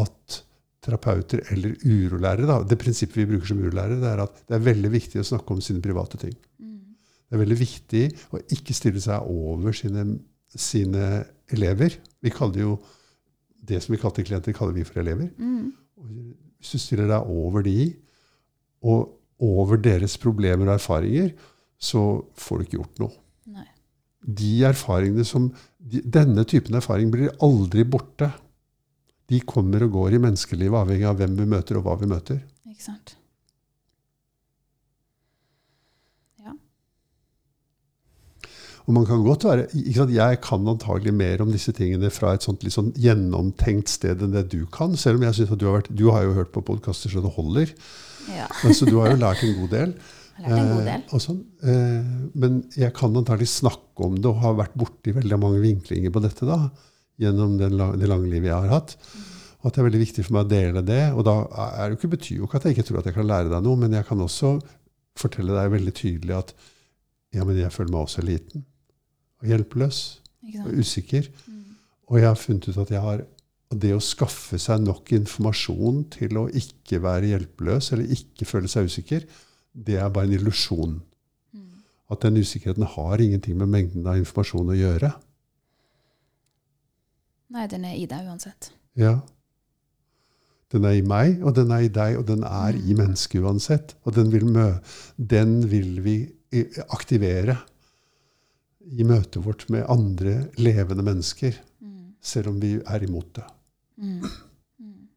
at 0.00 0.40
terapeuter 0.80 1.42
eller 1.52 1.74
urolærere 1.84 2.48
da, 2.48 2.62
Det 2.64 2.78
prinsippet 2.80 3.20
vi 3.20 3.28
bruker 3.28 3.50
som 3.50 3.60
urolærere, 3.60 4.00
det 4.00 4.10
er 4.10 4.22
at 4.24 4.38
det 4.48 4.56
er 4.56 4.68
veldig 4.68 4.92
viktig 4.94 5.20
å 5.20 5.28
snakke 5.28 5.54
om 5.54 5.60
sine 5.64 5.82
private 5.84 6.20
ting. 6.22 6.32
Mm. 6.60 6.79
Det 7.30 7.38
er 7.38 7.44
veldig 7.44 7.60
viktig 7.60 8.04
å 8.34 8.40
ikke 8.50 8.74
stille 8.74 9.02
seg 9.02 9.28
over 9.30 9.76
sine, 9.76 10.04
sine 10.50 11.04
elever. 11.54 11.94
Vi 12.18 12.32
kaller 12.34 12.64
jo 12.64 12.72
det 13.70 13.78
som 13.84 13.94
vi 13.94 14.00
kalte 14.02 14.24
klienter, 14.26 14.56
kaller 14.56 14.74
vi 14.74 14.86
for 14.88 14.98
elever. 15.02 15.30
Mm. 15.38 15.70
Hvis 16.58 16.74
du 16.74 16.82
stiller 16.82 17.08
deg 17.10 17.30
over 17.30 17.62
de, 17.64 17.92
og 18.82 19.16
over 19.40 19.80
deres 19.80 20.16
problemer 20.20 20.68
og 20.68 20.76
erfaringer, 20.76 21.32
så 21.80 22.02
får 22.36 22.58
du 22.58 22.66
ikke 22.66 22.78
gjort 22.80 23.02
noe. 23.04 23.14
Nei. 23.54 23.68
De 24.20 24.52
erfaringene 24.68 25.24
som, 25.24 25.48
de, 25.78 26.02
Denne 26.04 26.44
typen 26.48 26.76
erfaring 26.76 27.12
blir 27.12 27.32
aldri 27.44 27.86
borte. 27.88 28.28
De 29.30 29.40
kommer 29.48 29.86
og 29.86 29.94
går 29.94 30.18
i 30.18 30.22
menneskelivet, 30.26 30.76
avhengig 30.76 31.08
av 31.08 31.16
hvem 31.20 31.38
vi 31.38 31.48
møter, 31.48 31.78
og 31.78 31.86
hva 31.86 31.96
vi 32.00 32.10
møter. 32.10 32.42
Ikke 32.68 32.84
sant? 32.84 33.14
Ja. 36.42 36.56
Og 38.90 38.94
man 38.96 39.04
kan 39.06 39.20
godt 39.22 39.44
være, 39.46 39.68
Jeg 40.10 40.40
kan 40.42 40.66
antagelig 40.66 41.12
mer 41.14 41.42
om 41.44 41.52
disse 41.52 41.70
tingene 41.70 42.10
fra 42.10 42.32
et 42.34 42.42
sånt 42.42 42.64
litt 42.66 42.74
sånn 42.74 42.88
gjennomtenkt 42.98 43.88
sted 43.92 44.22
enn 44.26 44.32
det 44.34 44.48
du 44.50 44.64
kan. 44.66 44.96
Selv 44.98 45.20
om 45.20 45.26
jeg 45.28 45.36
synes 45.36 45.52
at 45.54 45.60
du 45.60 45.66
har 45.68 45.76
vært, 45.78 45.90
du 45.94 46.08
har 46.10 46.24
jo 46.26 46.32
hørt 46.34 46.50
på 46.50 46.64
podkaster 46.66 47.12
så 47.12 47.22
det 47.22 47.30
holder. 47.36 47.70
ja. 48.34 48.48
Men 48.64 48.74
så 48.74 48.88
du 48.88 48.96
har 48.98 49.12
jo 49.12 49.20
lært 49.20 49.44
en 49.46 49.54
god 49.60 49.70
del. 49.76 49.92
Jeg 50.40 50.48
har 50.50 50.56
lært 50.56 50.64
en 50.64 50.74
god 50.74 50.88
del. 50.90 51.04
Eh, 51.04 51.14
og 51.14 51.22
sånn. 51.22 51.38
eh, 51.62 52.08
men 52.34 52.56
jeg 52.74 52.90
kan 52.98 53.14
antagelig 53.22 53.46
snakke 53.52 54.08
om 54.08 54.16
det 54.18 54.26
og 54.32 54.40
har 54.42 54.58
vært 54.58 54.74
borti 54.82 55.14
veldig 55.20 55.38
mange 55.38 55.62
vinklinger 55.62 56.10
på 56.10 56.24
dette 56.24 56.48
da, 56.48 56.58
gjennom 57.22 57.54
det 57.60 57.70
lange 58.10 58.26
livet 58.26 58.50
jeg 58.50 58.56
har 58.56 58.74
hatt. 58.74 58.96
Og 59.60 59.68
at 59.68 59.76
det 59.76 59.84
er 59.84 59.88
veldig 59.90 60.02
viktig 60.02 60.24
for 60.26 60.34
meg 60.34 60.48
å 60.48 60.50
dele 60.50 60.82
det. 60.88 61.02
Og 61.14 61.22
da 61.28 61.36
er 61.76 61.92
det 61.92 62.00
ikke, 62.00 62.14
betyr 62.16 62.40
jo 62.40 62.48
ikke 62.48 62.58
at 62.58 62.66
jeg 62.66 62.74
ikke 62.78 62.88
tror 62.90 63.02
at 63.04 63.10
jeg 63.12 63.18
kan 63.20 63.30
lære 63.30 63.52
deg 63.52 63.62
noe, 63.68 63.78
men 63.78 63.94
jeg 63.94 64.08
kan 64.08 64.26
også 64.26 64.56
fortelle 65.20 65.54
deg 65.54 65.74
veldig 65.76 65.94
tydelig 65.94 66.36
at 66.38 66.54
ja, 67.36 67.44
men 67.46 67.60
jeg 67.60 67.70
føler 67.70 67.92
meg 67.94 68.02
også 68.08 68.24
liten. 68.26 68.64
Og 69.40 69.50
hjelpeløs. 69.50 70.00
Og 70.64 70.80
usikker. 70.80 71.28
Mm. 71.46 71.76
Og 72.10 72.18
jeg 72.18 72.28
har 72.28 72.40
funnet 72.40 72.68
ut 72.68 72.80
at 72.80 72.90
jeg 72.90 73.04
har 73.04 73.22
det 73.70 73.92
å 73.94 74.02
skaffe 74.02 74.58
seg 74.58 74.82
nok 74.82 75.12
informasjon 75.14 76.02
til 76.10 76.40
å 76.40 76.48
ikke 76.58 76.98
være 77.04 77.30
hjelpeløs 77.30 77.92
eller 77.94 78.14
ikke 78.16 78.48
føle 78.48 78.70
seg 78.70 78.88
usikker, 78.90 79.26
det 79.70 80.00
er 80.02 80.10
bare 80.10 80.26
en 80.26 80.34
illusjon. 80.40 80.96
Mm. 81.54 81.82
At 82.10 82.24
den 82.26 82.40
usikkerheten 82.40 82.88
har 82.96 83.22
ingenting 83.22 83.60
med 83.60 83.70
mengden 83.70 84.08
av 84.10 84.18
informasjon 84.18 84.72
å 84.74 84.78
gjøre. 84.78 85.12
Nei, 87.54 87.68
den 87.70 87.86
er 87.86 87.94
i 87.98 88.08
deg 88.10 88.26
uansett. 88.26 88.72
Ja. 88.98 89.20
Den 90.70 90.86
er 90.86 90.98
i 90.98 91.06
meg, 91.06 91.38
og 91.46 91.54
den 91.54 91.70
er 91.74 91.86
i 91.86 91.90
deg, 91.90 92.18
og 92.18 92.26
den 92.26 92.44
er 92.46 92.74
i 92.78 92.94
mennesket 92.94 93.42
uansett. 93.42 93.94
Og 94.06 94.14
den 94.18 94.30
vil, 94.34 94.50
den 95.18 95.56
vil 95.70 95.96
vi 96.02 96.16
aktivere 96.90 97.56
i 98.80 99.04
møtet 99.04 99.42
vårt 99.44 99.66
med 99.70 99.84
andre 99.88 100.46
levende 100.58 101.04
mennesker, 101.06 101.58
Mm. 101.80 102.14
selv 102.20 102.48
om 102.48 102.60
vi 102.60 102.74
er 102.86 103.02
imot 103.06 103.34
det. 103.34 103.44
Mm. 103.96 104.22
Mm. 104.80 105.08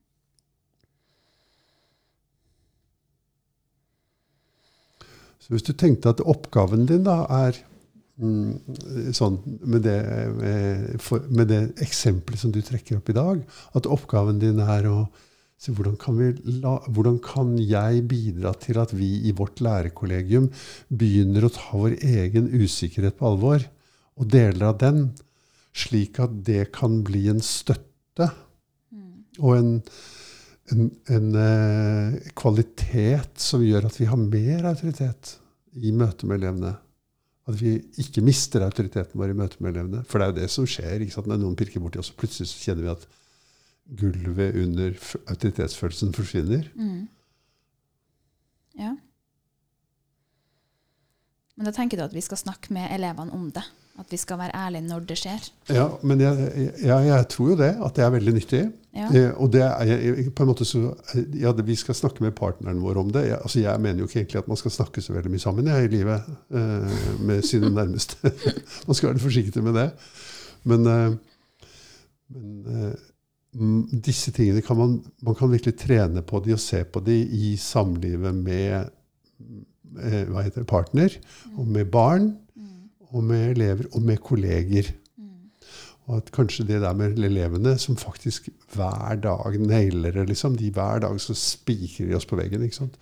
Så 5.40 5.52
hvis 5.54 5.66
du 5.68 5.74
tenkte 5.76 6.14
at 6.14 6.22
oppgaven 6.24 6.86
din 6.88 7.04
da 7.04 7.24
er 7.44 7.58
mm, 8.22 9.12
sånn 9.16 9.40
med 9.68 9.84
det, 9.88 9.98
med, 10.38 11.10
med 11.30 11.52
det 11.52 11.62
eksempelet 11.84 12.40
som 12.40 12.54
du 12.56 12.62
trekker 12.64 13.00
opp 13.02 13.12
i 13.12 13.18
dag, 13.18 13.42
at 13.76 13.90
oppgaven 13.92 14.40
din 14.40 14.62
er 14.64 14.88
å 14.88 14.98
se 15.64 15.72
hvordan 15.72 15.96
kan, 16.00 16.18
vi 16.20 16.58
la, 16.60 16.76
hvordan 16.92 17.22
kan 17.24 17.54
jeg 17.60 18.04
bidra 18.12 18.52
til 18.60 18.82
at 18.82 18.92
vi 18.96 19.10
i 19.30 19.32
vårt 19.36 19.64
lærerkollegium 19.64 20.50
begynner 20.92 21.48
å 21.48 21.54
ta 21.56 21.70
vår 21.80 21.96
egen 22.04 22.50
usikkerhet 22.52 23.16
på 23.20 23.30
alvor, 23.32 23.64
og 24.20 24.28
deler 24.30 24.68
av 24.74 24.82
den, 24.84 25.06
slik 25.74 26.20
at 26.22 26.36
det 26.46 26.68
kan 26.76 27.00
bli 27.08 27.26
en 27.32 27.42
støtte 27.42 28.30
Mm. 28.94 29.24
og 29.42 29.56
en, 29.58 29.72
en, 30.74 30.90
en 31.16 31.36
eh, 31.42 32.32
kvalitet 32.38 33.42
som 33.42 33.64
gjør 33.66 33.90
at 33.90 34.00
vi 34.00 34.10
har 34.10 34.20
mer 34.22 34.68
autoritet 34.70 35.38
i 35.74 35.94
møte 35.96 36.30
med 36.30 36.42
elevene. 36.42 36.76
At 37.50 37.58
vi 37.60 37.76
ikke 38.00 38.24
mister 38.24 38.64
autoriteten 38.64 39.20
vår 39.20 39.34
i 39.34 39.40
møte 39.40 39.60
med 39.60 39.74
elevene. 39.74 40.04
For 40.08 40.20
det 40.20 40.28
er 40.28 40.32
jo 40.32 40.38
det 40.38 40.52
som 40.54 40.68
skjer. 40.70 41.04
Når 41.26 41.42
noen 41.42 41.58
pirker 41.60 41.84
borti 41.84 42.00
oss, 42.00 42.14
og 42.14 42.22
plutselig 42.22 42.52
så 42.52 42.70
kjenner 42.70 42.86
vi 42.86 42.94
at 42.94 43.08
gulvet 43.86 44.56
under 44.56 44.96
autoritetsfølelsen 45.28 46.14
forsvinner. 46.16 46.70
Mm. 46.76 47.08
Ja. 48.80 48.96
Men 51.56 51.70
da 51.70 51.74
tenker 51.76 52.00
du 52.00 52.06
at 52.08 52.16
vi 52.16 52.24
skal 52.26 52.40
snakke 52.40 52.74
med 52.74 52.90
elevene 52.96 53.34
om 53.36 53.50
det? 53.54 53.66
At 54.02 54.10
vi 54.10 54.18
skal 54.18 54.40
være 54.40 54.56
ærlige 54.58 54.88
når 54.88 55.04
det 55.06 55.20
skjer? 55.22 55.50
Ja, 55.70 55.86
men 56.02 56.22
jeg, 56.22 56.48
jeg, 56.82 57.06
jeg 57.06 57.28
tror 57.30 57.52
jo 57.52 57.58
det, 57.60 57.76
at 57.78 57.94
det 57.94 58.06
er 58.06 58.16
veldig 58.16 58.34
nyttig. 58.34 58.62
Ja. 58.94 59.10
Eh, 59.14 59.30
og 59.38 59.52
det 59.54 59.62
er, 59.62 60.32
på 60.34 60.46
en 60.46 60.50
måte 60.50 60.66
så, 60.66 60.82
ja, 61.14 61.54
det, 61.54 61.66
Vi 61.68 61.76
skal 61.78 61.98
snakke 61.98 62.26
med 62.26 62.34
partneren 62.38 62.82
vår 62.82 62.98
om 63.04 63.12
det. 63.14 63.28
Jeg, 63.28 63.38
altså 63.38 63.62
jeg 63.62 63.82
mener 63.82 64.02
jo 64.02 64.10
ikke 64.10 64.24
egentlig 64.24 64.42
at 64.42 64.50
man 64.50 64.58
skal 64.58 64.74
snakke 64.74 65.02
så 65.02 65.14
veldig 65.14 65.34
mye 65.34 65.44
sammen 65.46 65.70
jeg, 65.70 65.86
i 65.86 65.94
livet 65.94 66.26
eh, 66.58 66.98
med 67.22 67.46
sine 67.46 67.70
nærmeste. 67.80 68.34
man 68.88 68.98
skal 68.98 69.12
være 69.12 69.24
forsiktig 69.28 69.64
med 69.64 69.78
det. 69.78 69.88
Men, 70.64 70.90
eh, 70.90 71.16
men 72.34 72.74
eh, 72.74 72.94
disse 73.54 74.32
tingene 74.34 74.64
kan 74.66 74.78
man, 74.80 74.94
man 75.22 75.36
kan 75.38 75.52
virkelig 75.52 75.76
trene 75.78 76.24
på 76.26 76.40
de 76.46 76.56
og 76.56 76.62
se 76.62 76.84
på 76.90 77.02
de 77.06 77.20
i 77.22 77.54
samlivet 77.62 78.34
med 78.34 78.90
eh, 80.02 80.24
hva 80.30 80.42
heter 80.42 80.64
det, 80.64 80.70
partner, 80.70 81.20
og 81.58 81.68
med 81.68 81.92
barn, 81.94 82.32
Mm. 82.56 82.90
og 83.14 83.24
med 83.24 83.50
elever, 83.56 83.88
og 83.94 84.02
med 84.02 84.18
kolleger. 84.22 84.92
Mm. 85.18 85.30
Og 86.06 86.18
at 86.18 86.32
kanskje 86.32 86.66
det 86.68 86.82
der 86.82 86.94
med 86.94 87.18
elevene 87.18 87.78
som 87.82 87.96
faktisk 87.98 88.50
hver 88.76 89.16
dag 89.22 89.58
nailer 89.60 90.12
det, 90.12 90.28
liksom, 90.30 90.56
de 90.58 90.70
hver 90.72 91.00
dag 91.02 91.18
så 91.22 91.34
spikrer 91.34 92.08
de 92.12 92.16
oss 92.16 92.26
på 92.30 92.38
veggen. 92.38 92.62
ikke 92.62 92.76
sant? 92.76 92.98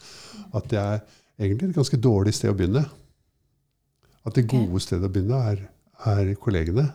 At 0.56 0.70
det 0.72 0.80
er 0.80 1.00
egentlig 1.40 1.70
et 1.70 1.76
ganske 1.76 2.00
dårlig 2.00 2.34
sted 2.34 2.50
å 2.52 2.56
begynne. 2.56 2.86
At 4.26 4.36
det 4.36 4.48
gode 4.48 4.80
stedet 4.80 5.08
å 5.10 5.12
begynne 5.12 5.40
er, 5.52 5.64
er 6.06 6.34
kollegene. 6.40 6.92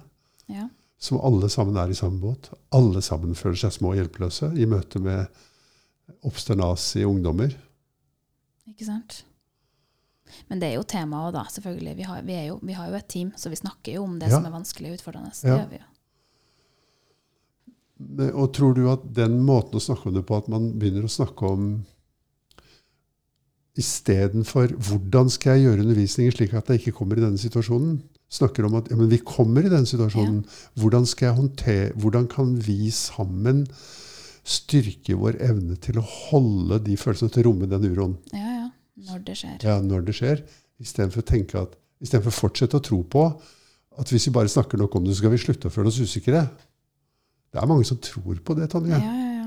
Ja. 0.49 0.69
Som 0.99 1.21
alle 1.21 1.49
sammen 1.53 1.77
er 1.77 1.91
i 1.93 1.95
samme 1.99 2.21
båt. 2.23 2.51
Alle 2.73 3.03
sammen 3.05 3.35
føler 3.37 3.59
seg 3.61 3.73
små 3.77 3.93
og 3.93 3.99
hjelpeløse 4.01 4.49
i 4.57 4.65
møte 4.69 4.99
med 5.03 5.27
obsternasige 6.25 7.07
ungdommer. 7.09 7.53
Ikke 8.71 8.87
sant? 8.89 9.25
Men 10.49 10.59
det 10.63 10.71
er 10.71 10.75
jo 10.79 10.87
temaet 10.89 11.29
òg, 11.29 11.33
da. 11.37 11.45
selvfølgelig. 11.53 11.97
Vi 11.97 12.03
har, 12.09 12.23
vi, 12.27 12.33
er 12.35 12.47
jo, 12.49 12.57
vi 12.63 12.73
har 12.75 12.89
jo 12.91 12.97
et 12.99 13.09
team, 13.13 13.29
så 13.39 13.51
vi 13.53 13.57
snakker 13.61 13.93
jo 13.99 14.03
om 14.09 14.17
det 14.19 14.29
Ja. 14.31 14.37
som 14.39 14.47
er 14.49 14.51
vanskelig 14.57 14.91
og 14.91 14.97
utfordrende. 14.99 15.31
Det 15.31 15.51
Ja. 15.51 15.59
gjør 15.59 15.71
vi 15.71 15.77
jo. 15.83 15.87
Og 18.43 18.53
tror 18.53 18.75
du 18.75 18.91
at 18.93 19.05
den 19.15 19.39
måten 19.47 19.75
å 19.79 19.81
snakke 19.81 20.09
om 20.09 20.15
det 20.15 20.27
på, 20.27 20.37
at 20.37 20.49
man 20.49 20.73
begynner 20.79 21.05
å 21.07 21.13
snakke 21.13 21.43
om 21.49 21.87
istedenfor 23.77 24.73
hvordan 24.81 25.31
skal 25.33 25.57
jeg 25.57 25.67
gjøre 25.67 25.85
undervisningen 25.85 26.33
slik 26.33 26.55
at 26.57 26.69
jeg 26.73 26.81
ikke 26.81 26.97
kommer 26.99 27.17
i 27.19 27.25
denne 27.25 27.39
situasjonen, 27.41 27.99
snakker 28.33 28.67
om 28.67 28.75
at 28.79 28.89
ja, 28.91 28.97
men 28.99 29.11
vi 29.11 29.21
kommer 29.23 29.67
i 29.67 29.71
den 29.73 29.87
situasjonen. 29.87 30.43
Hvordan, 30.81 31.07
skal 31.07 31.29
jeg 31.31 31.37
håndtere, 31.39 31.93
hvordan 32.01 32.27
kan 32.31 32.57
vi 32.63 32.91
sammen 32.95 33.65
styrke 34.47 35.17
vår 35.19 35.39
evne 35.43 35.77
til 35.83 35.99
å 35.99 36.05
holde 36.07 36.79
de 36.87 36.97
følelsene 36.99 37.33
til 37.35 37.43
å 37.43 37.49
romme 37.51 37.67
den 37.71 37.87
uroen 37.91 38.17
Ja, 38.35 38.47
ja. 38.61 38.69
Når 39.07 39.25
det 39.27 39.35
skjer. 39.37 39.57
ja, 39.61 39.75
når 39.85 40.07
det 40.07 40.15
skjer, 40.17 40.41
istedenfor 40.81 42.31
å 42.31 42.35
fortsette 42.35 42.79
å 42.79 42.85
tro 42.85 43.03
på 43.05 43.27
at 43.97 44.13
hvis 44.13 44.29
vi 44.29 44.33
bare 44.33 44.49
snakker 44.49 44.81
nok 44.81 44.95
om 44.97 45.05
det, 45.05 45.15
så 45.15 45.23
skal 45.23 45.35
vi 45.35 45.41
slutte 45.41 45.69
å 45.69 45.73
føle 45.75 45.91
oss 45.91 46.01
usikre. 46.01 46.47
Det 47.53 47.61
er 47.61 47.69
mange 47.69 47.85
som 47.89 47.99
tror 48.03 48.41
på 48.45 48.57
det, 48.57 48.71
Tonje. 48.73 48.97
Ja, 48.97 49.01
ja, 49.01 49.31
ja. 49.43 49.47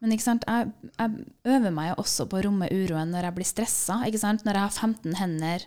Men 0.00 0.14
ikke 0.14 0.26
sant, 0.26 0.44
jeg, 0.46 0.70
jeg 0.94 1.54
øver 1.56 1.74
meg 1.74 1.98
også 1.98 2.28
på 2.30 2.38
å 2.38 2.42
romme 2.46 2.68
uroen 2.70 3.10
når 3.12 3.28
jeg 3.28 3.36
blir 3.38 3.48
stressa. 3.48 3.98
Når 4.04 4.58
jeg 4.58 4.62
har 4.62 4.74
15 4.74 5.16
hender 5.18 5.64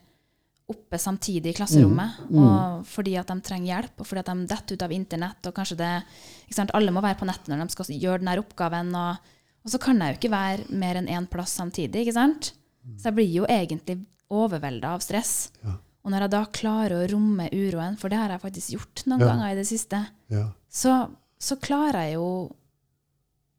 oppe 0.72 0.98
samtidig 1.00 1.52
i 1.54 1.58
klasserommet, 1.60 2.18
Mm, 2.30 2.38
mm. 2.38 2.48
Og 2.48 2.86
fordi 2.88 3.14
at 3.20 3.28
de 3.28 3.36
trenger 3.46 3.70
hjelp, 3.76 4.00
og 4.02 4.08
fordi 4.10 4.20
at 4.24 4.32
de 4.32 4.48
detter 4.48 4.74
ut 4.80 4.86
av 4.88 4.92
internett. 4.96 5.48
og 5.48 5.54
kanskje 5.54 5.78
det? 5.78 5.92
Alle 6.74 6.92
må 6.92 7.02
være 7.04 7.20
på 7.20 7.28
nettet 7.30 7.48
når 7.52 7.68
de 7.68 7.76
skal 7.76 7.86
gjøre 7.96 8.20
denne 8.24 8.38
oppgaven. 8.40 8.94
Og, 8.96 9.18
og 9.66 9.70
så 9.72 9.80
kan 9.80 10.00
jeg 10.00 10.14
jo 10.16 10.20
ikke 10.20 10.32
være 10.36 10.66
mer 10.82 10.96
enn 11.00 11.08
én 11.08 11.28
plass 11.30 11.52
samtidig. 11.60 12.06
ikke 12.08 12.14
sant? 12.18 12.54
Så 12.98 13.10
jeg 13.12 13.14
blir 13.16 13.30
jo 13.32 13.46
egentlig 13.46 14.00
overvelda 14.32 14.96
av 14.96 15.02
stress. 15.06 15.52
Ja. 15.64 15.76
Og 16.04 16.10
når 16.12 16.22
jeg 16.26 16.32
da 16.34 16.46
klarer 16.50 16.96
å 16.98 17.10
romme 17.12 17.46
uroen, 17.54 17.98
for 18.00 18.10
det 18.10 18.18
har 18.18 18.30
jeg 18.34 18.42
faktisk 18.42 18.72
gjort 18.74 19.04
noen 19.06 19.20
Ja. 19.22 19.28
ganger 19.28 19.52
i 19.52 19.56
det 19.60 19.68
siste, 19.68 20.08
Ja. 20.30 20.48
så, 20.70 21.10
så 21.40 21.56
klarer 21.62 22.08
jeg 22.08 22.14
jo 22.16 22.52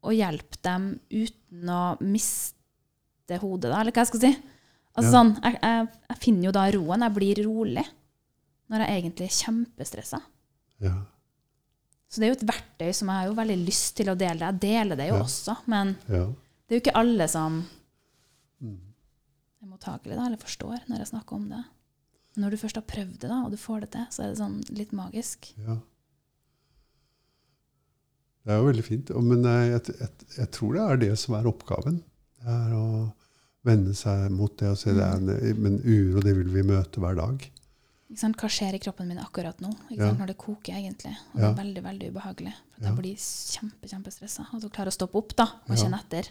å 0.03 0.11
hjelpe 0.11 0.57
dem 0.61 0.99
uten 1.09 1.69
å 1.71 1.97
miste 2.01 3.37
hodet, 3.39 3.71
da, 3.71 3.79
eller 3.79 3.91
hva 3.95 4.03
jeg 4.03 4.07
skal 4.11 4.19
si. 4.25 4.33
Altså 4.95 5.09
Ja. 5.09 5.15
sånn, 5.17 5.31
jeg, 5.41 5.59
jeg, 5.63 5.87
jeg 6.09 6.17
finner 6.21 6.43
jo 6.45 6.51
da 6.51 6.63
roen. 6.75 7.01
Jeg 7.07 7.13
blir 7.15 7.39
rolig 7.47 7.85
når 8.69 8.83
jeg 8.85 9.01
egentlig 9.03 9.25
er 9.29 9.37
kjempestressa. 9.41 10.21
ja. 10.81 10.93
Så 12.13 12.21
det 12.21 12.27
er 12.27 12.29
jo 12.35 12.37
et 12.37 12.49
verktøy 12.51 12.91
som 12.93 13.07
jeg 13.09 13.15
har 13.17 13.25
jo 13.25 13.33
veldig 13.33 13.55
lyst 13.65 13.95
til 13.97 14.05
å 14.11 14.13
dele. 14.15 14.37
Jeg 14.51 14.59
deler 14.61 14.95
det 14.99 15.07
jo 15.09 15.15
Ja. 15.15 15.23
også, 15.23 15.55
men 15.65 15.95
ja. 16.07 16.27
det 16.29 16.69
er 16.69 16.77
jo 16.77 16.81
ikke 16.83 16.99
alle 16.99 17.27
som 17.27 17.55
Mm. 18.61 18.77
er 19.63 19.67
mottakelige 19.67 20.15
da, 20.15 20.25
eller 20.27 20.37
forstår 20.37 20.83
når 20.87 20.97
jeg 20.99 21.07
snakker 21.09 21.33
om 21.33 21.49
det. 21.49 21.63
Når 22.37 22.51
du 22.51 22.57
først 22.57 22.75
har 22.75 22.83
prøvd 22.85 23.17
det, 23.19 23.29
da, 23.29 23.39
og 23.45 23.51
du 23.51 23.57
får 23.57 23.79
det 23.81 23.91
til, 23.91 24.05
så 24.11 24.23
er 24.23 24.29
det 24.29 24.37
sånn 24.37 24.61
litt 24.77 24.91
magisk. 24.93 25.53
Ja. 25.57 25.79
Det 28.45 28.51
er 28.53 28.59
jo 28.59 28.67
veldig 28.69 28.83
fint. 28.85 29.09
Men 29.23 29.43
jeg, 29.47 29.69
jeg, 29.71 29.95
jeg, 29.99 30.09
jeg 30.37 30.49
tror 30.51 30.73
det 30.77 30.81
er 30.85 30.97
det 31.05 31.11
som 31.21 31.35
er 31.37 31.47
oppgaven. 31.49 32.01
Det 32.43 32.55
er 32.59 32.73
å 32.75 32.85
vende 33.65 33.93
seg 33.95 34.29
mot 34.31 34.55
det 34.59 34.69
og 34.73 34.77
se 34.77 34.93
det 34.93 35.03
er 35.03 35.19
en, 35.19 35.59
Men 35.61 35.79
uro, 35.83 36.21
det 36.21 36.35
vil 36.37 36.49
vi 36.53 36.63
møte 36.67 36.99
hver 36.99 37.15
dag. 37.15 37.49
Hva 38.13 38.49
skjer 38.51 38.75
i 38.77 38.79
kroppen 38.83 39.07
min 39.09 39.17
akkurat 39.17 39.59
nå? 39.63 39.71
Ja. 39.95 40.11
Når 40.13 40.27
det 40.33 40.37
koker, 40.37 40.75
egentlig. 40.77 41.15
Og 41.33 41.39
Ja. 41.39 41.51
det 41.53 41.57
er 41.57 41.63
veldig 41.63 41.83
veldig 41.83 42.09
ubehagelig. 42.13 42.53
For 42.75 42.83
Ja. 42.83 42.89
Jeg 42.89 42.97
blir 42.99 43.15
kjempe, 43.17 43.87
kjempestressa. 43.89 44.45
Og 44.53 44.61
du 44.61 44.69
klarer 44.69 44.91
å 44.91 44.97
stoppe 44.97 45.15
opp 45.17 45.35
da, 45.35 45.43
og 45.67 45.75
Ja. 45.77 45.83
kjenne 45.83 45.99
etter. 45.99 46.29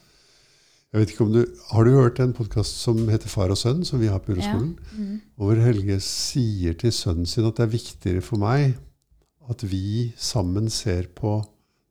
Jeg 0.92 1.00
vet 1.00 1.10
ikke 1.14 1.24
om 1.24 1.32
du, 1.32 1.46
Har 1.72 1.84
du 1.84 1.90
hørt 1.90 2.20
en 2.20 2.34
podkast 2.34 2.76
som 2.76 3.08
heter 3.08 3.26
Far 3.28 3.48
og 3.50 3.56
sønn, 3.56 3.84
som 3.84 3.98
vi 3.98 4.08
har 4.08 4.20
på 4.20 4.34
Uroskolen? 4.36 4.78
Mm. 4.94 5.20
Hvor 5.38 5.56
Helge 5.56 5.98
sier 6.00 6.74
til 6.78 6.90
sønnen 6.92 7.26
sin 7.26 7.46
at 7.46 7.56
det 7.56 7.62
er 7.64 7.78
viktigere 7.78 8.22
for 8.22 8.36
meg 8.36 8.76
at 9.48 9.62
vi 9.62 10.12
sammen 10.16 10.68
ser 10.70 11.04
på 11.04 11.46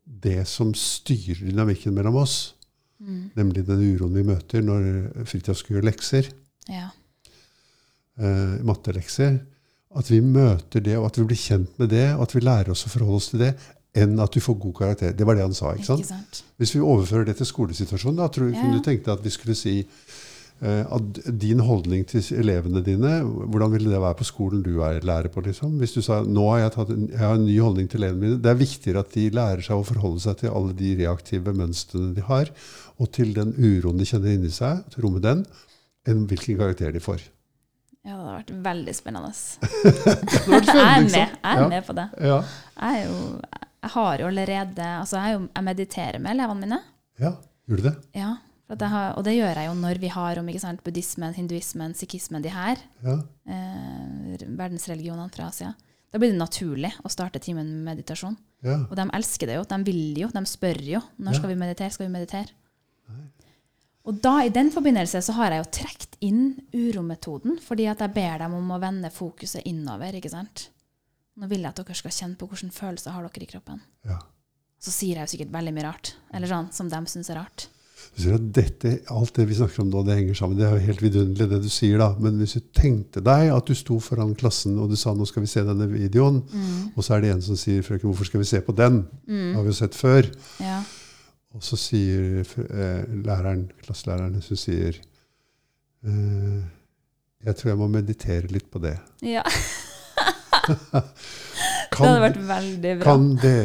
det 0.05 0.47
som 0.47 0.71
styrer 0.73 1.49
dynamikken 1.51 1.93
mellom 1.93 2.15
oss. 2.15 2.53
Mm. 3.01 3.21
Nemlig 3.35 3.65
den 3.65 3.81
uroen 3.95 4.13
vi 4.13 4.23
møter 4.27 4.61
når 4.61 5.25
Fridtjof 5.25 5.63
gjør 5.67 5.87
lekser. 5.89 6.27
Ja. 6.69 6.91
eh, 8.21 8.57
mattelekser. 8.67 9.39
At 9.97 10.07
vi 10.11 10.21
møter 10.23 10.79
det, 10.85 10.93
og 10.99 11.09
at 11.09 11.17
vi 11.19 11.25
blir 11.27 11.39
kjent 11.39 11.73
med 11.81 11.89
det, 11.91 12.05
og 12.15 12.21
at 12.27 12.35
vi 12.37 12.43
lærer 12.45 12.69
oss 12.71 12.85
å 12.87 12.91
forholde 12.93 13.17
oss 13.19 13.31
til 13.33 13.41
det, 13.43 13.49
enn 13.97 14.13
at 14.23 14.31
du 14.31 14.39
får 14.39 14.55
god 14.63 14.75
karakter. 14.77 15.11
Det 15.17 15.25
var 15.27 15.35
det 15.35 15.43
han 15.43 15.53
sa. 15.57 15.73
ikke 15.75 15.89
sant? 15.89 16.05
Ikke 16.05 16.13
sant? 16.13 16.43
Hvis 16.61 16.71
vi 16.77 16.79
overfører 16.85 17.25
det 17.27 17.35
til 17.41 17.49
skolesituasjonen, 17.49 18.21
da 18.21 18.27
tror 18.31 18.51
Ja. 18.53 18.61
kunne 18.61 18.77
du 18.77 18.83
tenke 18.85 19.03
deg 19.03 19.17
at 19.17 19.23
vi 19.25 19.33
skulle 19.33 19.55
si 19.55 19.73
at 20.61 21.19
din 21.41 21.59
holdning 21.65 22.03
til 22.05 22.21
elevene 22.37 22.83
dine, 22.85 23.15
hvordan 23.25 23.71
ville 23.73 23.89
det 23.89 24.01
være 24.03 24.17
på 24.19 24.27
skolen 24.29 24.61
du 24.61 24.75
er 24.85 24.99
lærer 25.01 25.31
på? 25.33 25.41
liksom? 25.41 25.79
Hvis 25.81 25.95
du 25.95 26.01
sa 26.05 26.19
nå 26.21 26.43
har 26.51 26.59
jeg, 26.67 26.73
tatt 26.75 26.91
en, 26.93 27.07
jeg 27.09 27.17
har 27.23 27.33
en 27.39 27.45
ny 27.47 27.55
holdning 27.59 27.87
til 27.89 28.03
elevene 28.03 28.21
mine, 28.27 28.37
det 28.43 28.51
er 28.51 28.59
viktigere 28.59 29.01
at 29.01 29.09
de 29.15 29.23
lærer 29.33 29.63
seg 29.65 29.79
å 29.81 29.87
forholde 29.87 30.21
seg 30.21 30.37
til 30.43 30.53
alle 30.53 30.73
de 30.77 30.91
reaktive 31.01 31.53
mønstrene 31.57 32.13
de 32.13 32.21
har, 32.27 32.51
og 33.01 33.09
til 33.17 33.33
den 33.33 33.55
uroen 33.57 33.97
de 33.97 34.05
kjenner 34.05 34.35
inni 34.37 34.51
seg, 34.53 34.83
til 34.93 35.07
romme 35.07 35.21
den, 35.25 35.41
enn 36.05 36.27
hvilken 36.29 36.59
karakter 36.61 36.93
de 36.93 37.01
får. 37.01 37.25
Ja, 38.05 38.15
det 38.15 38.21
har 38.25 38.37
vært 38.39 38.53
veldig 38.65 38.93
spennende. 38.97 39.33
Hadde 40.51 40.77
Jeg 40.77 40.85
er 40.85 41.03
med, 41.05 41.17
jeg 41.17 41.41
er 41.41 41.59
Ja. 41.61 41.67
med 41.69 41.85
på 41.89 41.93
det. 41.97 42.05
Ja. 42.21 42.37
Jeg, 42.81 43.03
jo, 43.09 43.17
jeg 43.81 43.91
har 43.95 44.21
jo 44.21 44.29
allerede 44.29 44.87
altså 45.01 45.17
jeg, 45.21 45.35
jo, 45.35 45.43
jeg 45.55 45.63
mediterer 45.67 46.17
med 46.21 46.31
elevene 46.37 46.65
mine. 46.67 46.79
ja. 47.21 47.33
Gjør 47.69 47.77
du 47.77 47.83
det? 47.85 47.91
Ja, 48.17 48.31
har, 48.79 49.17
og 49.17 49.23
det 49.23 49.33
gjør 49.35 49.55
jeg 49.55 49.67
jo 49.67 49.73
når 49.75 49.99
vi 49.99 50.07
har 50.07 50.39
om 50.39 50.47
ikke 50.47 50.59
sant, 50.61 50.83
buddhismen, 50.83 51.33
hinduismen, 51.33 51.93
sikhismen, 51.93 52.41
de 52.41 52.49
her 52.49 52.77
Ja. 53.03 53.17
eh, 53.47 54.37
verdensreligionene 54.47 55.31
fra 55.33 55.47
Asia. 55.47 55.75
Da 56.11 56.17
blir 56.19 56.31
det 56.31 56.39
naturlig 56.39 56.91
å 57.03 57.09
starte 57.09 57.39
timen 57.39 57.65
med 57.83 57.97
meditasjon. 57.97 58.37
ja. 58.63 58.77
Og 58.89 58.95
de 58.95 59.09
elsker 59.13 59.47
det 59.47 59.55
jo. 59.55 59.63
De 59.63 59.83
vil 59.83 60.17
jo. 60.19 60.27
De 60.27 60.39
spør 60.45 60.81
jo. 60.83 61.01
Når 61.19 61.33
skal 61.35 61.49
vi 61.49 61.55
meditere? 61.55 61.91
Skal 61.91 62.07
vi 62.07 62.13
meditere? 62.13 62.47
Og 64.03 64.17
da, 64.21 64.39
i 64.43 64.49
den 64.49 64.71
forbindelse 64.73 65.21
så 65.21 65.33
har 65.37 65.51
jeg 65.51 65.61
jo 65.63 65.71
trukket 65.77 66.15
inn 66.25 66.55
urometoden, 66.73 67.59
fordi 67.61 67.85
at 67.91 67.99
jeg 68.01 68.13
ber 68.15 68.39
dem 68.39 68.53
om 68.57 68.71
å 68.73 68.79
vende 68.81 69.11
fokuset 69.13 69.61
innover. 69.69 70.13
ikke 70.17 70.29
sant? 70.31 70.69
Nå 71.37 71.47
vil 71.47 71.61
jeg 71.61 71.69
at 71.69 71.75
dere 71.75 71.95
skal 71.95 72.11
kjenne 72.11 72.35
på 72.37 72.47
hvilke 72.49 72.71
følelser 72.73 73.11
har 73.11 73.23
dere 73.27 73.43
i 73.43 73.51
kroppen. 73.51 73.81
ja. 74.05 74.19
Så 74.81 74.89
sier 74.89 75.15
jeg 75.19 75.27
jo 75.27 75.37
sikkert 75.37 75.51
veldig 75.53 75.73
mye 75.75 75.83
rart. 75.85 76.15
Eller 76.33 76.47
sånn 76.47 76.71
som 76.73 76.89
de 76.89 76.95
syns 77.05 77.29
er 77.29 77.35
rart. 77.37 77.67
Du 78.15 78.21
sier 78.23 78.33
at 78.35 78.47
dette, 78.53 78.91
Alt 79.09 79.33
det 79.37 79.45
vi 79.47 79.55
snakker 79.55 79.81
om 79.83 79.89
nå, 79.89 80.01
det 80.05 80.15
henger 80.17 80.33
sammen. 80.35 80.57
Det 80.59 80.65
er 80.67 80.73
jo 80.75 80.85
helt 80.87 81.01
vidunderlig, 81.01 81.49
det 81.49 81.61
du 81.63 81.69
sier. 81.71 81.97
da. 81.97 82.09
Men 82.19 82.37
hvis 82.41 82.53
du 82.57 82.61
tenkte 82.75 83.21
deg 83.23 83.51
at 83.55 83.65
du 83.65 83.73
sto 83.75 83.99
foran 84.03 84.33
klassen 84.35 84.77
og 84.79 84.89
du 84.91 84.95
sa 84.99 85.13
nå 85.13 85.25
skal 85.27 85.41
vi 85.45 85.47
se 85.47 85.63
denne 85.63 85.87
videoen, 85.91 86.41
Mm. 86.51 86.91
og 86.95 87.03
så 87.03 87.15
er 87.15 87.21
det 87.21 87.31
en 87.35 87.41
som 87.41 87.55
sier 87.55 87.81
frøken, 87.81 88.09
hvorfor 88.11 88.25
skal 88.25 88.39
vi 88.43 88.45
se 88.51 88.61
på 88.61 88.75
den? 88.75 89.01
Det 89.25 89.33
Mm. 89.33 89.55
har 89.55 89.63
vi 89.63 89.69
jo 89.69 89.73
sett 89.73 89.95
før. 89.95 90.27
Ja. 90.59 90.83
Og 91.53 91.61
så 91.61 91.75
sier 91.77 92.41
eh, 92.41 93.05
læreren, 93.25 93.69
klasselæreren 93.83 94.41
som 94.41 94.55
sier 94.57 94.95
eh, 96.05 96.61
Jeg 97.43 97.55
tror 97.57 97.69
jeg 97.71 97.77
må 97.77 97.87
meditere 97.89 98.47
litt 98.51 98.69
på 98.71 98.79
det. 98.81 98.97
ja. 99.23 99.41
Kan, 101.91 102.05
det 102.05 102.07
hadde 102.07 102.21
vært 102.23 102.39
veldig 102.47 102.91
bra. 103.01 103.05
kan 103.11 103.25
det, 103.41 103.55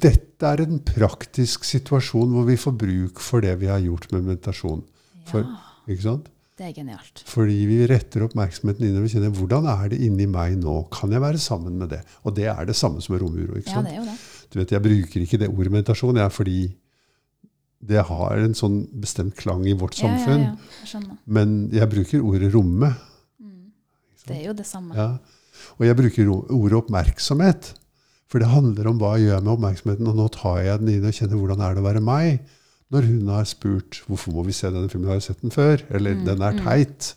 dette 0.00 0.48
er 0.48 0.62
en 0.64 0.78
praktisk 0.86 1.66
situasjon 1.68 2.30
hvor 2.32 2.46
vi 2.48 2.56
får 2.58 2.74
bruk 2.80 3.20
for 3.22 3.44
det 3.44 3.52
vi 3.60 3.68
har 3.70 3.82
gjort 3.84 4.10
med 4.14 4.24
meditasjon. 4.30 4.82
for- 5.28 5.44
ja, 5.44 5.58
Ikke 5.92 6.02
sant? 6.06 6.28
det 6.58 6.66
er 6.70 6.72
genialt. 6.80 7.22
Fordi 7.28 7.58
vi 7.68 7.76
retter 7.86 8.24
oppmerksomheten 8.26 8.88
innover 8.88 9.08
kjenner 9.12 9.30
hvordan 9.36 9.68
er 9.70 9.88
det 9.92 10.00
inni 10.02 10.26
meg 10.26 10.56
nå? 10.58 10.88
Kan 10.90 11.12
jeg 11.14 11.20
være 11.22 11.38
sammen 11.38 11.76
med 11.78 11.90
det? 11.90 12.00
Og 12.24 12.34
det 12.34 12.48
er 12.50 12.64
det 12.66 12.74
samme 12.76 13.00
som 13.04 13.14
romuro. 13.20 13.54
ikke 13.60 13.70
Ja, 13.76 13.82
det 13.82 13.92
er 13.92 14.00
jo 14.00 14.04
det. 14.08 14.18
Du 14.50 14.58
vet, 14.58 14.70
Jeg 14.72 14.82
bruker 14.82 15.20
ikke 15.22 15.38
det 15.38 15.48
ordet 15.52 15.72
meditasjon 15.72 16.16
jeg, 16.16 16.32
fordi 16.32 16.74
det 17.84 18.02
har 18.08 18.38
en 18.42 18.54
sånn 18.58 18.88
bestemt 19.00 19.36
klang 19.36 19.64
i 19.68 19.72
vårt 19.78 19.94
Ja, 20.00 20.08
ja, 20.08 20.16
samfunn. 20.18 20.40
ja. 20.42 20.56
Jeg 20.82 20.88
skjønner. 20.90 21.18
Men 21.26 21.70
jeg 21.70 21.88
bruker 21.92 22.24
ordet 22.24 22.52
romme. 22.54 22.94
Mm. 23.40 23.70
Det 24.26 24.36
er 24.40 24.46
jo 24.48 24.52
det 24.54 24.66
samme. 24.66 24.94
Ja. 24.96 25.18
Og 25.78 25.86
jeg 25.86 25.98
bruker 25.98 26.30
ordet 26.32 26.78
oppmerksomhet. 26.82 27.72
For 28.28 28.42
det 28.42 28.50
handler 28.52 28.90
om 28.90 29.00
hva 29.00 29.14
jeg 29.16 29.30
gjør 29.30 29.44
med 29.44 29.54
oppmerksomheten. 29.54 30.10
Og 30.10 30.18
nå 30.18 30.28
tar 30.34 30.60
jeg 30.64 30.82
den 30.82 30.92
inn 30.96 31.08
og 31.08 31.16
kjenner 31.16 31.40
hvordan 31.40 31.64
er 31.64 31.76
det 31.76 31.82
å 31.82 31.88
være 31.88 32.04
meg. 32.04 32.54
Når 32.92 33.08
hun 33.08 33.32
har 33.32 33.48
spurt 33.48 34.00
hvorfor 34.08 34.32
må 34.36 34.44
vi 34.46 34.56
se 34.56 34.70
denne 34.72 34.88
filmen, 34.88 35.10
har 35.10 35.18
jeg 35.18 35.28
sett 35.30 35.42
den 35.44 35.52
før? 35.52 35.82
Eller 35.92 36.16
Mm, 36.16 36.24
den 36.24 36.44
er 36.44 36.56
mm. 36.56 36.62
teit. 36.64 37.10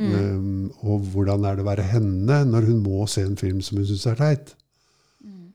Mm. 0.00 0.14
Um, 0.14 0.72
og 0.86 1.04
hvordan 1.12 1.44
er 1.44 1.58
det 1.58 1.64
å 1.64 1.68
være 1.68 1.84
henne 1.90 2.40
når 2.48 2.66
hun 2.70 2.82
må 2.82 3.04
se 3.10 3.22
en 3.26 3.36
film 3.38 3.60
som 3.62 3.78
hun 3.78 3.86
syns 3.86 4.06
er 4.10 4.18
teit? 4.18 4.54
Mm. 5.22 5.52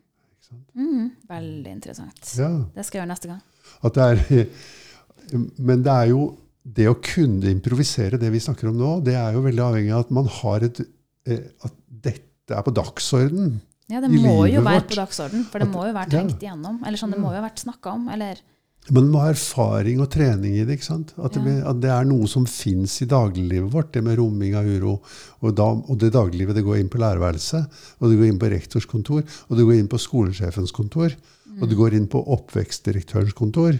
Mm. 0.75 1.05
Veldig 1.29 1.71
interessant. 1.71 2.33
Ja, 2.37 2.51
Det 2.75 2.85
skal 2.85 2.99
jeg 2.99 3.03
gjøre 3.03 3.13
neste 3.13 3.31
gang. 3.31 3.41
at 3.81 3.95
det 3.95 4.03
er, 4.03 4.47
men 5.67 5.83
det 5.83 5.93
er 5.93 6.11
jo 6.11 6.27
det 6.65 6.87
å 6.89 6.97
kunne 6.97 7.49
improvisere 7.51 8.19
det 8.21 8.31
vi 8.33 8.41
snakker 8.41 8.69
om 8.71 8.77
nå, 8.79 8.91
det 9.05 9.15
er 9.19 9.35
jo 9.35 9.43
veldig 9.45 9.63
avhengig 9.67 9.93
av 9.93 10.05
at 10.05 10.13
man 10.17 10.29
har 10.41 10.65
et 10.65 10.79
eh, 10.81 11.43
At 11.65 11.73
dette 12.01 12.53
er 12.55 12.61
på 12.65 12.73
dagsorden. 12.73 13.61
Ja, 13.89 14.01
det 14.01 14.09
må 14.09 14.47
jo 14.49 14.61
være 14.65 14.81
vårt. 14.81 14.87
på 14.89 14.95
dagsorden, 14.97 15.45
for 15.45 15.59
det 15.61 15.67
må 15.69 15.85
jo 15.85 15.93
være 15.93 16.09
ja. 16.09 16.19
tenkt 16.19 16.41
igjennom. 16.41 16.79
Eller 16.85 16.97
sånn, 16.97 17.11
det 17.13 17.19
må 17.21 17.29
jo 17.31 17.37
ha 17.39 17.45
vært 17.47 17.61
snakka 17.61 17.93
om. 17.93 18.09
Eller 18.09 18.41
Men 18.87 19.05
Man 19.05 19.11
må 19.13 19.19
ha 19.23 19.29
erfaring 19.33 19.99
og 19.99 20.11
trening 20.13 20.53
i 20.59 20.63
det. 20.65 20.75
ikke 20.77 20.85
sant? 20.85 21.13
At 21.17 21.33
det, 21.33 21.41
Ja. 21.41 21.45
blir- 21.45 21.65
at 21.69 21.79
det 21.81 21.89
er 21.89 22.03
noe 22.05 22.27
som 22.27 22.45
fins 22.45 23.01
i 23.01 23.05
dagliglivet 23.05 23.71
vårt, 23.71 23.91
det 23.93 24.03
med 24.03 24.17
romming 24.19 24.53
av 24.53 24.63
uro. 24.65 25.01
Og, 25.41 25.55
da, 25.55 25.63
og 25.63 25.97
det 25.97 26.13
dagliglivet 26.13 26.53
det 26.53 26.63
går 26.63 26.77
inn 26.79 26.89
på 26.89 26.99
lærerværelset, 27.01 27.65
og 27.99 28.09
det 28.11 28.19
går 28.19 28.27
inn 28.29 28.37
på 28.39 28.49
rektors 28.51 28.85
kontor, 28.85 29.23
og 29.49 29.57
det 29.57 29.65
går 29.65 29.79
inn 29.79 29.87
på 29.87 29.97
skolesjefens 29.97 30.71
kontor, 30.71 31.15
og 31.61 31.67
det 31.69 31.77
går 31.77 31.93
inn 31.93 32.05
på 32.07 32.21
oppvekstdirektørens 32.27 33.33
kontor. 33.33 33.79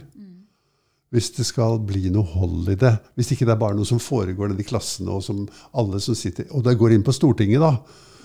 Hvis 1.14 1.30
det 1.36 1.46
skal 1.46 1.78
bli 1.86 2.10
noe 2.10 2.26
hold 2.26 2.70
i 2.72 2.78
det. 2.80 2.92
Hvis 3.14 3.30
ikke 3.32 3.46
det 3.46 3.54
er 3.54 3.60
bare 3.60 3.76
noe 3.78 3.88
som 3.88 4.02
foregår 4.02 4.50
nede 4.50 4.64
i 4.64 4.68
klassene, 4.68 5.14
og 5.14 5.22
som 5.22 5.44
alle 5.78 6.00
som 6.02 6.16
sitter 6.18 6.48
Og 6.50 6.64
det 6.66 6.74
går 6.80 6.96
inn 6.96 7.06
på 7.06 7.14
Stortinget, 7.14 7.62
da. 7.62 7.72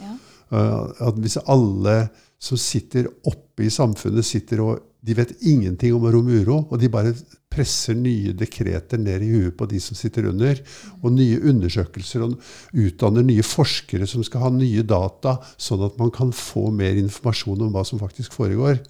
ja. 0.02 0.16
Uh, 0.52 0.90
at 1.08 1.20
hvis 1.22 1.38
alle 1.46 1.96
som 2.42 2.58
sitter 2.58 3.06
oppe 3.30 3.68
i 3.68 3.74
samfunnet, 3.74 4.26
sitter 4.26 4.64
og 4.66 4.80
de 5.02 5.16
vet 5.18 5.34
ingenting 5.50 5.96
om 5.96 6.06
Romuro, 6.14 6.60
og 6.70 6.78
de 6.82 6.90
bare 6.92 7.14
presser 7.52 7.98
nye 7.98 8.36
dekreter 8.38 9.02
ned 9.02 9.26
i 9.26 9.32
huet 9.34 9.56
på 9.58 9.66
de 9.70 9.80
som 9.82 9.98
sitter 9.98 10.28
under, 10.30 10.62
og 11.02 11.16
nye 11.16 11.40
undersøkelser, 11.52 12.26
og 12.26 12.38
utdanner 12.78 13.26
nye 13.26 13.46
forskere 13.46 14.08
som 14.10 14.24
skal 14.26 14.46
ha 14.46 14.52
nye 14.54 14.86
data, 14.86 15.40
sånn 15.58 15.88
at 15.88 15.98
man 16.02 16.14
kan 16.14 16.34
få 16.36 16.70
mer 16.76 17.00
informasjon 17.02 17.66
om 17.66 17.74
hva 17.74 17.84
som 17.88 18.02
faktisk 18.02 18.38
foregår. 18.38 18.82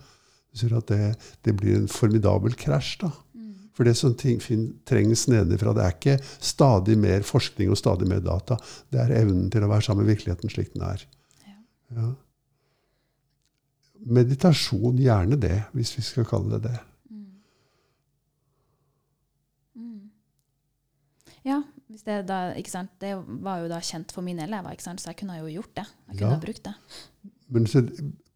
Det, 0.51 1.03
det 1.47 1.55
blir 1.55 1.79
en 1.79 1.87
formidabel 1.91 2.57
krasj. 2.59 2.97
da. 3.05 3.13
For 3.73 3.87
det 3.87 3.93
som 3.95 4.13
trengs 4.17 5.27
nedenfra, 5.31 5.71
det 5.77 5.83
er 5.85 5.95
ikke 5.95 6.17
stadig 6.43 6.97
mer 6.99 7.23
forskning 7.23 7.71
og 7.71 7.79
stadig 7.79 8.07
mer 8.09 8.19
data. 8.25 8.57
Det 8.91 8.99
er 8.99 9.13
evnen 9.21 9.49
til 9.53 9.63
å 9.63 9.69
være 9.71 9.85
sammen 9.87 10.05
med 10.05 10.11
virkeligheten 10.15 10.51
slik 10.51 10.73
den 10.75 10.83
er. 10.89 11.05
Ja. 11.47 11.57
Ja. 11.95 12.09
Meditasjon, 14.11 14.97
gjerne 14.99 15.37
det, 15.39 15.57
hvis 15.77 15.93
vi 15.97 16.03
skal 16.03 16.25
kalle 16.27 16.57
det 16.57 16.63
det. 16.71 16.77
Ja, 21.45 21.55
hvis 21.89 22.03
det, 22.05 22.19
da, 22.29 22.51
ikke 22.57 22.69
sant? 22.69 22.91
det 23.01 23.15
var 23.41 23.63
jo 23.63 23.69
da 23.71 23.79
kjent 23.81 24.11
for 24.13 24.21
mine 24.25 24.43
elever, 24.45 24.75
ikke 24.75 24.85
sant? 24.85 25.01
så 25.01 25.09
jeg 25.09 25.17
kunne 25.23 25.39
jo 25.39 25.47
gjort 25.49 25.71
det. 25.79 25.85
Jeg 26.11 26.19
kunne 26.19 26.35
Ja. 26.35 26.41
brukt 26.43 26.63
det. 26.67 26.73
Men 27.49 27.65
så, 27.67 27.81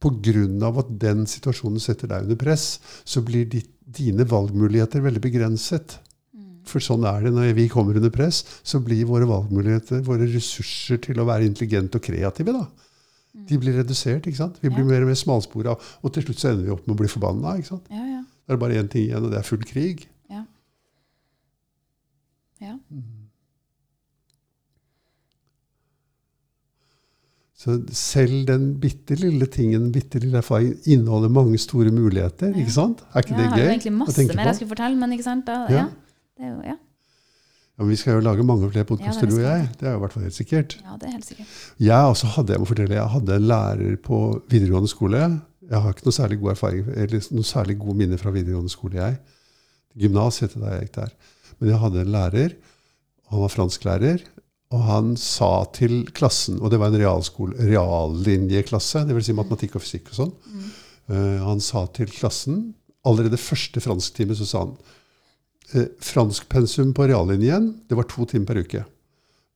av 0.03 0.77
at 0.79 0.89
den 0.99 1.25
situasjonen 1.25 1.79
setter 1.79 2.07
deg 2.07 2.23
under 2.23 2.35
press, 2.35 2.79
så 3.05 3.21
blir 3.25 3.45
ditt, 3.49 3.71
dine 3.85 4.25
valgmuligheter 4.25 5.01
veldig 5.01 5.21
begrenset. 5.21 5.99
For 6.65 6.79
sånn 6.81 7.05
er 7.05 7.21
det 7.23 7.33
når 7.33 7.53
vi 7.53 7.67
kommer 7.69 7.95
under 7.95 8.09
press, 8.09 8.43
så 8.63 8.79
blir 8.81 9.05
våre 9.05 9.25
valgmuligheter, 9.29 10.01
våre 10.01 10.25
ressurser 10.25 10.97
til 10.97 11.19
å 11.21 11.25
være 11.25 11.45
intelligente 11.45 11.97
og 11.97 12.03
kreative, 12.03 12.53
da, 12.53 12.65
de 13.45 13.57
blir 13.57 13.77
redusert. 13.77 14.25
ikke 14.25 14.37
sant? 14.37 14.57
Vi 14.61 14.69
blir 14.69 14.83
Ja. 14.85 14.89
mer 14.89 15.01
og 15.01 15.07
mer 15.07 15.15
smalspora, 15.15 15.77
og 16.03 16.13
til 16.13 16.23
slutt 16.23 16.39
så 16.39 16.49
ender 16.51 16.65
vi 16.65 16.71
opp 16.71 16.87
med 16.87 16.95
å 16.95 16.97
bli 16.97 17.07
forbanna. 17.07 17.57
ikke 17.57 17.67
sant? 17.67 17.85
Ja, 17.89 18.05
ja. 18.05 18.23
Det 18.47 18.53
er 18.53 18.57
bare 18.57 18.77
én 18.81 18.89
ting 18.89 19.09
igjen, 19.09 19.23
og 19.23 19.31
det 19.31 19.39
er 19.39 19.43
full 19.43 19.63
krig. 19.63 20.07
Ja. 20.29 20.45
ja. 22.61 22.79
Så 27.65 27.75
selv 27.97 28.43
den 28.45 28.65
bitte 28.79 29.15
lille 29.17 29.47
tingen, 29.49 29.87
bitte 29.91 30.19
lille 30.21 30.37
erfaringen, 30.37 30.77
inneholder 30.85 31.31
mange 31.33 31.57
store 31.57 31.89
muligheter. 31.91 32.51
Ja. 32.53 32.61
ikke 32.61 32.71
sant? 32.75 33.01
Er 33.11 33.23
ikke 33.23 33.33
Ja, 33.33 33.37
det 33.37 33.45
jeg 33.45 33.51
har 33.51 33.71
egentlig 33.71 33.93
masse 33.97 34.25
mer 34.27 34.45
jeg 34.51 34.55
skulle 34.59 34.69
fortelle, 34.75 34.99
men 35.01 35.15
ikke 35.15 35.25
sant? 35.25 35.47
Da, 35.47 35.63
Ja. 35.69 35.79
ja. 35.79 35.85
Det 36.37 36.45
er 36.45 36.51
jo, 36.51 36.61
ja. 36.67 36.75
Men 37.79 37.89
vi 37.89 37.95
skal 37.99 38.13
jo 38.13 38.19
lage 38.23 38.43
mange 38.47 38.69
flere 38.71 38.85
podkaster, 38.87 39.27
du 39.27 39.35
og 39.35 39.41
jeg. 39.41 39.69
Det 39.79 39.87
er 39.87 39.91
jo 39.95 39.97
i 39.97 40.03
hvert 40.05 40.13
fall 40.13 40.23
helt 40.23 40.37
sikkert. 40.37 40.77
ja, 40.85 40.93
det 40.99 41.07
er 41.09 41.11
helt 41.17 41.25
sikkert. 41.25 41.47
Jeg 41.79 42.11
også 42.13 42.27
hadde 42.35 42.53
jeg 42.53 42.59
må 42.59 42.65
fortelle, 42.69 42.95
jeg 42.95 43.09
hadde 43.15 43.35
en 43.35 43.47
lærer 43.49 43.97
på 44.03 44.19
videregående 44.49 44.91
skole. 44.91 45.23
Jeg 45.65 45.81
har 45.81 45.89
ikke 45.95 46.05
noe 46.05 46.15
særlig 46.15 46.39
god 46.39 46.51
erfaring, 46.53 46.85
eller 46.95 47.27
noe 47.31 47.43
særlig 47.43 47.79
gode 47.79 47.97
minner 47.97 48.21
fra 48.21 48.31
videregående 48.31 48.69
skole. 48.71 48.95
jeg. 49.01 49.17
Gymnas 49.97 50.39
het 50.39 50.53
det 50.53 50.61
da 50.61 50.75
jeg 50.75 50.85
gikk 50.85 50.95
der. 51.01 51.11
Men 51.59 51.69
jeg 51.69 51.79
hadde 51.79 52.01
en 52.05 52.11
lærer, 52.15 52.55
han 53.31 53.41
var 53.41 53.47
fransklærer. 53.49 54.23
Og 54.73 54.81
han 54.87 55.13
sa 55.19 55.67
til 55.75 56.07
klassen, 56.15 56.57
og 56.57 56.71
det 56.73 56.79
var 56.81 56.89
en 56.89 56.97
realskole, 56.99 57.53
reallinjeklasse, 57.69 59.05
dvs. 59.05 59.29
Si 59.29 59.35
matematikk 59.37 59.77
og 59.77 59.85
fysikk 59.85 60.09
og 60.13 60.17
sånn. 60.17 60.33
Eh, 61.13 61.37
han 61.45 61.61
sa 61.61 61.85
til 61.93 62.09
klassen, 62.09 62.73
allerede 63.05 63.37
første 63.37 63.81
fransktime, 63.83 64.35
så 64.37 64.47
sa 64.49 64.63
han 64.63 64.71
uh, 65.75 65.89
franskpensum 66.01 66.93
på 66.97 67.05
reallinjen, 67.11 67.69
det 67.85 67.97
var 67.99 68.07
to 68.09 68.25
timer 68.29 68.49
per 68.49 68.61
uke, 68.65 68.81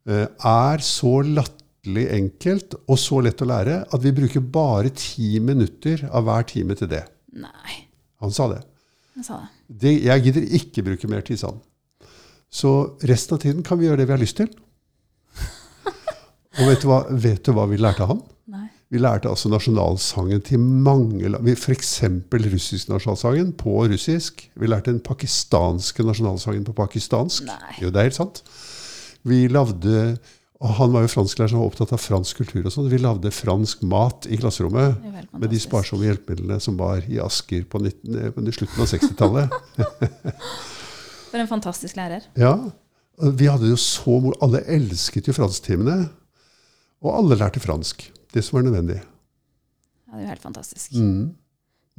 uh, 0.10 0.28
er 0.30 0.86
så 0.86 1.16
latterlig 1.26 2.06
enkelt 2.14 2.78
og 2.86 3.00
så 3.02 3.24
lett 3.26 3.42
å 3.42 3.50
lære 3.50 3.80
at 3.90 4.04
vi 4.06 4.14
bruker 4.16 4.46
bare 4.46 4.94
ti 4.94 5.40
minutter 5.42 6.06
av 6.12 6.28
hver 6.30 6.46
time 6.54 6.78
til 6.78 6.92
det. 6.94 7.06
Nei, 7.34 7.88
Han 8.22 8.34
sa 8.36 8.50
det. 8.52 8.62
Han 9.16 9.26
sa 9.26 9.42
det. 9.42 9.50
det 9.82 9.96
jeg 10.06 10.26
gidder 10.28 10.56
ikke 10.60 10.86
bruke 10.86 11.10
mer 11.10 11.26
tid, 11.26 11.42
sa 11.42 11.54
han. 11.54 11.62
Så 12.50 12.98
resten 13.06 13.38
av 13.38 13.42
tiden 13.42 13.66
kan 13.66 13.80
vi 13.80 13.88
gjøre 13.88 14.02
det 14.02 14.10
vi 14.10 14.16
har 14.18 14.22
lyst 14.22 14.38
til. 14.42 14.50
Og 16.60 16.68
vet 16.68 16.84
du 16.84 16.90
hva, 16.90 17.00
vet 17.10 17.46
du 17.46 17.54
hva 17.56 17.66
vi 17.70 17.80
lærte 17.80 18.04
av 18.06 18.14
han? 18.14 18.24
Nei. 18.50 18.66
Vi 18.90 19.02
lærte 19.02 19.30
altså 19.30 19.52
nasjonalsangen 19.54 20.42
til 20.46 20.60
mange 20.60 21.30
land. 21.30 21.52
F.eks. 21.54 21.94
russisk 22.50 22.90
nasjonalsangen 22.90 23.54
på 23.60 23.76
russisk. 23.92 24.48
Vi 24.60 24.70
lærte 24.70 24.92
den 24.92 25.04
pakistanske 25.06 26.04
nasjonalsangen 26.08 26.66
på 26.68 26.76
pakistansk. 26.78 27.46
Nei. 27.48 27.78
Jo, 27.84 27.94
det 27.94 28.02
er 28.02 28.10
helt 28.10 28.20
sant. 28.20 28.44
Vi 29.28 29.46
lagde 29.52 30.18
og 30.60 30.74
Han 30.76 30.92
var 30.92 31.06
jo 31.06 31.12
fransklærer 31.14 31.54
som 31.54 31.62
var 31.62 31.70
opptatt 31.70 31.94
av 31.96 32.02
fransk 32.04 32.42
kultur. 32.42 32.66
og 32.66 32.74
sånn. 32.74 32.90
Vi 32.92 32.98
lagde 33.00 33.32
fransk 33.32 33.84
mat 33.88 34.28
i 34.28 34.36
klasserommet 34.36 34.98
er 35.08 35.28
med 35.32 35.54
de 35.54 35.60
sparsomme 35.62 36.04
hjelpemidlene 36.04 36.60
som 36.60 36.76
var 36.76 37.06
i 37.08 37.16
Asker 37.24 37.64
på, 37.64 37.80
19, 37.80 38.18
eh, 38.20 38.34
på 38.36 38.44
slutten 38.58 38.84
av 38.84 38.90
60-tallet. 38.92 39.56
For 41.30 41.40
en 41.40 41.48
fantastisk 41.48 41.96
lærer. 41.96 42.28
Ja, 42.36 42.58
Vi 43.20 43.48
hadde 43.48 43.68
jo 43.68 43.76
så. 43.76 44.14
Alle 44.42 44.62
elsket 44.72 45.28
jo 45.28 45.34
fransktimene. 45.36 46.10
Og 47.06 47.14
alle 47.16 47.38
lærte 47.40 47.62
fransk. 47.64 48.08
Det 48.34 48.44
som 48.46 48.60
var 48.60 48.68
nødvendig. 48.68 49.00
Ja, 49.00 50.16
det 50.16 50.20
er 50.20 50.26
jo 50.26 50.34
helt 50.34 50.48
fantastisk. 50.48 50.98
Mm. 50.98 51.30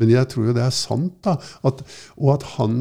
Men 0.01 0.13
jeg 0.13 0.29
tror 0.33 0.49
jo 0.49 0.57
det 0.57 0.65
er 0.65 0.75
sant, 0.75 1.17
da. 1.25 1.37
At, 1.67 1.83
og 2.17 2.35
at 2.35 2.47
han, 2.57 2.77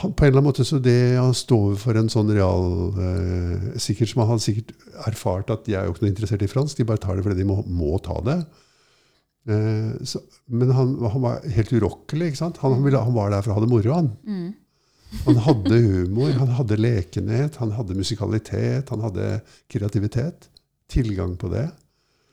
han 0.00 0.14
På 0.14 0.26
en 0.26 0.32
eller 0.32 0.40
annen 0.40 0.48
måte 0.50 0.66
så 0.66 0.80
det 0.82 1.16
han 1.16 1.34
står 1.36 1.76
for 1.82 1.98
en 1.98 2.10
sånn 2.12 2.32
real 2.34 2.96
eh, 2.98 3.68
Sikkert 3.82 4.12
som 4.12 4.24
han 4.28 4.42
sikkert 4.42 4.74
erfart 5.06 5.52
at 5.54 5.66
de 5.68 5.76
er 5.78 5.86
jo 5.86 5.94
ikke 5.94 6.06
noe 6.06 6.12
interessert 6.12 6.46
i 6.46 6.50
fransk, 6.50 6.80
de 6.80 6.88
bare 6.88 7.02
tar 7.02 7.18
det 7.18 7.26
fordi 7.26 7.40
de 7.42 7.48
må, 7.48 7.60
må 7.66 7.94
ta 8.04 8.18
det. 8.26 8.40
Eh, 9.50 9.92
så, 10.04 10.22
men 10.52 10.72
han, 10.76 10.96
han 11.14 11.24
var 11.24 11.46
helt 11.56 11.72
urokkelig. 11.72 12.32
ikke 12.32 12.42
sant? 12.42 12.60
Han, 12.64 12.76
han, 12.76 12.84
ville, 12.86 13.02
han 13.06 13.16
var 13.16 13.32
der 13.32 13.46
for 13.46 13.54
å 13.54 13.58
ha 13.60 13.64
det 13.64 13.70
moro. 13.72 13.94
Han. 13.96 14.10
Mm. 14.26 14.50
han 15.24 15.40
hadde 15.46 15.78
humor, 15.82 16.30
han 16.38 16.52
hadde 16.58 16.78
lekenhet, 16.78 17.56
han 17.62 17.72
hadde 17.74 17.98
musikalitet, 17.98 18.92
han 18.92 19.02
hadde 19.06 19.40
kreativitet. 19.72 20.50
Tilgang 20.90 21.36
på 21.40 21.50
det. 21.52 21.66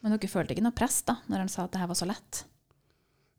Men 0.03 0.13
dere 0.15 0.29
følte 0.31 0.55
ikke 0.55 0.65
noe 0.65 0.75
press 0.77 1.01
da, 1.07 1.17
når 1.29 1.43
han 1.45 1.49
sa 1.51 1.65
at 1.65 1.73
det 1.73 1.81
her 1.81 1.89
var 1.89 1.97
så 1.99 2.07
lett? 2.09 2.43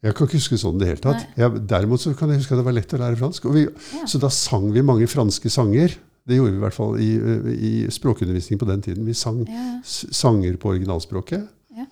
Jeg 0.05 0.15
kan 0.15 0.29
ikke 0.29 0.39
huske 0.39 0.59
sånn 0.61 0.77
i 0.79 0.83
det 0.85 0.89
hele 0.93 1.03
tatt. 1.03 1.25
Jeg, 1.39 1.63
derimot 1.71 2.03
så 2.03 2.13
kan 2.15 2.31
jeg 2.31 2.39
huske 2.43 2.55
at 2.55 2.61
det 2.61 2.67
var 2.69 2.77
lett 2.77 2.93
å 2.95 3.01
lære 3.01 3.19
fransk. 3.19 3.49
Og 3.51 3.57
vi, 3.57 3.65
Ja. 3.97 4.05
Så 4.07 4.21
da 4.23 4.29
sang 4.31 4.69
vi 4.75 4.83
mange 4.87 5.09
franske 5.11 5.51
sanger. 5.51 5.97
Det 6.29 6.37
gjorde 6.37 6.53
vi 6.53 6.59
i 6.61 6.63
hvert 6.63 6.77
fall 6.77 6.99
i, 7.03 7.09
i 7.57 7.73
språkundervisning 7.91 8.61
på 8.61 8.69
den 8.69 8.83
tiden. 8.85 9.07
Vi 9.09 9.15
sang 9.17 9.41
Ja, 9.49 9.81
sanger 9.85 10.59
på 10.61 10.71
originalspråket. 10.75 11.49
Ja. 11.75 11.87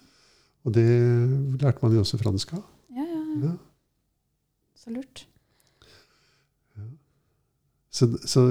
Og 0.67 0.75
det 0.77 0.85
lærte 1.63 1.83
man 1.83 1.97
jo 1.97 2.05
også 2.05 2.21
fransk 2.21 2.53
av. 2.59 2.63
ja, 2.95 3.07
ja. 3.07 3.49
Ja. 3.49 3.55
Så 4.77 4.93
lurt. 4.95 5.25
Så, 7.97 8.07
så 8.29 8.43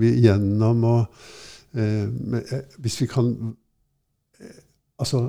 vi 0.00 0.14
gjennom 0.24 0.84
å 0.88 0.94
eh, 1.76 2.06
eh, 2.08 2.62
Hvis 2.80 2.96
vi 3.02 3.08
kan 3.10 3.28
Altså, 4.98 5.20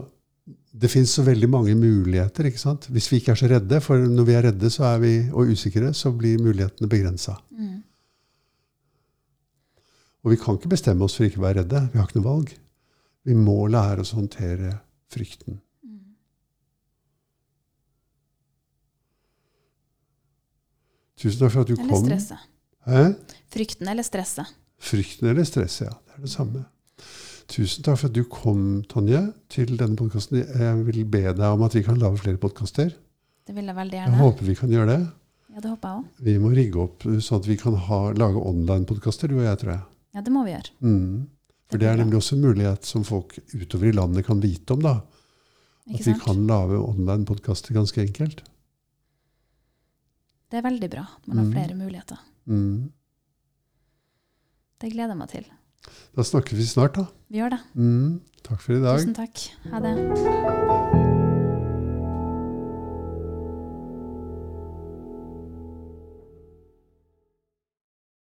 det 0.76 0.92
fins 0.92 1.10
så 1.18 1.24
veldig 1.26 1.48
mange 1.50 1.76
muligheter. 1.76 2.46
ikke 2.46 2.62
sant? 2.62 2.88
Hvis 2.94 3.08
vi 3.12 3.18
ikke 3.18 3.32
er 3.34 3.40
så 3.40 3.48
redde, 3.50 3.80
for 3.82 3.98
når 3.98 4.28
vi 4.28 4.34
er 4.38 4.44
redde 4.50 4.70
så 4.70 4.84
er 4.92 5.00
vi, 5.02 5.14
og 5.32 5.52
usikre, 5.56 5.94
så 5.94 6.12
blir 6.14 6.42
mulighetene 6.44 6.90
begrensa. 6.92 7.38
Mm. 7.52 7.82
Og 10.26 10.32
vi 10.34 10.38
kan 10.42 10.58
ikke 10.58 10.70
bestemme 10.74 11.06
oss 11.06 11.16
for 11.18 11.26
ikke 11.28 11.42
å 11.42 11.46
være 11.48 11.64
redde. 11.64 11.82
Vi 11.94 12.00
har 12.02 12.08
ikke 12.10 12.20
noe 12.20 12.28
valg. 12.30 12.54
Vi 13.26 13.34
må 13.38 13.58
lære 13.70 14.02
oss 14.02 14.14
å 14.14 14.20
håndtere 14.20 14.76
frykten. 15.14 15.60
Mm. 15.86 16.00
Tusen 21.22 21.40
takk 21.42 21.54
for 21.56 21.62
at 21.66 21.72
du 21.72 21.76
Eller 21.78 21.90
kom. 21.90 22.06
stresset. 22.06 22.46
Hæ? 22.86 23.04
Frykten 23.56 23.88
eller 23.90 24.06
stresset. 24.06 24.56
Frykten 24.78 25.30
eller 25.32 25.48
stresset, 25.48 25.88
ja. 25.88 25.94
Det 26.06 26.18
er 26.20 26.26
det 26.28 26.34
samme. 26.34 26.66
Tusen 27.52 27.84
takk 27.86 28.00
for 28.02 28.10
at 28.10 28.16
du 28.16 28.24
kom, 28.26 28.62
Tonje, 28.90 29.20
til 29.54 29.76
denne 29.78 29.98
podkasten. 30.00 30.40
Jeg 30.42 30.80
vil 30.88 31.04
be 31.06 31.22
deg 31.28 31.44
om 31.46 31.62
at 31.68 31.76
vi 31.78 31.84
kan 31.86 32.00
lage 32.02 32.18
flere 32.24 32.40
podkaster. 32.42 32.90
Det 33.46 33.54
vil 33.54 33.70
jeg 33.70 33.78
veldig 33.78 34.00
gjerne. 34.00 34.16
Jeg 34.16 34.22
håper 34.24 34.48
vi 34.50 34.56
kan 34.58 34.72
gjøre 34.74 34.88
det. 34.90 35.02
Ja, 35.54 35.62
det 35.62 35.70
håper 35.70 35.92
jeg 35.92 36.00
også. 36.02 36.24
Vi 36.26 36.34
må 36.42 36.50
rigge 36.58 36.82
opp 36.82 37.06
sånn 37.22 37.40
at 37.44 37.48
vi 37.48 37.58
kan 37.62 37.78
ha, 37.86 38.00
lage 38.18 38.42
online-podkaster, 38.42 39.30
du 39.32 39.38
og 39.38 39.46
jeg, 39.46 39.60
tror 39.62 39.72
jeg. 39.76 39.84
Ja, 40.18 40.24
det 40.26 40.34
må 40.34 40.42
vi 40.48 40.56
gjøre. 40.56 40.74
Mm. 40.82 41.28
For 41.70 41.82
det 41.82 41.88
er 41.90 42.00
nemlig 42.02 42.18
også 42.20 42.36
en 42.36 42.44
mulighet 42.46 42.86
som 42.90 43.06
folk 43.08 43.38
utover 43.54 43.90
i 43.92 43.94
landet 43.96 44.26
kan 44.28 44.42
vite 44.44 44.74
om. 44.76 44.82
da. 44.86 44.96
At 45.94 46.02
vi 46.08 46.16
kan 46.18 46.42
lage 46.50 46.82
online-podkaster 46.82 47.78
ganske 47.78 48.02
enkelt. 48.02 48.42
Det 50.50 50.58
er 50.60 50.66
veldig 50.66 50.90
bra 50.90 51.06
man 51.28 51.38
har 51.38 51.46
Mm. 51.46 51.54
flere 51.54 51.76
muligheter. 51.78 52.18
Mm. 52.50 52.92
Det 54.82 54.92
gleder 54.92 55.14
jeg 55.14 55.18
meg 55.18 55.30
til. 55.30 55.46
Da 56.16 56.24
snakkes 56.24 56.58
vi 56.58 56.66
snart, 56.70 56.96
da. 56.96 57.06
Vi 57.30 57.42
gjør 57.42 57.56
det. 57.58 57.62
Mm. 57.76 58.22
Takk 58.46 58.62
for 58.62 58.78
i 58.78 58.82
dag. 58.82 59.00
Tusen 59.02 59.16
takk. 59.18 59.48
Ha 59.72 59.84
det. 59.84 60.75